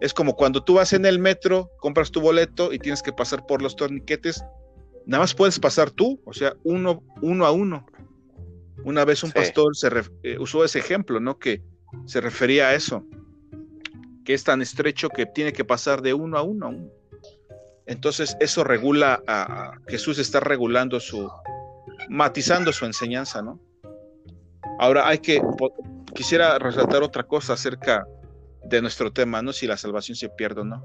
Es 0.00 0.12
como 0.12 0.34
cuando 0.34 0.64
tú 0.64 0.74
vas 0.74 0.92
en 0.92 1.06
el 1.06 1.18
metro, 1.18 1.70
compras 1.78 2.10
tu 2.10 2.20
boleto 2.20 2.72
y 2.72 2.78
tienes 2.78 3.02
que 3.02 3.12
pasar 3.12 3.46
por 3.46 3.62
los 3.62 3.76
torniquetes. 3.76 4.44
Nada 5.06 5.22
más 5.22 5.34
puedes 5.34 5.58
pasar 5.60 5.90
tú, 5.90 6.20
o 6.24 6.32
sea, 6.32 6.54
uno, 6.64 7.02
uno 7.22 7.46
a 7.46 7.52
uno. 7.52 7.86
Una 8.84 9.04
vez 9.04 9.22
un 9.22 9.30
pastor 9.30 9.76
se 9.76 9.88
eh, 10.24 10.38
usó 10.38 10.64
ese 10.64 10.80
ejemplo, 10.80 11.20
¿no? 11.20 11.38
Que 11.38 11.62
se 12.06 12.20
refería 12.20 12.68
a 12.68 12.74
eso 12.74 13.06
que 14.24 14.34
es 14.34 14.44
tan 14.44 14.62
estrecho 14.62 15.08
que 15.08 15.26
tiene 15.26 15.52
que 15.52 15.64
pasar 15.64 16.02
de 16.02 16.14
uno 16.14 16.38
a 16.38 16.42
uno. 16.42 16.90
Entonces 17.86 18.36
eso 18.40 18.64
regula 18.64 19.22
a, 19.26 19.72
Jesús 19.88 20.18
está 20.18 20.40
regulando 20.40 21.00
su, 21.00 21.30
matizando 22.08 22.72
su 22.72 22.86
enseñanza, 22.86 23.42
¿no? 23.42 23.60
Ahora 24.78 25.08
hay 25.08 25.18
que, 25.18 25.42
quisiera 26.14 26.58
resaltar 26.58 27.02
otra 27.02 27.24
cosa 27.24 27.54
acerca 27.54 28.06
de 28.64 28.80
nuestro 28.80 29.12
tema, 29.12 29.42
¿no? 29.42 29.52
Si 29.52 29.66
la 29.66 29.76
salvación 29.76 30.16
se 30.16 30.28
pierde 30.28 30.60
o 30.60 30.64
no. 30.64 30.82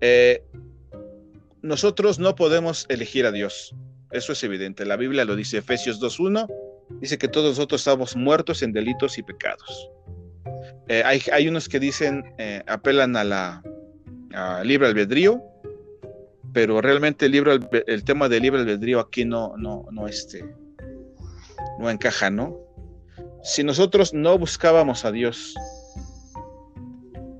Eh, 0.00 0.42
nosotros 1.62 2.18
no 2.18 2.34
podemos 2.34 2.86
elegir 2.88 3.26
a 3.26 3.32
Dios, 3.32 3.74
eso 4.10 4.32
es 4.32 4.42
evidente. 4.44 4.86
La 4.86 4.96
Biblia 4.96 5.24
lo 5.24 5.36
dice, 5.36 5.58
Efesios 5.58 6.00
2.1, 6.00 6.46
dice 7.00 7.18
que 7.18 7.28
todos 7.28 7.50
nosotros 7.50 7.80
estamos 7.80 8.16
muertos 8.16 8.62
en 8.62 8.72
delitos 8.72 9.18
y 9.18 9.22
pecados. 9.22 9.90
Eh, 10.88 11.02
hay, 11.04 11.48
unos 11.48 11.68
que 11.68 11.80
dicen, 11.80 12.24
eh, 12.38 12.62
apelan 12.66 13.16
a 13.16 13.24
la 13.24 13.62
libre 14.64 14.88
albedrío, 14.88 15.42
pero 16.52 16.80
realmente 16.80 17.26
el, 17.26 17.68
el 17.86 18.04
tema 18.04 18.28
del 18.28 18.42
libre 18.42 18.60
albedrío 18.60 19.00
aquí 19.00 19.24
no, 19.24 19.56
no, 19.56 19.86
no, 19.90 20.06
este, 20.06 20.44
no 21.78 21.90
encaja, 21.90 22.30
¿no? 22.30 22.58
Si 23.42 23.62
nosotros 23.62 24.12
no 24.12 24.36
buscábamos 24.38 25.04
a 25.04 25.12
Dios, 25.12 25.54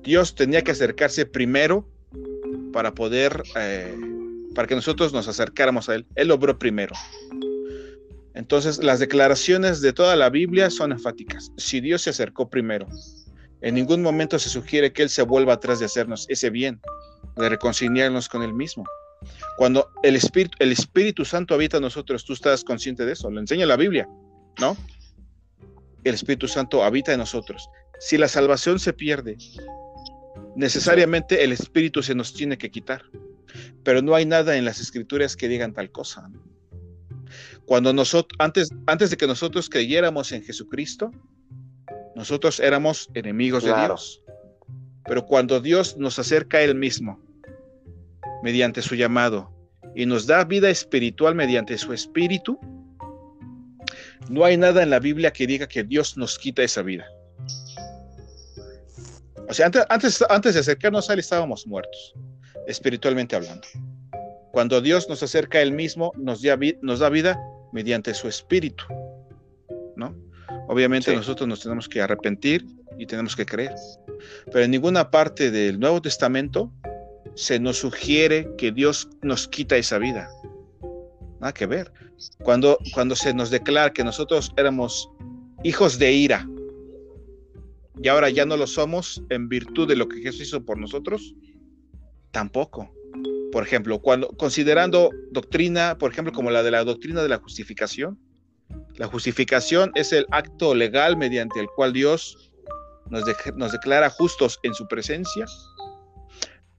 Dios 0.03 0.35
tenía 0.35 0.63
que 0.63 0.71
acercarse 0.71 1.25
primero 1.25 1.85
para 2.71 2.93
poder, 2.93 3.43
eh, 3.57 3.93
para 4.55 4.67
que 4.67 4.75
nosotros 4.75 5.11
nos 5.11 5.27
acercáramos 5.27 5.89
a 5.89 5.95
Él. 5.95 6.05
Él 6.15 6.31
obró 6.31 6.57
primero. 6.57 6.95
Entonces, 8.37 8.83
las 8.83 8.99
declaraciones 8.99 9.81
de 9.81 9.93
toda 9.93 10.15
la 10.15 10.29
Biblia 10.29 10.69
son 10.69 10.91
enfáticas. 10.91 11.51
Si 11.57 11.81
Dios 11.81 12.03
se 12.03 12.11
acercó 12.11 12.49
primero, 12.49 12.87
En 13.61 13.73
ningún 13.73 14.03
momento 14.03 14.37
se 14.37 14.49
sugiere 14.49 14.93
que 14.93 15.01
Él 15.01 15.09
se 15.09 15.23
vuelva 15.23 15.53
atrás 15.53 15.79
de 15.79 15.85
hacernos 15.85 16.27
ese 16.29 16.51
bien, 16.51 16.79
de 17.35 17.49
reconciliarnos 17.49 18.29
con 18.29 18.43
Él 18.43 18.53
mismo. 18.53 18.85
Cuando 19.57 19.89
el 20.03 20.15
Espíritu, 20.15 20.55
el 20.59 20.71
Espíritu 20.71 21.25
Santo 21.25 21.55
habita 21.55 21.77
en 21.77 21.81
nosotros, 21.81 22.23
tú 22.23 22.33
estás 22.33 22.63
consciente 22.63 23.03
de 23.03 23.13
eso, 23.13 23.31
lo 23.31 23.39
enseña 23.39 23.65
la 23.65 23.75
Biblia, 23.75 24.07
¿no? 24.59 24.77
El 26.03 26.13
Espíritu 26.13 26.47
Santo 26.47 26.83
habita 26.83 27.11
en 27.13 27.17
nosotros. 27.17 27.67
Si 27.99 28.19
la 28.19 28.27
salvación 28.27 28.77
se 28.77 28.93
pierde, 28.93 29.37
necesariamente 30.55 31.43
el 31.43 31.51
Espíritu 31.51 32.03
se 32.03 32.13
nos 32.13 32.35
tiene 32.35 32.59
que 32.59 32.69
quitar. 32.69 33.01
Pero 33.83 34.03
no 34.03 34.13
hay 34.13 34.27
nada 34.27 34.55
en 34.55 34.65
las 34.65 34.79
escrituras 34.79 35.35
que 35.35 35.47
digan 35.47 35.73
tal 35.73 35.89
cosa. 35.89 36.29
Cuando 37.65 37.93
nosotros, 37.93 38.37
antes, 38.39 38.69
antes 38.85 39.09
de 39.09 39.17
que 39.17 39.27
nosotros 39.27 39.69
creyéramos 39.69 40.31
en 40.31 40.43
Jesucristo, 40.43 41.11
nosotros 42.15 42.59
éramos 42.59 43.09
enemigos 43.13 43.63
de 43.63 43.73
Dios. 43.73 44.23
Pero 45.05 45.25
cuando 45.25 45.61
Dios 45.61 45.97
nos 45.97 46.19
acerca 46.19 46.57
a 46.57 46.61
Él 46.61 46.75
mismo, 46.75 47.19
mediante 48.43 48.81
su 48.81 48.95
llamado, 48.95 49.53
y 49.95 50.05
nos 50.05 50.27
da 50.27 50.43
vida 50.43 50.69
espiritual 50.69 51.33
mediante 51.35 51.77
su 51.77 51.93
espíritu, 51.93 52.59
no 54.29 54.43
hay 54.43 54.57
nada 54.57 54.83
en 54.83 54.89
la 54.89 54.99
Biblia 54.99 55.31
que 55.31 55.47
diga 55.47 55.67
que 55.67 55.83
Dios 55.83 56.17
nos 56.17 56.37
quita 56.37 56.61
esa 56.63 56.81
vida. 56.81 57.05
O 59.49 59.53
sea, 59.53 59.71
antes, 59.89 60.23
antes, 60.29 60.53
de 60.53 60.59
acercarnos 60.59 61.09
a 61.09 61.13
Él 61.13 61.19
estábamos 61.19 61.65
muertos, 61.65 62.13
espiritualmente 62.67 63.35
hablando. 63.35 63.65
Cuando 64.57 64.81
Dios 64.81 65.07
nos 65.07 65.21
acerca 65.21 65.59
a 65.59 65.61
Él 65.61 65.71
mismo, 65.71 66.11
nos 66.17 66.41
da, 66.41 66.57
nos 66.81 66.97
da 66.97 67.09
vida 67.09 67.39
mediante 67.73 68.15
su 68.15 68.27
espíritu, 68.27 68.85
¿no? 69.95 70.15
Obviamente 70.67 71.15
nosotros 71.15 71.47
nos 71.47 71.61
tenemos 71.61 71.87
que 71.87 72.01
arrepentir 72.01 72.65
y 72.97 73.05
tenemos 73.05 73.35
que 73.35 73.45
creer. 73.45 73.75
Pero 74.51 74.65
en 74.65 74.71
ninguna 74.71 75.11
parte 75.11 75.51
del 75.51 75.79
Nuevo 75.79 76.01
Testamento 76.01 76.73
se 77.35 77.59
nos 77.59 77.77
sugiere 77.77 78.49
que 78.57 78.71
Dios 78.71 79.07
nos 79.21 79.47
quita 79.47 79.77
esa 79.77 79.99
vida. 79.99 80.27
Nada 81.39 81.53
que 81.53 81.67
ver. 81.67 81.93
Cuando, 82.41 82.79
cuando 82.95 83.15
se 83.15 83.35
nos 83.35 83.51
declara 83.51 83.93
que 83.93 84.03
nosotros 84.03 84.51
éramos 84.57 85.07
hijos 85.61 85.99
de 85.99 86.13
ira 86.13 86.49
y 88.01 88.07
ahora 88.07 88.31
ya 88.31 88.43
no 88.43 88.57
lo 88.57 88.65
somos 88.65 89.21
en 89.29 89.49
virtud 89.49 89.87
de 89.87 89.97
lo 89.97 90.09
que 90.09 90.19
Jesús 90.19 90.41
hizo 90.41 90.65
por 90.65 90.79
nosotros, 90.79 91.35
tampoco. 92.31 92.96
Por 93.57 93.65
ejemplo, 93.65 93.97
cuando 93.97 94.27
considerando 94.37 95.09
doctrina, 95.31 95.97
por 95.97 96.11
ejemplo, 96.11 96.31
como 96.31 96.51
la 96.51 96.61
de 96.61 96.69
la 96.69 96.83
doctrina 96.83 97.23
de 97.23 97.29
la 97.29 97.39
justificación, 97.39 98.19
la 98.97 99.07
justificación 99.07 99.91
es 99.95 100.13
el 100.13 100.27
acto 100.29 100.75
legal 100.75 101.17
mediante 101.17 101.59
el 101.59 101.65
cual 101.75 101.91
Dios 101.91 102.51
nos, 103.09 103.23
nos 103.55 103.71
declara 103.71 104.11
justos 104.11 104.59
en 104.61 104.75
su 104.75 104.87
presencia. 104.87 105.47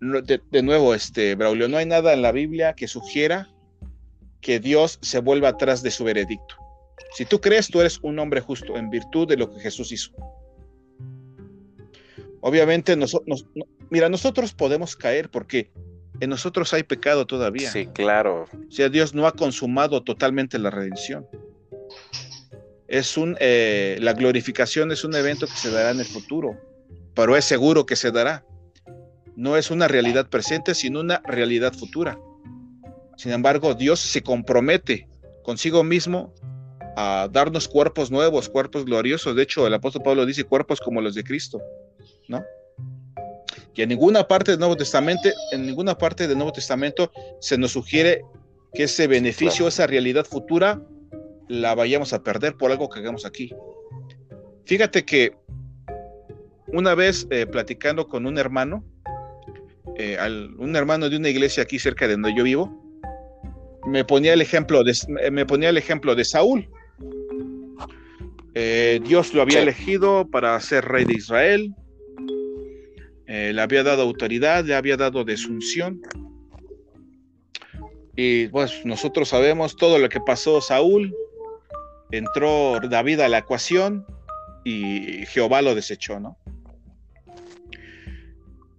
De, 0.01 0.41
de, 0.53 0.63
nuevo, 0.63 0.95
este, 0.95 1.35
Braulio, 1.35 1.69
no 1.69 1.79
hay 1.79 1.87
nada 1.87 2.13
en 2.13 2.23
la 2.23 2.31
Biblia 2.31 2.75
que 2.75 2.87
sugiera 2.87 3.53
que 4.41 4.61
Dios 4.61 5.01
se 5.03 5.19
vuelva 5.19 5.49
atrás 5.49 5.83
de 5.83 5.91
su 5.91 6.05
veredicto. 6.05 6.55
Si 7.17 7.25
tú 7.25 7.41
crees, 7.41 7.67
tú 7.67 7.81
eres 7.81 7.99
un 8.03 8.21
hombre 8.21 8.41
justo 8.41 8.77
en 8.77 8.89
virtud 8.89 9.27
de 9.27 9.37
lo 9.37 9.51
que 9.51 9.59
Jesús 9.59 9.91
hizo. 9.91 10.13
Obviamente, 12.41 12.95
nosotros, 12.95 13.47
mira, 13.91 14.09
nosotros 14.09 14.55
podemos 14.55 14.95
caer 14.95 15.29
porque 15.29 15.73
en 16.21 16.31
nosotros 16.31 16.73
hay 16.75 16.83
pecado 16.83 17.27
todavía. 17.27 17.71
Sí, 17.71 17.87
claro. 17.87 18.45
O 18.45 18.71
sea, 18.71 18.89
Dios 18.89 19.15
no 19.15 19.27
ha 19.27 19.33
consumado 19.33 20.03
totalmente 20.03 20.59
la 20.59 20.71
redención. 20.71 21.27
Es 22.87 23.17
un, 23.17 23.37
eh, 23.41 23.99
la 24.01 24.15
glorificación 24.15 24.91
es 24.93 25.05
un 25.05 25.15
evento 25.15 25.47
que 25.47 25.57
se 25.57 25.71
dará 25.71 25.91
en 25.91 26.01
el 26.01 26.07
futuro, 26.07 26.57
pero 27.15 27.37
es 27.37 27.45
seguro 27.45 27.87
que 27.87 27.97
se 27.97 28.11
dará. 28.11 28.45
No 29.37 29.57
es 29.57 29.71
una 29.71 29.87
realidad 29.87 30.29
presente, 30.29 30.75
sino 30.75 31.01
una 31.01 31.21
realidad 31.25 31.73
futura. 31.73 32.19
Sin 33.17 33.33
embargo, 33.33 33.75
Dios 33.75 34.01
se 34.01 34.23
compromete 34.23 35.09
consigo 35.43 35.85
mismo 35.85 36.35
a 36.97 37.29
darnos 37.31 37.69
cuerpos 37.69 38.11
nuevos, 38.11 38.49
cuerpos 38.49 38.85
gloriosos. 38.85 39.37
De 39.37 39.43
hecho, 39.43 39.67
el 39.67 39.75
apóstol 39.75 40.03
Pablo 40.03 40.27
dice 40.27 40.45
cuerpos 40.45 40.81
como 40.81 41.01
los 41.01 41.15
de 41.15 41.23
Cristo, 41.23 41.61
¿no? 42.27 42.43
Y 43.79 43.83
en 43.83 43.91
ninguna 43.91 44.27
parte 44.27 44.51
del 44.51 44.59
Nuevo 44.59 44.77
Testamento, 44.77 45.29
en 45.53 45.65
ninguna 45.65 45.97
parte 45.97 46.27
del 46.27 46.37
Nuevo 46.37 46.51
Testamento 46.51 47.13
se 47.41 47.57
nos 47.57 47.71
sugiere 47.71 48.23
que 48.75 48.83
ese 48.83 49.07
beneficio, 49.07 49.69
esa 49.69 49.87
realidad 49.87 50.25
futura, 50.25 50.83
la 51.47 51.77
vayamos 51.77 52.13
a 52.13 52.25
perder 52.25 52.57
por 52.57 52.73
algo 52.73 52.89
que 52.89 52.99
hagamos 52.99 53.25
aquí. 53.25 53.55
Fíjate 54.65 55.05
que 55.05 55.33
una 56.67 56.97
vez 56.97 57.29
eh, 57.31 57.47
platicando 57.47 58.09
con 58.09 58.27
un 58.27 58.37
hermano, 58.37 58.85
eh, 59.97 60.19
un 60.59 60.75
hermano 60.75 61.09
de 61.09 61.17
una 61.17 61.29
iglesia 61.29 61.63
aquí 61.63 61.79
cerca 61.79 62.09
de 62.09 62.15
donde 62.15 62.35
yo 62.37 62.43
vivo, 62.43 62.85
me 63.87 64.05
ponía 64.05 64.33
el 64.33 64.41
ejemplo 64.41 64.83
de, 64.83 64.93
me 65.31 65.47
ponía 65.47 65.69
el 65.69 65.77
ejemplo 65.77 66.17
de 66.17 66.25
Saúl. 66.25 66.69
Eh, 68.55 68.99
Dios 69.05 69.33
lo 69.35 69.43
había 69.43 69.63
elegido 69.63 70.29
para 70.29 70.59
ser 70.59 70.85
rey 70.85 71.05
de 71.05 71.15
Israel. 71.15 71.73
Eh, 73.29 73.53
le 73.53 73.61
había 73.61 73.83
dado 73.83 74.03
autoridad, 74.03 74.65
le 74.65 74.75
había 74.75 74.97
dado 74.97 75.23
desunción. 75.23 76.01
Y 78.17 78.49
pues 78.49 78.85
nosotros 78.85 79.29
sabemos 79.29 79.77
todo 79.77 79.99
lo 79.99 80.09
que 80.09 80.21
pasó 80.21 80.61
Saúl. 80.61 81.15
Entró 82.11 82.81
David 82.81 83.21
a 83.21 83.29
la 83.29 83.39
ecuación 83.39 84.07
y 84.65 85.27
Jehová 85.27 85.63
lo 85.63 85.75
desechó, 85.75 86.19
¿no? 86.19 86.39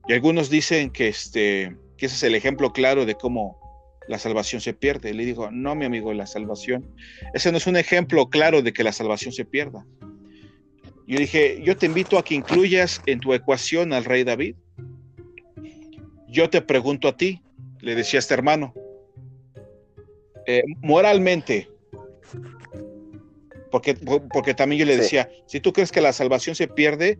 Y 0.08 0.14
algunos 0.14 0.50
dicen 0.50 0.90
que, 0.90 1.08
este, 1.08 1.78
que 1.96 2.08
ese 2.08 2.16
es 2.16 2.24
el 2.24 2.34
ejemplo 2.34 2.74
claro 2.74 3.06
de 3.06 3.14
cómo 3.14 3.60
la 4.08 4.18
salvación 4.18 4.60
se 4.60 4.74
pierde. 4.74 5.14
Le 5.14 5.24
digo, 5.24 5.52
no, 5.52 5.76
mi 5.76 5.86
amigo, 5.86 6.12
la 6.14 6.26
salvación. 6.26 6.90
Ese 7.36 7.52
no 7.52 7.60
es 7.60 7.68
un 7.68 7.78
ejemplo 7.78 8.28
claro 8.32 8.64
de 8.64 8.74
que 8.74 8.84
la 8.84 8.92
salvación 8.92 9.32
se 9.32 9.46
pierda. 9.46 9.86
Yo 11.10 11.18
dije, 11.18 11.60
yo 11.64 11.76
te 11.76 11.88
invito 11.88 12.20
a 12.20 12.24
que 12.24 12.36
incluyas 12.36 13.02
en 13.08 13.20
tu 13.20 13.34
ecuación 13.34 13.94
al 13.94 14.06
rey 14.06 14.24
David. 14.24 14.56
Yo 16.28 16.52
te 16.52 16.62
pregunto 16.62 17.08
a 17.08 17.18
ti, 17.18 17.42
le 17.80 17.96
decía 17.96 18.20
este 18.20 18.36
hermano, 18.36 18.76
eh, 20.46 20.62
moralmente, 20.82 21.68
porque, 23.72 23.96
porque 24.32 24.54
también 24.54 24.82
yo 24.82 24.86
le 24.86 24.98
decía, 24.98 25.32
si 25.48 25.60
tú 25.60 25.74
crees 25.74 25.92
que 25.92 26.00
la 26.00 26.14
salvación 26.14 26.56
se 26.56 26.68
pierde, 26.68 27.18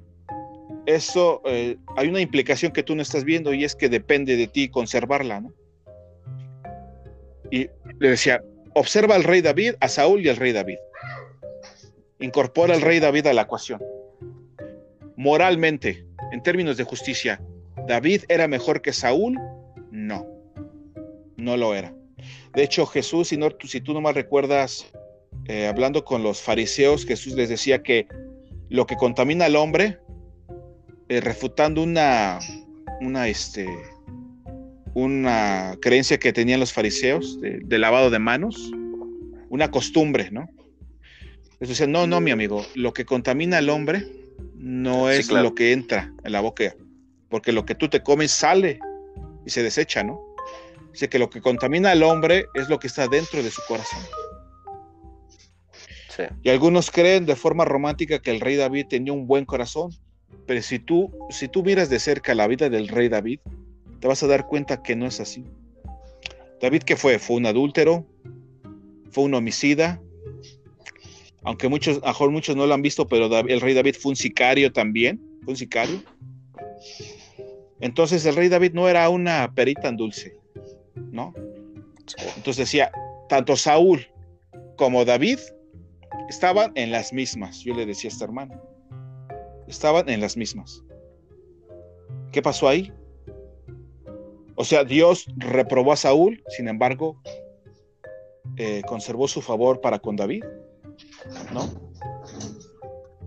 eso 0.86 1.42
eh, 1.46 1.78
hay 1.98 2.10
una 2.10 2.22
implicación 2.22 2.72
que 2.72 2.84
tú 2.84 2.96
no 2.96 3.02
estás 3.02 3.24
viendo 3.24 3.56
y 3.56 3.64
es 3.64 3.76
que 3.76 3.90
depende 3.90 4.38
de 4.38 4.46
ti 4.46 4.70
conservarla, 4.70 5.42
¿no? 5.42 5.52
Y 7.50 7.70
le 7.98 8.10
decía, 8.12 8.44
observa 8.76 9.16
al 9.16 9.24
rey 9.24 9.42
David, 9.42 9.74
a 9.80 9.88
Saúl 9.88 10.24
y 10.24 10.30
al 10.30 10.38
rey 10.38 10.52
David. 10.52 10.78
Incorpora 12.20 12.74
al 12.74 12.82
rey 12.82 13.00
David 13.00 13.28
a 13.28 13.34
la 13.34 13.44
ecuación. 13.44 13.82
Moralmente, 15.16 16.06
en 16.32 16.44
términos 16.44 16.78
de 16.78 16.84
justicia, 16.84 17.42
¿David 17.88 18.24
era 18.30 18.48
mejor 18.48 18.82
que 18.82 18.94
Saúl? 18.94 19.38
No, 19.92 20.26
no 21.38 21.58
lo 21.58 21.74
era. 21.74 21.94
De 22.54 22.64
hecho, 22.64 22.86
Jesús, 22.86 23.30
si, 23.30 23.38
no, 23.38 23.50
si 23.64 23.82
tú 23.82 23.94
no 23.94 24.02
más 24.02 24.16
recuerdas, 24.16 24.92
eh, 25.46 25.68
hablando 25.68 26.04
con 26.04 26.24
los 26.24 26.42
fariseos, 26.42 27.06
Jesús 27.06 27.34
les 27.34 27.50
decía 27.50 27.82
que 27.82 28.08
lo 28.70 28.86
que 28.86 28.96
contamina 28.96 29.46
al 29.46 29.56
hombre, 29.56 29.98
eh, 31.10 31.22
refutando 31.22 31.82
una, 31.82 32.40
una, 33.02 33.28
este, 33.28 33.68
una 34.94 35.78
creencia 35.82 36.20
que 36.20 36.34
tenían 36.34 36.60
los 36.60 36.74
fariseos 36.74 37.40
de, 37.42 37.80
lavado 37.80 38.10
de 38.10 38.20
manos, 38.20 38.72
una 39.50 39.72
costumbre, 39.72 40.30
¿no? 40.32 40.48
Entonces 41.60 41.88
no, 41.88 42.08
no, 42.08 42.22
mi 42.22 42.32
amigo, 42.32 42.66
lo 42.76 42.94
que 42.94 43.06
contamina 43.06 43.58
al 43.58 43.70
hombre 43.70 44.08
no 44.56 45.10
es 45.10 45.30
lo 45.30 45.56
que 45.56 45.74
entra 45.74 46.14
en 46.24 46.32
la 46.32 46.42
boca, 46.42 46.76
porque 47.30 47.52
lo 47.52 47.66
que 47.66 47.76
tú 47.76 47.90
te 47.90 48.02
comes 48.02 48.32
sale 48.32 48.80
y 49.46 49.50
se 49.50 49.64
desecha, 49.64 50.04
¿no? 50.04 50.22
Dice 50.92 51.10
que 51.10 51.20
lo 51.20 51.30
que 51.30 51.42
contamina 51.42 51.92
al 51.92 52.04
hombre 52.04 52.46
es 52.54 52.70
lo 52.70 52.80
que 52.80 52.88
está 52.88 53.08
dentro 53.08 53.44
de 53.44 53.52
su 53.52 53.62
corazón. 53.68 54.02
Y 56.44 56.50
algunos 56.50 56.92
creen 56.92 57.26
de 57.26 57.36
forma 57.36 57.64
romántica 57.64 58.20
que 58.20 58.32
el 58.32 58.42
rey 58.42 58.58
David 58.58 58.88
tenía 58.90 59.14
un 59.14 59.26
buen 59.28 59.46
corazón, 59.46 59.96
pero 60.46 60.62
si 60.62 60.80
tú, 60.80 61.12
si 61.30 61.48
tú 61.48 61.64
miras 61.64 61.90
de 61.90 62.00
cerca 62.00 62.36
la 62.36 62.48
vida 62.48 62.70
del 62.70 62.90
rey 62.90 63.08
David, 63.08 63.40
te 64.00 64.08
vas 64.08 64.22
a 64.24 64.28
dar 64.28 64.48
cuenta 64.48 64.84
que 64.84 64.96
no 64.96 65.06
es 65.06 65.20
así. 65.20 65.46
David, 66.62 66.84
¿qué 66.84 66.98
fue? 66.98 67.20
Fue 67.20 67.38
un 67.38 67.46
adúltero, 67.46 68.06
fue 69.12 69.24
un 69.24 69.34
homicida, 69.34 70.02
aunque 71.44 71.70
muchos, 71.70 72.00
a 72.04 72.08
mejor 72.08 72.32
muchos 72.32 72.56
no 72.56 72.68
lo 72.68 72.74
han 72.74 72.82
visto, 72.82 73.08
pero 73.08 73.26
el 73.40 73.62
rey 73.62 73.74
David 73.74 73.96
fue 74.00 74.12
un 74.12 74.16
sicario 74.16 74.72
también, 74.72 75.22
fue 75.44 75.54
un 75.54 75.58
sicario. 75.58 76.04
Entonces 77.80 78.26
el 78.26 78.36
rey 78.36 78.50
David 78.50 78.74
no 78.74 78.90
era 78.90 79.10
una 79.10 79.54
perita 79.54 79.88
en 79.88 79.98
dulce, 79.98 80.38
¿no? 80.96 81.34
Entonces 82.36 82.58
decía, 82.58 82.92
tanto 83.30 83.56
Saúl 83.56 84.06
como 84.76 85.06
David 85.06 85.40
estaban 86.30 86.72
en 86.76 86.92
las 86.92 87.14
mismas, 87.14 87.60
yo 87.60 87.74
le 87.74 87.86
decía 87.86 88.10
a 88.10 88.14
este 88.14 88.24
hermano. 88.24 88.62
estaban 89.68 90.10
en 90.10 90.20
las 90.20 90.36
mismas. 90.36 90.84
¿Qué 92.32 92.42
pasó 92.42 92.68
ahí? 92.68 92.92
O 94.56 94.66
sea, 94.66 94.84
Dios 94.84 95.26
reprobó 95.38 95.94
a 95.94 95.96
Saúl, 95.96 96.44
sin 96.50 96.68
embargo, 96.68 97.22
eh, 98.58 98.82
conservó 98.88 99.28
su 99.28 99.42
favor 99.42 99.80
para 99.80 100.00
con 100.00 100.16
David, 100.16 100.44
¿no? 101.54 101.70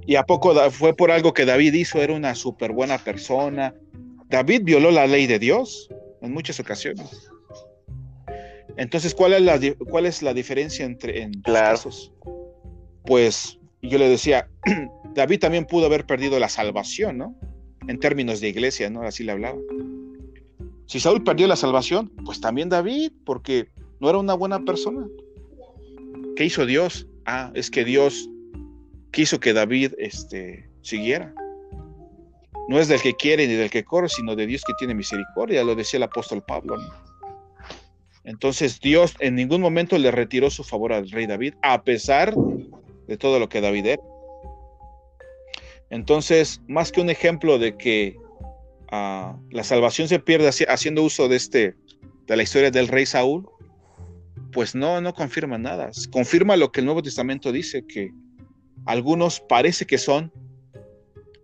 Y 0.06 0.16
a 0.16 0.24
poco 0.24 0.54
fue 0.70 0.94
por 0.94 1.10
algo 1.10 1.32
que 1.32 1.44
David 1.44 1.74
hizo, 1.74 2.00
era 2.00 2.14
una 2.14 2.34
súper 2.34 2.72
buena 2.72 2.98
persona. 2.98 3.74
David 4.28 4.62
violó 4.64 4.90
la 4.90 5.06
ley 5.06 5.26
de 5.26 5.38
Dios 5.38 5.88
en 6.20 6.32
muchas 6.32 6.58
ocasiones. 6.58 7.30
Entonces, 8.76 9.14
¿cuál 9.14 9.34
es 9.34 9.42
la, 9.42 9.60
cuál 9.90 10.06
es 10.06 10.22
la 10.22 10.34
diferencia 10.34 10.84
entre 10.84 11.22
en 11.22 11.40
casos? 11.42 12.12
Pues 13.04 13.58
yo 13.82 13.98
le 13.98 14.08
decía, 14.08 14.48
David 15.14 15.40
también 15.40 15.66
pudo 15.66 15.86
haber 15.86 16.06
perdido 16.06 16.38
la 16.38 16.48
salvación, 16.48 17.18
¿no? 17.18 17.36
En 17.86 17.98
términos 17.98 18.40
de 18.40 18.48
iglesia, 18.48 18.88
¿no? 18.90 19.02
Así 19.02 19.24
le 19.24 19.32
hablaba. 19.32 19.58
Si 20.86 21.00
Saúl 21.00 21.22
perdió 21.22 21.46
la 21.46 21.56
salvación, 21.56 22.12
pues 22.24 22.40
también 22.40 22.68
David, 22.68 23.12
porque 23.24 23.68
no 24.00 24.08
era 24.08 24.18
una 24.18 24.34
buena 24.34 24.64
persona. 24.64 25.06
¿Qué 26.36 26.44
hizo 26.44 26.66
Dios? 26.66 27.06
Ah, 27.26 27.50
es 27.54 27.70
que 27.70 27.84
Dios 27.84 28.28
quiso 29.10 29.38
que 29.40 29.52
David 29.52 29.92
este, 29.98 30.68
siguiera. 30.82 31.34
No 32.68 32.78
es 32.78 32.88
del 32.88 33.00
que 33.00 33.14
quiere 33.14 33.46
ni 33.46 33.54
del 33.54 33.70
que 33.70 33.84
corre, 33.84 34.08
sino 34.08 34.36
de 34.36 34.46
Dios 34.46 34.62
que 34.64 34.72
tiene 34.78 34.94
misericordia, 34.94 35.64
lo 35.64 35.74
decía 35.74 35.98
el 35.98 36.04
apóstol 36.04 36.42
Pablo. 36.46 36.76
Entonces 38.24 38.80
Dios 38.80 39.14
en 39.18 39.34
ningún 39.34 39.60
momento 39.60 39.98
le 39.98 40.10
retiró 40.10 40.48
su 40.50 40.62
favor 40.62 40.92
al 40.92 41.10
rey 41.10 41.26
David, 41.26 41.54
a 41.62 41.82
pesar 41.82 42.34
de 43.08 43.16
todo 43.16 43.38
lo 43.38 43.48
que 43.48 43.60
David 43.60 43.86
era. 43.86 44.02
Entonces, 45.90 46.60
más 46.68 46.92
que 46.92 47.00
un 47.00 47.10
ejemplo 47.10 47.58
de 47.58 47.76
que 47.76 48.16
ah, 48.90 49.36
la 49.50 49.64
salvación 49.64 50.08
se 50.08 50.20
pierde 50.20 50.48
haciendo 50.68 51.02
uso 51.02 51.28
de 51.28 51.36
este 51.36 51.74
de 52.26 52.36
la 52.36 52.44
historia 52.44 52.70
del 52.70 52.88
rey 52.88 53.04
Saúl, 53.04 53.48
pues 54.52 54.74
no, 54.74 55.00
no 55.00 55.14
confirma 55.14 55.58
nada. 55.58 55.90
Confirma 56.10 56.56
lo 56.56 56.70
que 56.70 56.80
el 56.80 56.86
Nuevo 56.86 57.02
Testamento 57.02 57.50
dice, 57.52 57.86
que 57.86 58.10
algunos 58.86 59.40
parece 59.40 59.86
que 59.86 59.98
son, 59.98 60.32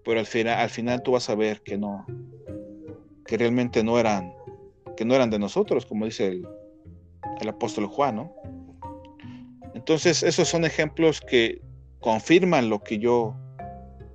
pero 0.04 0.20
al 0.20 0.26
final, 0.26 0.58
al 0.58 0.70
final 0.70 1.02
tú 1.02 1.12
vas 1.12 1.28
a 1.30 1.34
ver 1.34 1.62
que 1.62 1.76
no, 1.76 2.06
que 3.26 3.36
realmente 3.36 3.82
no 3.82 3.98
eran, 3.98 4.32
que 4.96 5.04
no 5.04 5.14
eran 5.14 5.30
de 5.30 5.38
nosotros, 5.38 5.86
como 5.86 6.04
dice 6.04 6.28
el, 6.28 6.48
el 7.40 7.48
apóstol 7.48 7.86
Juan, 7.86 8.16
¿no? 8.16 8.34
Entonces, 9.74 10.22
esos 10.22 10.48
son 10.48 10.64
ejemplos 10.64 11.20
que 11.20 11.60
confirman 12.00 12.68
lo 12.68 12.80
que 12.80 12.98
yo, 12.98 13.36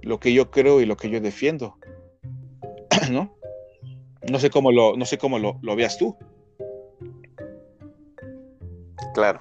lo 0.02 0.20
que 0.20 0.34
yo 0.34 0.52
creo 0.52 0.82
y 0.82 0.86
lo 0.86 0.98
que 0.98 1.10
yo 1.10 1.22
defiendo, 1.22 1.78
¿no? 3.12 3.36
No 4.30 4.40
sé 4.40 4.50
cómo 4.50 4.72
lo, 4.72 4.96
no 4.96 5.06
sé 5.06 5.18
cómo 5.18 5.40
lo, 5.40 5.60
lo 5.62 5.76
veas 5.76 5.98
tú. 5.98 6.18
Claro. 9.14 9.40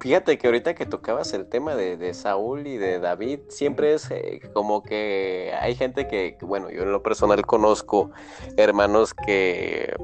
Fíjate 0.00 0.36
que 0.36 0.48
ahorita 0.48 0.74
que 0.74 0.84
tocabas 0.84 1.32
el 1.32 1.48
tema 1.48 1.76
de, 1.76 2.12
Saúl 2.12 2.66
y 2.66 2.76
de 2.76 2.98
David, 2.98 3.38
siempre 3.48 3.94
es 3.94 4.10
eh, 4.10 4.40
como 4.52 4.82
que 4.82 5.54
hay 5.60 5.76
gente 5.76 6.08
que, 6.08 6.36
bueno, 6.42 6.70
yo 6.70 6.82
en 6.82 6.90
lo 6.90 7.04
personal 7.04 7.46
conozco 7.46 8.10
hermanos 8.56 9.14
que, 9.14 9.94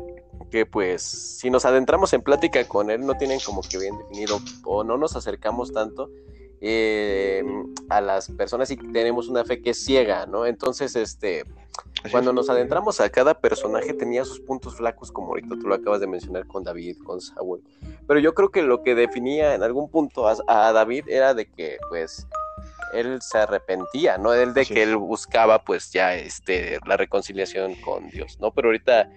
que 0.53 0.67
pues 0.67 1.03
si 1.03 1.51
nos 1.51 1.65
adentramos 1.65 2.13
en 2.13 2.23
plática 2.23 2.63
con 2.69 2.91
él 2.91 3.05
no 3.05 3.17
tienen 3.17 3.41
como 3.45 3.61
que 3.61 3.77
bien 3.77 3.99
definido 3.99 4.39
o 4.65 4.85
no 4.85 4.97
nos 4.99 5.17
acercamos 5.17 5.73
tanto 5.73 6.09
eh, 6.61 7.43
a 7.89 8.01
las 8.01 8.29
personas 8.31 8.71
y 8.71 8.77
tenemos 8.77 9.29
una 9.29 9.45
fe 9.45 9.61
que 9.61 9.71
es 9.71 9.85
ciega, 9.85 10.27
¿no? 10.27 10.47
Entonces, 10.47 10.97
este, 10.97 11.45
cuando 12.11 12.33
nos 12.33 12.49
adentramos 12.49 13.01
a 13.01 13.11
cada 13.11 13.35
personaje 13.35 13.93
tenía 13.93 14.25
sus 14.25 14.41
puntos 14.41 14.77
flacos, 14.77 15.11
como 15.11 15.29
ahorita 15.29 15.57
tú 15.61 15.67
lo 15.67 15.75
acabas 15.75 16.01
de 16.01 16.07
mencionar 16.07 16.47
con 16.47 16.65
David, 16.65 16.97
con 17.05 17.21
Saúl. 17.21 17.63
Pero 18.07 18.21
yo 18.21 18.35
creo 18.35 18.51
que 18.51 18.63
lo 18.63 18.83
que 18.83 18.95
definía 18.95 19.55
en 19.55 19.63
algún 19.63 19.91
punto 19.91 20.27
a, 20.29 20.73
David 20.73 21.05
era 21.09 21.35
de 21.35 21.47
que, 21.47 21.79
pues, 21.89 22.27
él 22.93 23.21
se 23.21 23.39
arrepentía, 23.39 24.17
¿no? 24.17 24.33
Él 24.33 24.55
de 24.55 24.65
que 24.65 24.83
él 24.83 24.97
buscaba, 24.97 25.63
pues, 25.65 25.93
ya, 25.93 26.15
este, 26.15 26.79
la 26.87 26.97
reconciliación 26.97 27.75
con 27.77 28.09
Dios, 28.11 28.39
¿no? 28.41 28.53
Pero 28.53 28.69
ahorita 28.69 29.11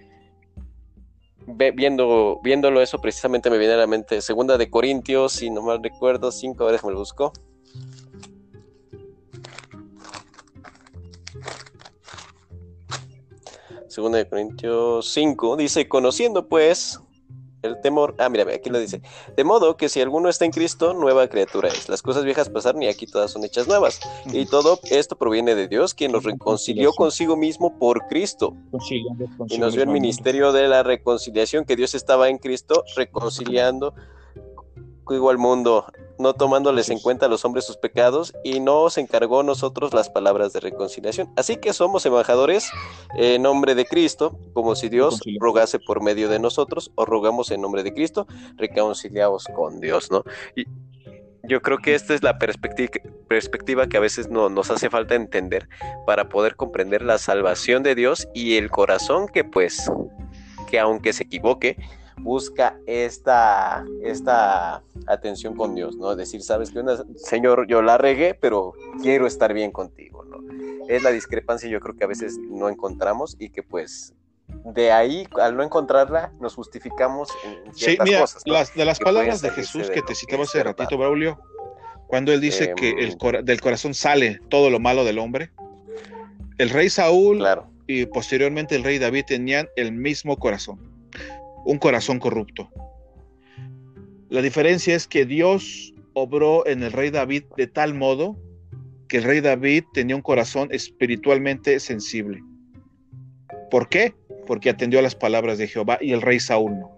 viendo, 1.46 2.40
viéndolo 2.42 2.80
eso, 2.80 2.98
precisamente 3.00 3.50
me 3.50 3.58
viene 3.58 3.74
a 3.74 3.78
la 3.78 3.86
mente 3.86 4.20
Segunda 4.20 4.58
de 4.58 4.70
Corintios, 4.70 5.32
si 5.32 5.50
no 5.50 5.62
mal 5.62 5.82
recuerdo, 5.82 6.30
cinco 6.30 6.66
veces 6.66 6.84
me 6.84 6.92
lo 6.92 6.98
busco. 6.98 7.32
Segunda 13.92 14.16
de 14.16 14.26
Corintios 14.26 15.06
5 15.12 15.54
dice, 15.58 15.86
conociendo 15.86 16.48
pues 16.48 16.98
el 17.60 17.78
temor, 17.82 18.14
ah, 18.18 18.30
mira, 18.30 18.44
aquí 18.44 18.70
lo 18.70 18.80
dice. 18.80 19.02
De 19.36 19.44
modo 19.44 19.76
que 19.76 19.90
si 19.90 20.00
alguno 20.00 20.30
está 20.30 20.46
en 20.46 20.50
Cristo, 20.50 20.94
nueva 20.94 21.28
criatura 21.28 21.68
es. 21.68 21.90
Las 21.90 22.00
cosas 22.00 22.24
viejas 22.24 22.48
pasaron 22.48 22.82
y 22.82 22.88
aquí 22.88 23.06
todas 23.06 23.30
son 23.30 23.44
hechas 23.44 23.68
nuevas. 23.68 24.00
Y 24.32 24.46
todo 24.46 24.80
esto 24.90 25.18
proviene 25.18 25.54
de 25.54 25.68
Dios, 25.68 25.92
quien 25.92 26.10
nos 26.10 26.24
reconcilió 26.24 26.94
consigo 26.94 27.36
mismo 27.36 27.78
por 27.78 28.06
Cristo. 28.06 28.56
Y 29.50 29.58
nos 29.58 29.74
dio 29.74 29.82
el 29.82 29.90
ministerio 29.90 30.52
de 30.52 30.68
la 30.68 30.82
reconciliación, 30.82 31.66
que 31.66 31.76
Dios 31.76 31.94
estaba 31.94 32.30
en 32.30 32.38
Cristo 32.38 32.84
reconciliando 32.96 33.92
igual 35.10 35.38
mundo, 35.38 35.86
no 36.22 36.34
tomándoles 36.34 36.88
en 36.88 36.98
cuenta 37.00 37.26
a 37.26 37.28
los 37.28 37.44
hombres 37.44 37.64
sus 37.66 37.76
pecados, 37.76 38.32
y 38.44 38.60
nos 38.60 38.96
encargó 38.96 39.42
nosotros 39.42 39.92
las 39.92 40.08
palabras 40.08 40.52
de 40.52 40.60
reconciliación. 40.60 41.32
Así 41.36 41.56
que 41.56 41.72
somos 41.72 42.06
embajadores 42.06 42.70
en 43.16 43.42
nombre 43.42 43.74
de 43.74 43.84
Cristo, 43.84 44.38
como 44.54 44.74
si 44.74 44.88
Dios 44.88 45.20
rogase 45.40 45.78
por 45.78 46.02
medio 46.02 46.28
de 46.28 46.38
nosotros, 46.38 46.90
o 46.94 47.04
rogamos 47.04 47.50
en 47.50 47.60
nombre 47.60 47.82
de 47.82 47.92
Cristo, 47.92 48.26
reconciliados 48.56 49.44
con 49.54 49.80
Dios, 49.80 50.10
¿no? 50.10 50.24
Y 50.56 50.64
yo 51.44 51.60
creo 51.60 51.78
que 51.78 51.94
esta 51.94 52.14
es 52.14 52.22
la 52.22 52.38
perspectiva, 52.38 52.90
perspectiva 53.28 53.88
que 53.88 53.96
a 53.96 54.00
veces 54.00 54.28
no, 54.28 54.48
nos 54.48 54.70
hace 54.70 54.88
falta 54.90 55.14
entender 55.14 55.68
para 56.06 56.28
poder 56.28 56.54
comprender 56.54 57.02
la 57.02 57.18
salvación 57.18 57.82
de 57.82 57.94
Dios 57.94 58.28
y 58.32 58.56
el 58.56 58.70
corazón 58.70 59.26
que 59.28 59.42
pues, 59.42 59.90
que 60.70 60.78
aunque 60.78 61.12
se 61.12 61.24
equivoque, 61.24 61.76
busca 62.18 62.78
esta, 62.86 63.84
esta 64.02 64.82
atención 65.06 65.54
con 65.54 65.74
Dios, 65.74 65.96
¿no? 65.96 66.14
Decir, 66.16 66.42
sabes 66.42 66.70
que 66.70 66.82
Señor, 67.16 67.66
yo 67.66 67.82
la 67.82 67.98
regué, 67.98 68.34
pero 68.34 68.74
quiero 69.02 69.26
estar 69.26 69.52
bien 69.52 69.70
contigo, 69.70 70.24
¿no? 70.24 70.38
Es 70.88 71.02
la 71.02 71.10
discrepancia 71.10 71.68
yo 71.68 71.80
creo 71.80 71.96
que 71.96 72.04
a 72.04 72.08
veces 72.08 72.38
no 72.38 72.68
encontramos 72.68 73.36
y 73.38 73.50
que 73.50 73.62
pues 73.62 74.14
de 74.64 74.92
ahí, 74.92 75.26
al 75.40 75.56
no 75.56 75.62
encontrarla, 75.62 76.32
nos 76.40 76.54
justificamos 76.54 77.30
en 77.44 77.74
ciertas 77.74 78.06
sí, 78.06 78.14
mira, 78.14 78.24
Las, 78.44 78.74
de 78.74 78.84
las 78.84 78.98
palabras 78.98 79.40
de 79.40 79.50
Jesús 79.50 79.90
que 79.90 80.02
te 80.02 80.14
citaba 80.14 80.44
hace 80.44 80.62
ratito, 80.62 80.98
Braulio, 80.98 81.40
cuando 82.06 82.32
él 82.32 82.40
dice 82.40 82.74
que 82.76 82.90
el 82.90 83.16
em, 83.18 83.44
del 83.44 83.60
corazón 83.60 83.94
sale 83.94 84.40
todo 84.50 84.68
lo 84.68 84.78
malo 84.78 85.04
del 85.04 85.18
hombre, 85.18 85.50
el 86.58 86.68
rey 86.70 86.90
Saúl 86.90 87.42
y 87.86 88.06
posteriormente 88.06 88.76
el 88.76 88.84
rey 88.84 88.98
David 88.98 89.24
tenían 89.26 89.68
el 89.76 89.92
mismo 89.92 90.36
corazón 90.36 90.91
un 91.64 91.78
corazón 91.78 92.18
corrupto. 92.18 92.70
La 94.28 94.42
diferencia 94.42 94.94
es 94.94 95.06
que 95.06 95.26
Dios 95.26 95.92
obró 96.14 96.66
en 96.66 96.82
el 96.82 96.92
rey 96.92 97.10
David 97.10 97.44
de 97.56 97.66
tal 97.66 97.94
modo 97.94 98.36
que 99.08 99.18
el 99.18 99.24
rey 99.24 99.40
David 99.40 99.84
tenía 99.92 100.16
un 100.16 100.22
corazón 100.22 100.68
espiritualmente 100.72 101.78
sensible. 101.80 102.42
¿Por 103.70 103.88
qué? 103.88 104.14
Porque 104.46 104.70
atendió 104.70 104.98
a 104.98 105.02
las 105.02 105.14
palabras 105.14 105.58
de 105.58 105.68
Jehová 105.68 105.98
y 106.00 106.12
el 106.12 106.22
rey 106.22 106.40
Saúl 106.40 106.78
no. 106.78 106.90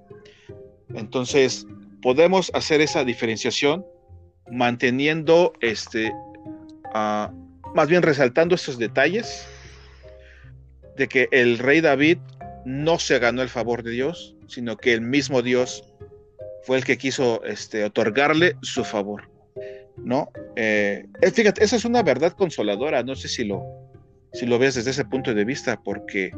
Entonces, 0.94 1.66
podemos 2.02 2.50
hacer 2.54 2.80
esa 2.80 3.04
diferenciación 3.04 3.84
manteniendo 4.50 5.54
este, 5.60 6.12
ah, 6.92 7.32
más 7.74 7.88
bien 7.88 8.02
resaltando 8.02 8.54
estos 8.54 8.78
detalles 8.78 9.46
de 10.96 11.08
que 11.08 11.28
el 11.32 11.58
rey 11.58 11.80
David 11.80 12.18
no 12.64 12.98
se 12.98 13.18
ganó 13.18 13.42
el 13.42 13.48
favor 13.48 13.82
de 13.82 13.90
Dios, 13.90 14.33
sino 14.46 14.76
que 14.76 14.92
el 14.92 15.00
mismo 15.00 15.42
Dios 15.42 15.84
fue 16.64 16.78
el 16.78 16.84
que 16.84 16.96
quiso 16.96 17.44
este, 17.44 17.84
otorgarle 17.84 18.56
su 18.62 18.84
favor. 18.84 19.30
¿No? 19.96 20.28
Eh, 20.56 21.06
fíjate, 21.32 21.62
esa 21.62 21.76
es 21.76 21.84
una 21.84 22.02
verdad 22.02 22.32
consoladora. 22.32 23.02
No 23.02 23.14
sé 23.14 23.28
si 23.28 23.44
lo, 23.44 23.62
si 24.32 24.46
lo 24.46 24.58
ves 24.58 24.74
desde 24.74 24.90
ese 24.90 25.04
punto 25.04 25.32
de 25.34 25.44
vista, 25.44 25.80
porque 25.82 26.32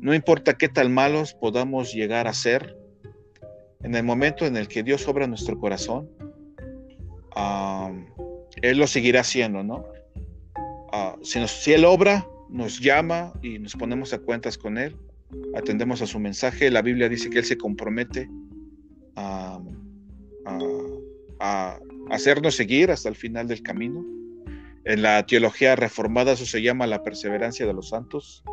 no 0.00 0.14
importa 0.14 0.58
qué 0.58 0.68
tan 0.68 0.92
malos 0.92 1.34
podamos 1.34 1.92
llegar 1.92 2.26
a 2.26 2.32
ser, 2.32 2.76
en 3.82 3.94
el 3.94 4.02
momento 4.02 4.46
en 4.46 4.56
el 4.56 4.66
que 4.66 4.82
Dios 4.82 5.06
obra 5.06 5.26
nuestro 5.26 5.58
corazón, 5.60 6.10
Él 8.62 8.78
lo 8.78 8.86
seguirá 8.86 9.20
haciendo, 9.20 9.62
¿no? 9.62 9.86
Ah, 10.92 11.16
si, 11.22 11.46
si 11.46 11.72
Él 11.72 11.84
obra, 11.84 12.26
nos 12.48 12.80
llama 12.80 13.32
y 13.42 13.58
nos 13.58 13.74
ponemos 13.74 14.12
a 14.12 14.18
cuentas 14.18 14.58
con 14.58 14.78
Él, 14.78 14.96
atendemos 15.54 16.02
a 16.02 16.06
su 16.06 16.18
mensaje. 16.18 16.70
La 16.70 16.82
Biblia 16.82 17.08
dice 17.08 17.30
que 17.30 17.38
Él 17.38 17.44
se 17.44 17.58
compromete 17.58 18.28
a, 19.16 19.60
hacernos 22.10 22.54
seguir 22.54 22.90
hasta 22.90 23.08
el 23.08 23.16
final 23.16 23.48
del 23.48 23.62
camino. 23.62 24.04
En 24.84 25.02
la 25.02 25.26
teología 25.26 25.74
reformada 25.74 26.32
eso 26.32 26.46
se 26.46 26.62
llama 26.62 26.86
la 26.86 27.02
perseverancia 27.02 27.66
de 27.66 27.72
los 27.72 27.88
santos. 27.88 28.44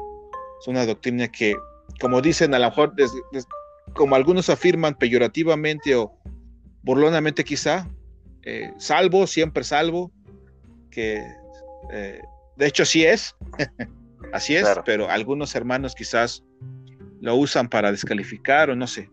Es 0.59 0.67
una 0.67 0.85
doctrina 0.85 1.27
que, 1.27 1.55
como 1.99 2.21
dicen, 2.21 2.53
a 2.53 2.59
lo 2.59 2.65
mejor, 2.65 2.93
como 3.93 4.15
algunos 4.15 4.49
afirman 4.49 4.95
peyorativamente 4.95 5.95
o 5.95 6.17
burlonamente 6.81 7.43
quizá, 7.43 7.87
eh, 8.43 8.73
salvo, 8.77 9.27
siempre 9.27 9.63
salvo, 9.63 10.11
que 10.89 11.23
eh, 11.91 12.21
de 12.57 12.67
hecho 12.67 12.85
sí 12.85 13.05
es, 13.05 13.35
así 14.33 14.55
es, 14.55 14.67
pero 14.85 15.09
algunos 15.09 15.55
hermanos 15.55 15.95
quizás 15.95 16.43
lo 17.21 17.35
usan 17.35 17.69
para 17.69 17.91
descalificar 17.91 18.69
o 18.69 18.75
no 18.75 18.87
sé. 18.87 19.09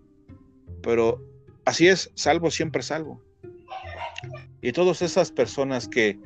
Pero 0.83 1.23
así 1.65 1.87
es, 1.87 2.11
salvo 2.15 2.51
siempre 2.51 2.83
salvo. 2.83 3.23
Y 4.63 4.73
todas 4.73 5.03
esas 5.03 5.31
personas 5.31 5.87
que 5.89 6.19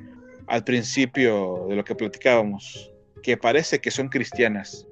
al 0.47 0.64
principio 0.64 1.66
de 1.68 1.76
lo 1.76 1.84
que 1.84 1.95
platicábamos, 1.95 2.90
que 3.22 3.36
parece 3.36 3.80
que 3.80 3.90
son 3.90 4.09
cristianas 4.09 4.86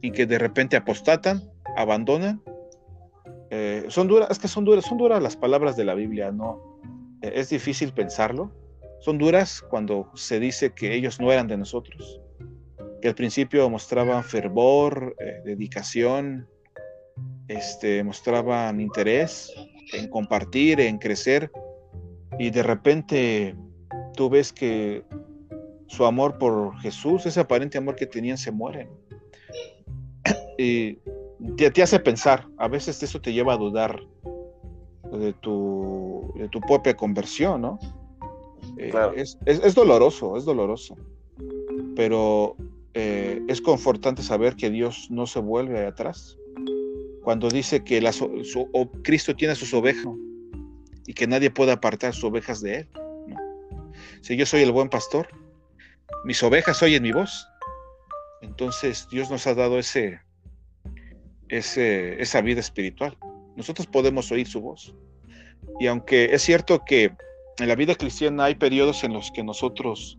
y 0.00 0.10
que 0.10 0.26
de 0.26 0.38
repente 0.38 0.76
apostatan, 0.76 1.42
abandonan, 1.76 2.42
eh, 3.50 3.84
son 3.88 4.08
duras, 4.08 4.30
es 4.30 4.38
que 4.38 4.48
son 4.48 4.64
duras, 4.64 4.84
son 4.84 4.98
duras 4.98 5.22
las 5.22 5.36
palabras 5.36 5.76
de 5.76 5.84
la 5.84 5.94
Biblia, 5.94 6.30
¿no? 6.30 6.70
es 7.22 7.50
difícil 7.50 7.92
pensarlo. 7.92 8.50
Son 9.00 9.18
duras 9.18 9.62
cuando 9.62 10.10
se 10.14 10.40
dice 10.40 10.72
que 10.72 10.94
ellos 10.94 11.20
no 11.20 11.32
eran 11.32 11.46
de 11.48 11.56
nosotros, 11.56 12.20
que 13.00 13.08
al 13.08 13.14
principio 13.14 13.68
mostraban 13.70 14.22
fervor, 14.24 15.16
eh, 15.18 15.40
dedicación, 15.44 16.46
este, 17.48 18.04
mostraban 18.04 18.80
interés 18.80 19.52
en 19.92 20.08
compartir, 20.08 20.80
en 20.80 20.98
crecer, 20.98 21.50
y 22.38 22.50
de 22.50 22.62
repente 22.62 23.56
tú 24.14 24.30
ves 24.30 24.52
que 24.52 25.02
su 25.86 26.04
amor 26.04 26.38
por 26.38 26.78
Jesús, 26.80 27.26
ese 27.26 27.40
aparente 27.40 27.78
amor 27.78 27.96
que 27.96 28.06
tenían, 28.06 28.38
se 28.38 28.52
muere. 28.52 28.88
Y 30.56 30.98
te, 31.56 31.82
hace 31.82 31.98
pensar, 31.98 32.46
a 32.58 32.68
veces 32.68 33.02
eso 33.02 33.20
te 33.20 33.32
lleva 33.32 33.54
a 33.54 33.56
dudar 33.56 33.98
de 35.10 35.32
tu, 35.32 36.32
de 36.36 36.48
tu 36.48 36.60
propia 36.60 36.94
conversión, 36.94 37.62
¿no? 37.62 37.78
Eh, 38.76 38.92
es, 39.16 39.74
doloroso, 39.74 40.36
es 40.36 40.44
doloroso, 40.44 40.96
pero 41.96 42.56
eh, 42.94 43.40
es 43.48 43.60
confortante 43.60 44.22
saber 44.22 44.56
que 44.56 44.70
Dios 44.70 45.08
no 45.10 45.26
se 45.26 45.40
vuelve 45.40 45.86
atrás. 45.86 46.36
Cuando 47.22 47.48
dice 47.48 47.84
que 47.84 48.02
Cristo 49.02 49.36
tiene 49.36 49.54
sus 49.54 49.72
ovejas 49.74 50.08
y 51.06 51.14
que 51.14 51.26
nadie 51.26 51.50
puede 51.50 51.72
apartar 51.72 52.14
sus 52.14 52.24
ovejas 52.24 52.60
de 52.60 52.78
Él. 52.78 52.88
Si 54.22 54.36
yo 54.36 54.46
soy 54.46 54.62
el 54.62 54.72
buen 54.72 54.88
pastor, 54.88 55.28
mis 56.24 56.42
ovejas 56.42 56.82
oyen 56.82 57.02
mi 57.02 57.12
voz. 57.12 57.46
Entonces 58.42 59.06
Dios 59.10 59.30
nos 59.30 59.46
ha 59.46 59.54
dado 59.54 59.78
ese, 59.78 60.20
esa 61.48 62.40
vida 62.40 62.60
espiritual. 62.60 63.16
Nosotros 63.56 63.86
podemos 63.86 64.30
oír 64.32 64.46
su 64.46 64.60
voz. 64.60 64.94
Y 65.78 65.86
aunque 65.86 66.26
es 66.32 66.42
cierto 66.42 66.84
que 66.84 67.12
en 67.58 67.68
la 67.68 67.74
vida 67.74 67.94
cristiana 67.94 68.44
hay 68.44 68.54
periodos 68.54 69.04
en 69.04 69.12
los 69.12 69.30
que 69.30 69.42
nosotros 69.42 70.18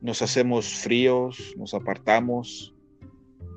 nos 0.00 0.22
hacemos 0.22 0.72
fríos, 0.74 1.54
nos 1.56 1.74
apartamos, 1.74 2.74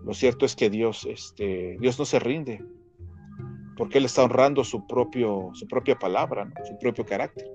lo 0.04 0.14
cierto 0.14 0.46
es 0.46 0.56
que 0.56 0.70
Dios, 0.70 1.06
este, 1.06 1.78
Dios 1.80 1.98
no 1.98 2.06
se 2.06 2.20
rinde, 2.20 2.64
porque 3.78 3.98
Él 3.98 4.06
está 4.06 4.24
honrando 4.24 4.64
su, 4.64 4.86
propio, 4.86 5.52
su 5.54 5.68
propia 5.68 5.98
palabra, 5.98 6.52
su 6.68 6.78
propio 6.78 7.06
carácter. 7.06 7.50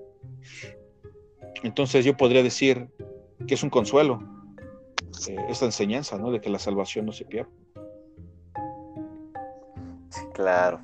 Entonces 1.63 2.05
yo 2.05 2.17
podría 2.17 2.41
decir 2.41 2.89
que 3.47 3.53
es 3.53 3.63
un 3.63 3.69
consuelo 3.69 4.19
eh, 5.27 5.35
esta 5.49 5.65
enseñanza, 5.65 6.17
¿no? 6.17 6.31
De 6.31 6.41
que 6.41 6.49
la 6.49 6.59
salvación 6.59 7.05
no 7.05 7.11
se 7.11 7.25
pierde. 7.25 7.51
Sí, 10.09 10.21
claro. 10.33 10.81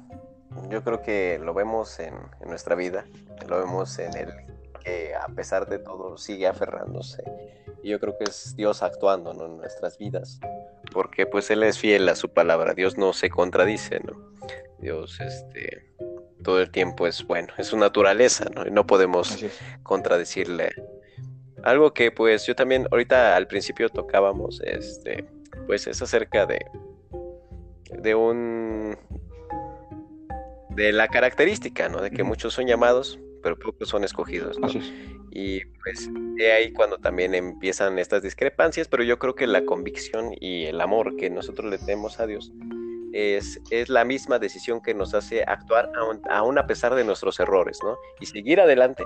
Yo 0.69 0.83
creo 0.83 1.01
que 1.01 1.39
lo 1.39 1.53
vemos 1.53 1.99
en, 1.99 2.13
nuestra 2.45 2.75
vida, 2.75 3.05
lo 3.47 3.59
vemos 3.59 3.99
en 3.99 4.15
el 4.15 4.29
que 4.83 5.13
a 5.15 5.27
pesar 5.27 5.67
de 5.67 5.79
todo 5.79 6.17
sigue 6.17 6.47
aferrándose. 6.47 7.23
Y 7.85 7.89
yo 7.89 7.99
creo 7.99 8.17
que 8.17 8.23
es 8.23 8.55
Dios 8.55 8.81
actuando 8.81 9.31
en 9.45 9.57
nuestras 9.57 9.99
vidas, 9.99 10.39
porque 10.91 11.27
pues 11.27 11.51
Él 11.51 11.61
es 11.61 11.77
fiel 11.77 12.09
a 12.09 12.15
su 12.15 12.29
palabra, 12.29 12.73
Dios 12.73 12.97
no 12.97 13.13
se 13.13 13.29
contradice, 13.29 13.99
¿no? 13.99 14.31
Dios, 14.79 15.19
este, 15.19 15.93
todo 16.43 16.61
el 16.61 16.71
tiempo 16.71 17.05
es 17.05 17.23
bueno, 17.23 17.53
es 17.59 17.67
su 17.67 17.77
naturaleza, 17.77 18.45
¿no? 18.55 18.65
Y 18.65 18.71
no 18.71 18.87
podemos 18.87 19.37
contradecirle. 19.83 20.71
Algo 21.61 21.93
que 21.93 22.09
pues 22.09 22.47
yo 22.47 22.55
también 22.55 22.87
ahorita 22.89 23.35
al 23.35 23.45
principio 23.45 23.87
tocábamos, 23.89 24.61
este, 24.63 25.23
pues 25.67 25.85
es 25.85 26.01
acerca 26.01 26.47
de, 26.47 26.65
de 27.99 28.15
un, 28.15 28.97
de 30.71 30.91
la 30.91 31.07
característica, 31.07 31.87
¿no? 31.87 32.01
De 32.01 32.09
que 32.09 32.23
muchos 32.23 32.55
son 32.55 32.65
llamados, 32.65 33.19
pero 33.45 33.59
pocos 33.59 33.87
son 33.87 34.03
escogidos, 34.03 34.57
¿no? 34.57 34.67
Y 35.29 35.63
pues 35.83 36.09
de 36.35 36.51
ahí 36.51 36.73
cuando 36.73 36.97
también 36.97 37.35
empiezan 37.35 37.99
estas 37.99 38.23
discrepancias, 38.23 38.87
pero 38.87 39.03
yo 39.03 39.19
creo 39.19 39.35
que 39.35 39.45
la 39.45 39.63
convicción 39.65 40.31
y 40.39 40.65
el 40.65 40.81
amor 40.81 41.15
que 41.15 41.29
nosotros 41.29 41.69
le 41.69 41.77
tenemos 41.77 42.19
a 42.19 42.25
Dios 42.25 42.51
es, 43.13 43.61
es 43.69 43.87
la 43.89 44.03
misma 44.03 44.39
decisión 44.39 44.81
que 44.81 44.95
nos 44.95 45.13
hace 45.13 45.43
actuar 45.43 45.91
aún, 46.27 46.57
a 46.57 46.65
pesar 46.65 46.95
de 46.95 47.03
nuestros 47.03 47.39
errores, 47.39 47.77
¿no? 47.83 47.99
Y 48.19 48.25
seguir 48.25 48.59
adelante 48.59 49.03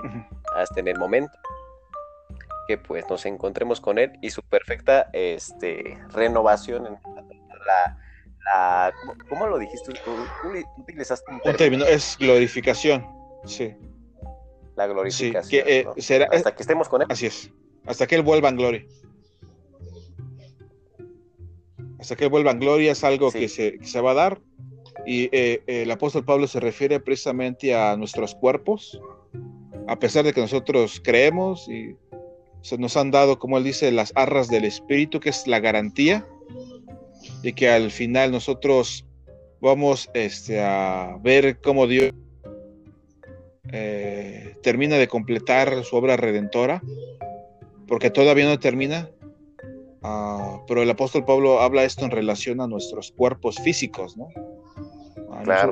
hasta 0.56 0.80
en 0.80 0.88
el 0.88 0.98
momento 0.98 1.36
que 2.66 2.78
pues 2.78 3.04
nos 3.10 3.26
encontremos 3.26 3.78
con 3.78 3.98
Él 3.98 4.12
y 4.22 4.30
su 4.30 4.42
perfecta 4.42 5.10
este, 5.12 5.98
renovación 6.14 6.86
en 6.86 6.96
la, 8.54 8.90
¿cómo, 9.28 9.46
lo 9.46 9.58
dijiste 9.58 9.92
tú? 10.02 10.12
utilizaste 10.78 11.30
un 11.30 11.56
término? 11.56 11.84
Es 11.84 12.16
glorificación, 12.18 13.06
sí. 13.44 13.76
La 14.76 14.86
glorificación. 14.86 15.64
Eh, 15.66 15.86
será, 15.98 16.28
hasta 16.32 16.54
que 16.54 16.62
estemos 16.62 16.88
con 16.88 17.02
Él. 17.02 17.08
Así 17.10 17.26
es, 17.26 17.50
hasta 17.86 18.06
que 18.06 18.14
Él 18.14 18.22
vuelva 18.22 18.48
en 18.48 18.56
gloria 18.56 18.86
hasta 22.00 22.16
que 22.16 22.26
vuelvan 22.26 22.58
gloria 22.58 22.92
es 22.92 23.04
algo 23.04 23.30
que, 23.30 23.48
se, 23.48 24.00
va 24.00 24.12
a 24.12 24.14
dar. 24.14 24.40
Y 25.06 25.28
eh, 25.32 25.62
el 25.66 25.90
apóstol 25.90 26.24
Pablo 26.24 26.46
se 26.46 26.58
refiere 26.58 26.98
precisamente 26.98 27.74
a 27.74 27.96
nuestros 27.96 28.34
cuerpos, 28.34 28.98
a 29.86 29.98
pesar 29.98 30.24
de 30.24 30.32
que 30.32 30.40
nosotros 30.40 31.00
creemos 31.04 31.68
y 31.68 31.96
se 32.62 32.78
nos 32.78 32.96
han 32.96 33.10
dado, 33.10 33.38
como 33.38 33.58
él 33.58 33.64
dice, 33.64 33.92
las 33.92 34.12
arras 34.14 34.48
del 34.48 34.64
Espíritu, 34.64 35.20
que 35.20 35.28
es 35.28 35.46
la 35.46 35.60
garantía 35.60 36.26
de 37.42 37.52
que 37.52 37.68
al 37.68 37.90
final 37.90 38.32
nosotros 38.32 39.06
vamos 39.60 40.08
este, 40.14 40.60
a 40.60 41.18
ver 41.20 41.60
cómo 41.60 41.86
Dios 41.86 42.14
eh, 43.70 44.56
termina 44.62 44.96
de 44.96 45.08
completar 45.08 45.84
su 45.84 45.96
obra 45.96 46.16
redentora, 46.16 46.82
porque 47.86 48.10
todavía 48.10 48.46
no 48.46 48.58
termina, 48.58 49.10
Ah, 50.02 50.62
pero 50.66 50.82
el 50.82 50.90
apóstol 50.90 51.24
Pablo 51.24 51.60
habla 51.60 51.84
esto 51.84 52.04
en 52.04 52.10
relación 52.10 52.60
a 52.60 52.66
nuestros 52.66 53.12
cuerpos 53.12 53.56
físicos, 53.56 54.16
¿no? 54.16 54.28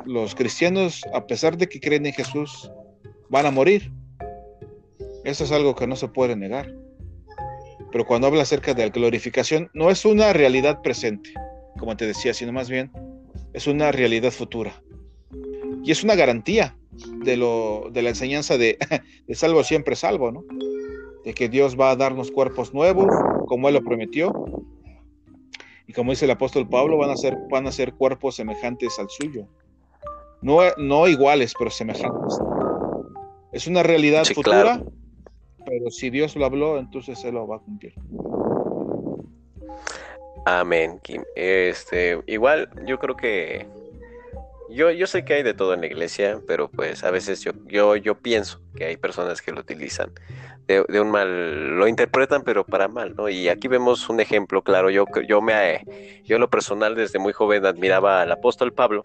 los, 0.07 0.35
cristianos, 0.35 1.03
a 1.13 1.27
pesar 1.27 1.57
de 1.57 1.69
que 1.69 1.81
creen 1.81 2.07
en 2.07 2.13
Jesús, 2.13 2.71
van 3.29 3.47
a 3.47 3.51
morir. 3.51 3.93
Eso 5.25 5.45
es 5.45 5.53
algo 5.53 5.75
que 5.75 5.87
no 5.87 5.97
se 5.97 6.09
puede 6.09 6.37
negar. 6.37 6.75
Pero 7.91 8.07
cuando 8.07 8.27
habla 8.27 8.43
acerca 8.43 8.75
de 8.75 8.85
la 8.85 8.91
glorificación, 8.91 9.71
no 9.75 9.91
es 9.91 10.05
una 10.05 10.33
realidad 10.33 10.81
presente, 10.83 11.31
como 11.79 11.97
te 11.97 12.07
decía, 12.07 12.33
sino 12.35 12.53
más 12.53 12.71
bien 12.71 12.91
es 13.53 13.67
una 13.67 13.93
realidad 13.93 14.31
futura. 14.31 14.83
Y 15.85 15.91
es 15.91 16.05
una 16.05 16.15
garantía 16.15 16.77
de, 17.25 17.37
lo, 17.37 17.89
de 17.93 18.03
la 18.03 18.11
enseñanza 18.11 18.59
de, 18.59 18.79
de 19.27 19.35
salvo 19.35 19.63
siempre 19.65 19.97
salvo, 19.97 20.33
¿no? 20.33 20.45
De 21.25 21.35
que 21.35 21.49
Dios 21.49 21.79
va 21.79 21.91
a 21.91 21.97
darnos 21.97 22.31
cuerpos 22.31 22.73
nuevos, 22.73 23.09
como 23.47 23.69
Él 23.69 23.75
lo 23.75 23.83
prometió. 23.83 24.33
Y 25.87 25.93
como 25.93 26.13
dice 26.13 26.27
el 26.27 26.31
apóstol 26.31 26.69
Pablo, 26.69 26.99
van 26.99 27.11
a 27.11 27.17
ser, 27.17 27.37
van 27.51 27.67
a 27.67 27.73
ser 27.73 27.95
cuerpos 27.95 28.37
semejantes 28.37 28.99
al 28.99 29.09
suyo. 29.09 29.47
No, 30.43 30.59
no 30.77 31.09
iguales, 31.09 31.55
pero 31.59 31.71
semejantes. 31.71 32.39
Es 33.53 33.67
una 33.67 33.83
realidad 33.83 34.25
futura, 34.25 34.83
pero 35.65 35.91
si 35.91 36.11
Dios 36.11 36.37
lo 36.37 36.45
habló, 36.45 36.79
entonces 36.79 37.25
Él 37.25 37.35
lo 37.35 37.47
va 37.47 37.57
a 37.57 37.61
cumplir. 37.61 37.95
Amén, 40.45 40.99
Kim. 41.03 41.23
Este, 41.35 42.23
igual, 42.27 42.71
yo 42.87 42.99
creo 42.99 43.17
que 43.17 43.67
yo, 44.71 44.91
yo 44.91 45.07
sé 45.07 45.25
que 45.25 45.35
hay 45.35 45.43
de 45.43 45.55
todo 45.55 45.75
en 45.75 45.81
la 45.81 45.87
iglesia, 45.87 46.41
pero 46.47 46.69
pues 46.69 47.05
a 47.05 47.11
veces 47.11 47.43
yo, 47.43 47.53
yo, 47.67 47.97
yo 47.97 48.17
pienso 48.17 48.61
que 48.77 48.85
hay 48.85 48.97
personas 48.97 49.43
que 49.43 49.53
lo 49.53 49.61
utilizan 49.61 50.13
de, 50.67 51.01
un 51.01 51.11
mal, 51.11 51.79
lo 51.79 51.89
interpretan 51.89 52.43
pero 52.43 52.65
para 52.65 52.89
mal, 52.89 53.15
¿no? 53.17 53.29
Y 53.29 53.49
aquí 53.49 53.69
vemos 53.69 54.09
un 54.11 54.21
ejemplo 54.21 54.63
claro, 54.63 54.91
yo, 54.91 55.07
yo 55.27 55.41
me, 55.41 56.23
yo 56.25 56.39
lo 56.39 56.51
personal 56.51 56.95
desde 56.95 57.19
muy 57.19 57.33
joven 57.33 57.65
admiraba 57.65 58.21
al 58.23 58.31
apóstol 58.31 58.73
Pablo, 58.73 59.03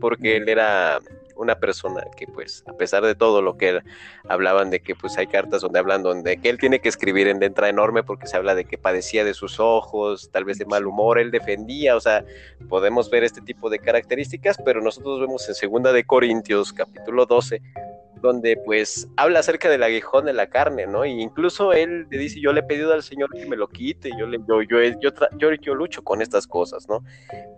porque 0.00 0.36
él 0.36 0.48
era, 0.48 1.00
una 1.36 1.56
persona 1.56 2.04
que 2.16 2.26
pues 2.26 2.64
a 2.66 2.76
pesar 2.76 3.04
de 3.04 3.14
todo 3.14 3.42
lo 3.42 3.56
que 3.56 3.80
hablaban 4.28 4.70
de 4.70 4.80
que 4.80 4.94
pues 4.94 5.16
hay 5.18 5.26
cartas 5.26 5.62
donde 5.62 5.78
hablan 5.78 6.02
donde 6.02 6.36
que 6.38 6.48
él 6.48 6.58
tiene 6.58 6.80
que 6.80 6.88
escribir 6.88 7.28
en 7.28 7.40
letra 7.40 7.68
enorme 7.68 8.02
porque 8.02 8.26
se 8.26 8.36
habla 8.36 8.54
de 8.54 8.64
que 8.64 8.78
padecía 8.78 9.24
de 9.24 9.34
sus 9.34 9.60
ojos, 9.60 10.30
tal 10.30 10.44
vez 10.44 10.58
de 10.58 10.66
mal 10.66 10.86
humor, 10.86 11.18
él 11.18 11.30
defendía, 11.30 11.96
o 11.96 12.00
sea, 12.00 12.24
podemos 12.68 13.10
ver 13.10 13.24
este 13.24 13.40
tipo 13.40 13.70
de 13.70 13.78
características, 13.78 14.58
pero 14.64 14.80
nosotros 14.80 15.20
vemos 15.20 15.48
en 15.48 15.54
segunda 15.54 15.92
de 15.92 16.04
Corintios 16.04 16.72
capítulo 16.72 17.26
12 17.26 17.62
donde 18.22 18.56
pues 18.56 19.08
habla 19.16 19.40
acerca 19.40 19.68
del 19.68 19.82
aguijón 19.82 20.24
de 20.24 20.32
la 20.32 20.48
carne, 20.48 20.86
¿no? 20.86 21.04
Y 21.04 21.20
incluso 21.20 21.72
él 21.72 22.06
le 22.08 22.18
dice, 22.18 22.40
yo 22.40 22.52
le 22.52 22.60
he 22.60 22.62
pedido 22.62 22.92
al 22.92 23.02
Señor 23.02 23.30
que 23.32 23.44
me 23.46 23.56
lo 23.56 23.68
quite, 23.68 24.10
yo, 24.16 24.26
le, 24.26 24.38
yo, 24.48 24.62
yo, 24.62 24.78
yo, 25.36 25.52
yo, 25.52 25.74
lucho 25.74 26.02
con 26.02 26.22
estas 26.22 26.46
cosas, 26.46 26.88
¿no? 26.88 27.04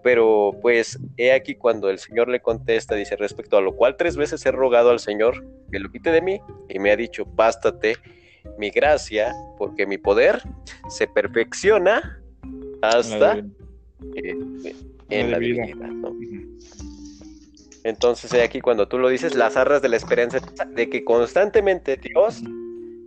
Pero 0.02 0.52
pues 0.62 0.98
he 1.18 1.32
aquí 1.32 1.54
cuando 1.54 1.90
el 1.90 1.98
Señor 1.98 2.28
le 2.28 2.40
contesta, 2.40 2.94
dice, 2.94 3.14
respecto 3.16 3.58
a 3.58 3.60
lo 3.60 3.76
cual 3.76 3.96
tres 3.96 4.16
veces 4.16 4.44
he 4.46 4.50
rogado 4.50 4.90
al 4.90 5.00
Señor 5.00 5.44
que 5.70 5.78
lo 5.78 5.90
quite 5.90 6.10
de 6.10 6.22
mí, 6.22 6.40
y 6.68 6.78
me 6.78 6.90
ha 6.90 6.96
dicho, 6.96 7.26
bástate 7.26 7.96
mi 8.58 8.70
gracia, 8.70 9.34
porque 9.58 9.86
mi 9.86 9.98
poder 9.98 10.40
se 10.88 11.06
perfecciona 11.06 12.22
hasta 12.80 13.38
eh, 14.16 14.34
en 15.10 15.30
la, 15.30 15.38
vida, 15.38 15.66
¿no? 15.76 16.14
Entonces, 17.84 18.32
aquí 18.34 18.60
cuando 18.60 18.88
tú 18.88 18.98
lo 18.98 19.08
dices, 19.08 19.34
las 19.34 19.56
arras 19.56 19.82
de 19.82 19.88
la 19.88 19.96
esperanza 19.96 20.40
de 20.68 20.88
que 20.88 21.04
constantemente 21.04 21.96
Dios 21.96 22.42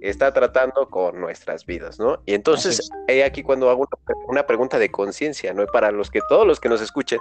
está 0.01 0.31
tratando 0.33 0.87
con 0.89 1.19
nuestras 1.19 1.65
vidas, 1.65 1.99
¿no? 1.99 2.21
Y 2.25 2.33
entonces, 2.33 2.89
he 3.07 3.23
aquí 3.23 3.43
cuando 3.43 3.69
hago 3.69 3.87
una, 4.27 4.45
pregunta 4.45 4.77
de 4.77 4.91
conciencia, 4.91 5.53
¿no? 5.53 5.65
Para 5.65 5.91
los 5.91 6.11
que 6.11 6.19
todos 6.29 6.45
los 6.45 6.59
que 6.59 6.69
nos 6.69 6.81
escuchen 6.81 7.19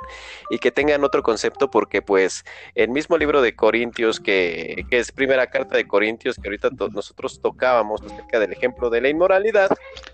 y 0.51 0.59
que 0.59 0.71
tengan 0.71 1.03
otro 1.03 1.23
concepto, 1.23 1.71
porque 1.71 2.03
pues 2.03 2.45
el 2.75 2.91
mismo 2.91 3.17
libro 3.17 3.41
de 3.41 3.57
Corintios, 3.57 4.21
que, 4.21 4.85
que 4.91 4.99
es 4.99 5.11
primera 5.11 5.47
carta 5.49 5.77
de 5.77 5.87
Corintios, 5.87 6.37
que 6.37 6.49
ahorita 6.49 6.71
nosotros 6.93 7.41
tocábamos 7.41 8.03
acerca 8.03 8.39
del 8.39 8.53
ejemplo 8.53 8.91
de 8.91 9.01
la 9.01 9.09
inmoralidad. 9.09 9.71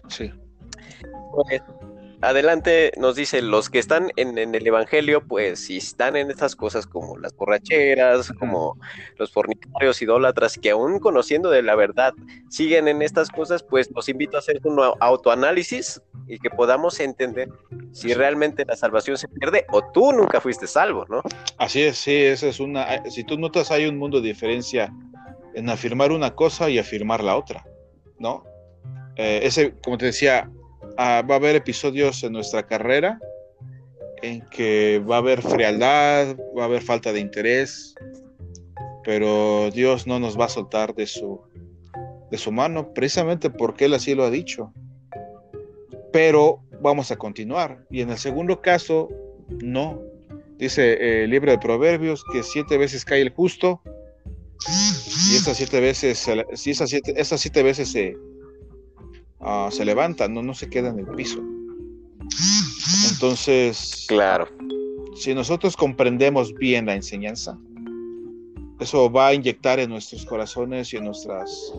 Sí. 0.09 0.33
Pues, 1.33 1.63
adelante 2.23 2.93
nos 2.97 3.17
dice, 3.17 3.43
los 3.43 3.69
que 3.69 3.79
están 3.79 4.11
en, 4.17 4.39
el 4.39 4.67
Evangelio, 4.67 5.27
pues 5.27 5.67
si 5.67 5.79
están 5.79 6.17
en 6.17 6.31
estas 6.31 6.57
cosas 6.57 6.87
como 6.87 7.19
las 7.19 7.35
borracheras, 7.37 8.33
como 8.39 8.79
los 9.19 9.33
fornicarios, 9.33 10.01
idólatras, 10.01 10.57
que 10.57 10.71
aún 10.71 11.01
conociendo 11.01 11.51
de 11.51 11.63
la 11.63 11.75
verdad 11.75 12.15
siguen 12.49 12.89
en 12.89 13.03
estas 13.03 13.31
cosas, 13.31 13.63
pues 13.63 13.91
los 13.95 14.09
invito 14.09 14.37
a 14.37 14.41
hacer 14.41 14.61
un 14.65 14.81
autoanálisis 15.01 16.01
y 16.29 16.39
que 16.39 16.49
podamos 16.51 17.01
entender 17.01 17.49
si 17.93 18.15
realmente 18.15 18.65
la 18.65 18.77
salvación 18.77 19.19
se 19.19 19.29
pierde 19.29 19.67
o 19.71 19.83
tú 19.93 20.13
nunca 20.13 20.41
fuiste 20.41 20.67
salvo, 20.67 21.05
¿no? 21.09 21.23
Así 21.59 21.83
es, 21.83 21.99
sí, 21.99 22.15
esa 22.15 22.47
es 22.47 22.61
una, 22.61 22.95
eh, 22.95 23.11
si 23.11 23.25
tú 23.25 23.39
notas 23.39 23.71
hay 23.71 23.87
un 23.87 23.99
mundo 23.99 24.21
de 24.21 24.29
diferencia 24.29 24.93
en 25.55 25.69
afirmar 25.69 26.13
una 26.13 26.35
cosa 26.35 26.71
y 26.71 26.79
afirmar 26.79 27.23
la 27.23 27.37
otra, 27.37 27.67
¿no? 28.19 28.45
Eh, 29.17 29.41
ese, 29.43 29.75
como 29.83 29.99
te 29.99 30.07
decía, 30.07 30.49
Ah, 30.97 31.23
va 31.29 31.35
a 31.35 31.39
haber 31.39 31.57
episodios 31.57 32.23
en 32.23 32.33
nuestra 32.33 32.67
carrera 32.67 33.19
en 34.23 34.41
que 34.51 35.01
va 35.01 35.17
a 35.17 35.19
haber 35.19 35.43
frialdad, 35.43 36.37
va 36.57 36.63
a 36.63 36.67
haber 36.67 36.83
falta 36.83 37.13
de 37.13 37.21
interés, 37.21 37.95
pero 39.05 39.71
Dios 39.73 40.07
no 40.07 40.21
nos 40.21 40.39
va 40.39 40.47
a 40.47 40.49
soltar 40.49 40.95
de 40.95 41.07
su, 41.07 41.41
de 42.31 42.39
su 42.39 42.53
mano, 42.53 42.95
precisamente 42.95 43.51
porque 43.51 43.87
Él 43.87 43.95
así 43.95 44.15
lo 44.15 44.25
ha 44.25 44.31
dicho. 44.31 44.73
Pero 46.13 46.61
vamos 46.81 47.11
a 47.11 47.17
continuar. 47.17 47.85
Y 47.91 48.01
en 48.01 48.11
el 48.11 48.19
segundo 48.19 48.61
caso, 48.61 49.09
no. 49.49 50.01
Dice 50.59 50.93
eh, 50.93 51.25
el 51.25 51.31
libro 51.31 51.51
de 51.51 51.59
Proverbios 51.59 52.25
que 52.33 52.43
siete 52.43 52.79
veces 52.79 53.05
cae 53.05 53.23
el 53.23 53.31
justo 53.31 53.81
y 54.69 55.35
esas 55.35 55.57
siete 55.57 55.81
veces, 55.81 56.29
esas 56.29 56.91
siete, 56.91 57.15
esas 57.17 57.41
siete 57.41 57.63
veces 57.65 57.91
se, 57.91 58.17
Ah, 59.43 59.69
se 59.71 59.85
levanta, 59.85 60.29
no, 60.29 60.43
no 60.43 60.55
se 60.55 60.71
queda 60.71 60.91
en 60.91 61.01
el 61.01 61.07
piso. 61.07 61.41
Entonces, 63.11 64.05
claro. 64.09 64.49
Si 65.17 65.35
nosotros 65.35 65.77
comprendemos 65.77 66.55
bien 66.55 66.87
la 66.87 66.95
enseñanza, 66.95 67.59
eso 68.81 69.11
va 69.11 69.29
a 69.29 69.35
inyectar 69.35 69.79
en 69.79 69.91
nuestros 69.91 70.25
corazones 70.27 70.93
y 70.93 70.97
en 70.97 71.05
nuestras, 71.05 71.73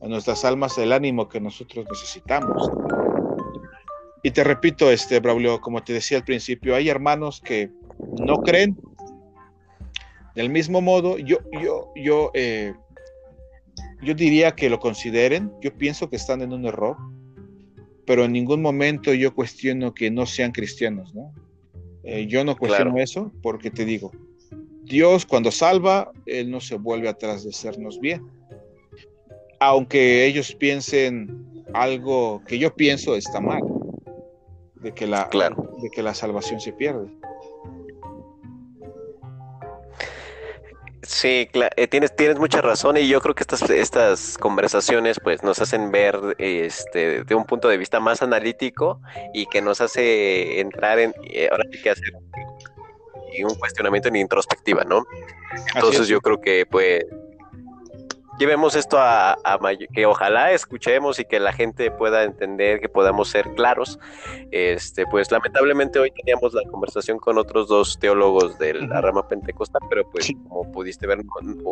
en 0.00 0.10
nuestras 0.10 0.44
almas 0.44 0.78
el 0.78 0.92
ánimo 0.92 1.28
que 1.28 1.40
nosotros 1.40 1.86
necesitamos. 1.90 2.70
Y 4.22 4.30
te 4.30 4.42
repito, 4.42 4.90
este 4.90 5.20
Braulio, 5.20 5.60
como 5.60 5.82
te 5.82 5.92
decía 5.92 6.18
al 6.18 6.24
principio, 6.24 6.74
hay 6.74 6.88
hermanos 6.88 7.40
que 7.40 7.70
no 8.18 8.42
creen. 8.42 8.76
Del 10.34 10.50
mismo 10.50 10.80
modo, 10.80 11.18
yo, 11.18 11.38
yo, 11.62 11.92
yo 11.94 12.30
eh, 12.34 12.74
yo 14.02 14.14
diría 14.14 14.52
que 14.52 14.70
lo 14.70 14.78
consideren, 14.78 15.52
yo 15.60 15.76
pienso 15.76 16.08
que 16.08 16.16
están 16.16 16.42
en 16.42 16.52
un 16.52 16.66
error, 16.66 16.96
pero 18.06 18.24
en 18.24 18.32
ningún 18.32 18.62
momento 18.62 19.12
yo 19.14 19.34
cuestiono 19.34 19.94
que 19.94 20.10
no 20.10 20.26
sean 20.26 20.52
cristianos, 20.52 21.14
¿no? 21.14 21.32
Eh, 22.04 22.26
yo 22.28 22.44
no 22.44 22.56
cuestiono 22.56 22.98
eso 22.98 23.32
porque 23.42 23.70
te 23.70 23.84
digo, 23.84 24.12
Dios 24.84 25.26
cuando 25.26 25.50
salva, 25.50 26.12
Él 26.26 26.50
no 26.50 26.60
se 26.60 26.76
vuelve 26.76 27.08
atrás 27.08 27.42
de 27.42 27.50
hacernos 27.50 27.98
bien. 27.98 28.24
Aunque 29.58 30.24
ellos 30.26 30.54
piensen 30.54 31.64
algo 31.74 32.42
que 32.46 32.58
yo 32.58 32.74
pienso 32.74 33.16
está 33.16 33.40
mal, 33.40 33.62
de 34.76 34.92
que 34.92 35.06
la, 35.06 35.28
de 35.82 35.90
que 35.90 36.02
la 36.02 36.14
salvación 36.14 36.60
se 36.60 36.72
pierde. 36.72 37.08
Sí, 41.06 41.48
eh, 41.52 41.86
tienes, 41.86 42.14
tienes 42.16 42.36
mucha 42.38 42.60
razón 42.60 42.96
y 42.96 43.06
yo 43.06 43.20
creo 43.20 43.34
que 43.34 43.44
estas, 43.44 43.62
estas 43.70 44.36
conversaciones 44.38 45.20
pues 45.22 45.42
nos 45.44 45.60
hacen 45.60 45.92
ver 45.92 46.18
este, 46.38 47.22
de 47.22 47.34
un 47.36 47.44
punto 47.44 47.68
de 47.68 47.76
vista 47.76 48.00
más 48.00 48.22
analítico 48.22 49.00
y 49.32 49.46
que 49.46 49.62
nos 49.62 49.80
hace 49.80 50.58
entrar 50.60 50.98
en, 50.98 51.14
eh, 51.22 51.48
ahora 51.50 51.64
hay 51.72 51.80
que 51.80 51.90
hacer 51.90 52.12
un 52.12 53.54
cuestionamiento 53.54 54.08
en 54.08 54.16
introspectiva, 54.16 54.82
¿no? 54.82 55.04
Entonces 55.74 56.08
yo 56.08 56.20
creo 56.20 56.40
que 56.40 56.66
pues 56.66 57.04
llevemos 58.38 58.74
esto 58.74 58.98
a, 58.98 59.32
a, 59.32 59.58
que 59.92 60.06
ojalá 60.06 60.52
escuchemos 60.52 61.18
y 61.18 61.24
que 61.24 61.40
la 61.40 61.52
gente 61.52 61.90
pueda 61.90 62.24
entender, 62.24 62.80
que 62.80 62.88
podamos 62.88 63.28
ser 63.28 63.48
claros. 63.54 63.98
Este, 64.50 65.06
pues 65.06 65.30
lamentablemente 65.30 65.98
hoy 65.98 66.10
teníamos 66.10 66.54
la 66.54 66.62
conversación 66.70 67.18
con 67.18 67.38
otros 67.38 67.68
dos 67.68 67.98
teólogos 67.98 68.58
de 68.58 68.74
la 68.74 69.00
rama 69.00 69.26
pentecostal, 69.26 69.82
pero 69.88 70.08
pues 70.10 70.32
como 70.48 70.70
pudiste 70.72 71.06
ver, 71.06 71.18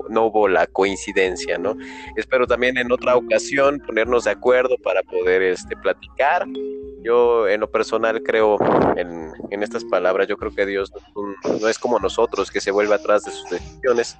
no, 0.09 0.25
hubo 0.25 0.49
la 0.49 0.67
coincidencia, 0.67 1.59
¿no? 1.59 1.77
Espero 2.17 2.47
también 2.47 2.79
en 2.79 2.91
otra 2.93 3.17
ocasión 3.17 3.81
ponernos 3.87 4.25
de 4.25 4.31
acuerdo 4.31 4.77
para 4.79 5.03
poder 5.03 5.43
este, 5.43 5.77
platicar. 5.77 6.47
Yo 7.03 7.47
en 7.49 7.61
lo 7.61 7.71
personal 7.71 8.23
creo 8.23 8.57
en, 8.97 9.31
en 9.51 9.63
estas 9.63 9.85
palabras, 9.85 10.27
yo 10.27 10.39
creo 10.39 10.55
que 10.55 10.65
Dios 10.65 10.91
no 11.61 11.69
es 11.69 11.79
como 11.79 11.99
nosotros, 11.99 12.51
que 12.51 12.61
se 12.61 12.71
vuelve 12.71 12.95
atrás 12.95 13.25
de 13.25 13.31
sus 13.31 13.51
decisiones. 13.51 14.17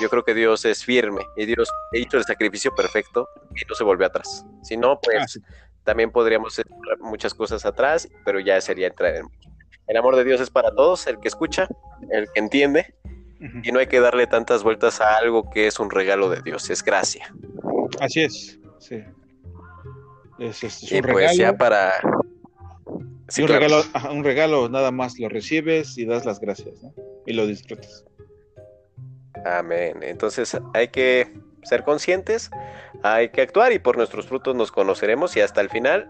Yo 0.00 0.08
creo 0.08 0.22
que 0.22 0.34
Dios 0.34 0.64
es 0.64 0.84
firme 0.84 1.22
y 1.36 1.46
Dios 1.46 1.69
he 1.92 2.00
hecho 2.00 2.18
el 2.18 2.24
sacrificio 2.24 2.74
perfecto 2.74 3.28
y 3.54 3.64
no 3.68 3.74
se 3.74 3.84
volvió 3.84 4.06
atrás. 4.06 4.44
Si 4.62 4.76
no, 4.76 5.00
pues 5.00 5.40
ah, 5.42 5.70
también 5.84 6.10
podríamos 6.10 6.52
hacer 6.52 6.66
muchas 7.00 7.34
cosas 7.34 7.64
atrás, 7.64 8.08
pero 8.24 8.40
ya 8.40 8.60
sería 8.60 8.88
entrar 8.88 9.16
en... 9.16 9.26
El 9.86 9.96
amor 9.96 10.14
de 10.14 10.24
Dios 10.24 10.40
es 10.40 10.50
para 10.50 10.70
todos, 10.70 11.06
el 11.08 11.18
que 11.18 11.28
escucha, 11.28 11.66
el 12.10 12.28
que 12.32 12.38
entiende, 12.38 12.94
y 13.62 13.72
no 13.72 13.78
hay 13.78 13.86
que 13.86 14.00
darle 14.00 14.26
tantas 14.26 14.62
vueltas 14.62 15.00
a 15.00 15.16
algo 15.16 15.48
que 15.50 15.66
es 15.66 15.80
un 15.80 15.90
regalo 15.90 16.28
de 16.28 16.42
Dios, 16.42 16.70
es 16.70 16.84
gracia. 16.84 17.34
Así 17.98 18.20
es, 18.20 18.60
sí. 18.78 19.02
Es, 20.38 20.62
un 20.62 20.98
y 20.98 21.02
pues 21.02 21.36
ya 21.36 21.56
para... 21.56 21.92
un, 22.02 23.48
regalo, 23.48 23.82
un 24.12 24.24
regalo 24.24 24.68
nada 24.68 24.90
más 24.90 25.18
lo 25.18 25.28
recibes 25.28 25.98
y 25.98 26.04
das 26.04 26.24
las 26.24 26.38
gracias, 26.38 26.82
¿no? 26.82 26.94
Y 27.26 27.32
lo 27.32 27.46
disfrutas. 27.46 28.04
Amén. 29.44 29.98
Entonces 30.02 30.56
hay 30.74 30.88
que 30.88 31.39
ser 31.62 31.84
conscientes, 31.84 32.50
hay 33.02 33.30
que 33.30 33.42
actuar 33.42 33.72
y 33.72 33.78
por 33.78 33.96
nuestros 33.96 34.26
frutos 34.26 34.54
nos 34.54 34.72
conoceremos 34.72 35.36
y 35.36 35.40
hasta 35.40 35.60
el 35.60 35.68
final 35.68 36.08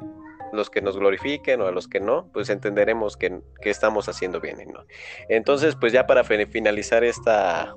los 0.53 0.71
que 0.71 0.83
nos 0.83 0.97
glorifiquen 0.97 1.61
o 1.61 1.67
a 1.67 1.73
los 1.73 1.89
que 1.89 2.01
no, 2.01 2.29
pues 2.33 2.51
entenderemos 2.51 3.17
que, 3.17 3.41
estamos 3.63 4.09
haciendo 4.09 4.41
bien. 4.41 4.59
¿no? 4.73 4.85
Entonces, 5.29 5.77
pues 5.77 5.93
ya 5.93 6.07
para 6.07 6.25
finalizar 6.25 7.05
esta, 7.05 7.77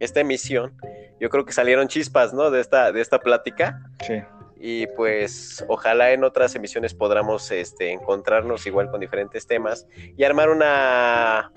esta 0.00 0.20
emisión, 0.20 0.74
yo 1.20 1.30
creo 1.30 1.44
que 1.44 1.52
salieron 1.52 1.88
chispas, 1.88 2.32
¿no? 2.32 2.50
De 2.50 2.60
esta, 2.60 2.92
de 2.92 3.00
esta 3.00 3.20
plática. 3.20 3.82
Sí. 4.06 4.22
Y 4.60 4.86
pues 4.88 5.64
ojalá 5.68 6.10
en 6.10 6.24
otras 6.24 6.54
emisiones 6.56 6.92
podamos 6.92 7.50
este, 7.52 7.92
encontrarnos 7.92 8.66
igual 8.66 8.90
con 8.90 9.00
diferentes 9.00 9.46
temas 9.46 9.86
y 10.16 10.24
armar 10.24 10.50
una, 10.50 11.52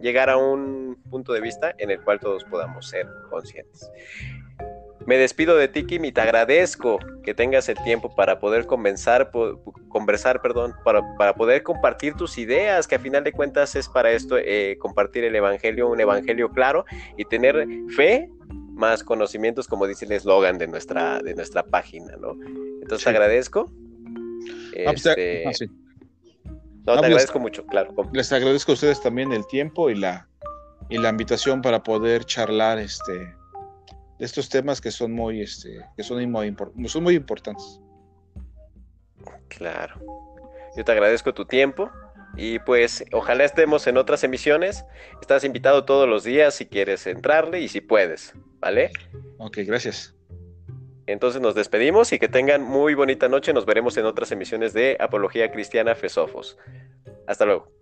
llegar 0.00 0.30
a 0.30 0.36
un 0.36 0.96
punto 1.10 1.32
de 1.32 1.40
vista 1.40 1.74
en 1.78 1.90
el 1.90 2.00
cual 2.00 2.20
todos 2.20 2.44
podamos 2.44 2.88
ser 2.88 3.08
conscientes. 3.30 3.90
Me 5.06 5.16
despido 5.16 5.56
de 5.56 5.68
ti, 5.68 5.86
Kim, 5.86 6.04
y 6.04 6.12
te 6.12 6.20
agradezco 6.20 6.98
que 7.22 7.32
tengas 7.32 7.68
el 7.68 7.76
tiempo 7.84 8.14
para 8.14 8.40
poder 8.40 8.66
conversar, 8.66 9.30
conversar 9.88 10.42
perdón, 10.42 10.74
para, 10.84 11.00
para, 11.16 11.34
poder 11.34 11.62
compartir 11.62 12.14
tus 12.14 12.38
ideas, 12.38 12.88
que 12.88 12.96
a 12.96 12.98
final 12.98 13.22
de 13.22 13.32
cuentas 13.32 13.76
es 13.76 13.88
para 13.88 14.10
esto, 14.10 14.36
eh, 14.36 14.76
compartir 14.80 15.22
el 15.24 15.36
Evangelio, 15.36 15.88
un 15.88 16.00
Evangelio 16.00 16.50
claro 16.50 16.84
y 17.16 17.24
tener 17.24 17.66
fe 17.94 18.28
más 18.76 19.04
conocimientos, 19.04 19.68
como 19.68 19.86
dice 19.86 20.04
el 20.04 20.12
eslogan 20.12 20.58
de 20.58 20.66
nuestra, 20.66 21.20
de 21.20 21.34
nuestra 21.34 21.62
página, 21.62 22.16
¿no? 22.16 22.32
Entonces 22.82 23.04
te 23.04 23.10
agradezco. 23.10 23.70
Ah, 24.86 24.92
pues, 24.92 25.06
este... 25.06 25.44
Ah, 25.46 25.52
no, 26.86 26.92
te 26.92 26.98
pues, 26.98 26.98
agradezco 26.98 27.38
mucho, 27.40 27.66
claro. 27.66 27.94
Les 28.12 28.32
agradezco 28.32 28.72
a 28.72 28.74
ustedes 28.74 29.00
también 29.00 29.32
el 29.32 29.46
tiempo 29.46 29.90
y 29.90 29.94
la, 29.94 30.28
y 30.88 30.98
la 30.98 31.08
invitación 31.08 31.62
para 31.62 31.82
poder 31.82 32.24
charlar 32.24 32.78
este, 32.78 33.34
de 34.18 34.24
estos 34.24 34.48
temas 34.48 34.80
que 34.80 34.90
son 34.90 35.12
muy, 35.12 35.42
este, 35.42 35.80
que 35.96 36.02
son 36.02 36.30
muy, 36.30 36.54
son 36.88 37.02
muy 37.02 37.14
importantes. 37.14 37.80
Claro. 39.48 40.00
Yo 40.76 40.84
te 40.84 40.92
agradezco 40.92 41.32
tu 41.32 41.46
tiempo 41.46 41.90
y 42.36 42.58
pues 42.60 43.04
ojalá 43.12 43.44
estemos 43.44 43.86
en 43.86 43.96
otras 43.96 44.24
emisiones. 44.24 44.84
Estás 45.20 45.44
invitado 45.44 45.84
todos 45.84 46.08
los 46.08 46.24
días 46.24 46.54
si 46.54 46.66
quieres 46.66 47.06
entrarle 47.06 47.60
y 47.60 47.68
si 47.68 47.80
puedes, 47.80 48.34
¿vale? 48.60 48.90
Ok, 49.38 49.58
gracias. 49.66 50.14
Entonces 51.06 51.40
nos 51.40 51.54
despedimos 51.54 52.12
y 52.12 52.18
que 52.18 52.28
tengan 52.28 52.62
muy 52.62 52.94
bonita 52.94 53.28
noche. 53.28 53.52
Nos 53.52 53.64
veremos 53.64 53.96
en 53.96 54.06
otras 54.06 54.32
emisiones 54.32 54.72
de 54.72 54.96
Apología 54.98 55.50
Cristiana 55.52 55.94
Fesofos. 55.94 56.58
Hasta 57.26 57.44
luego. 57.44 57.75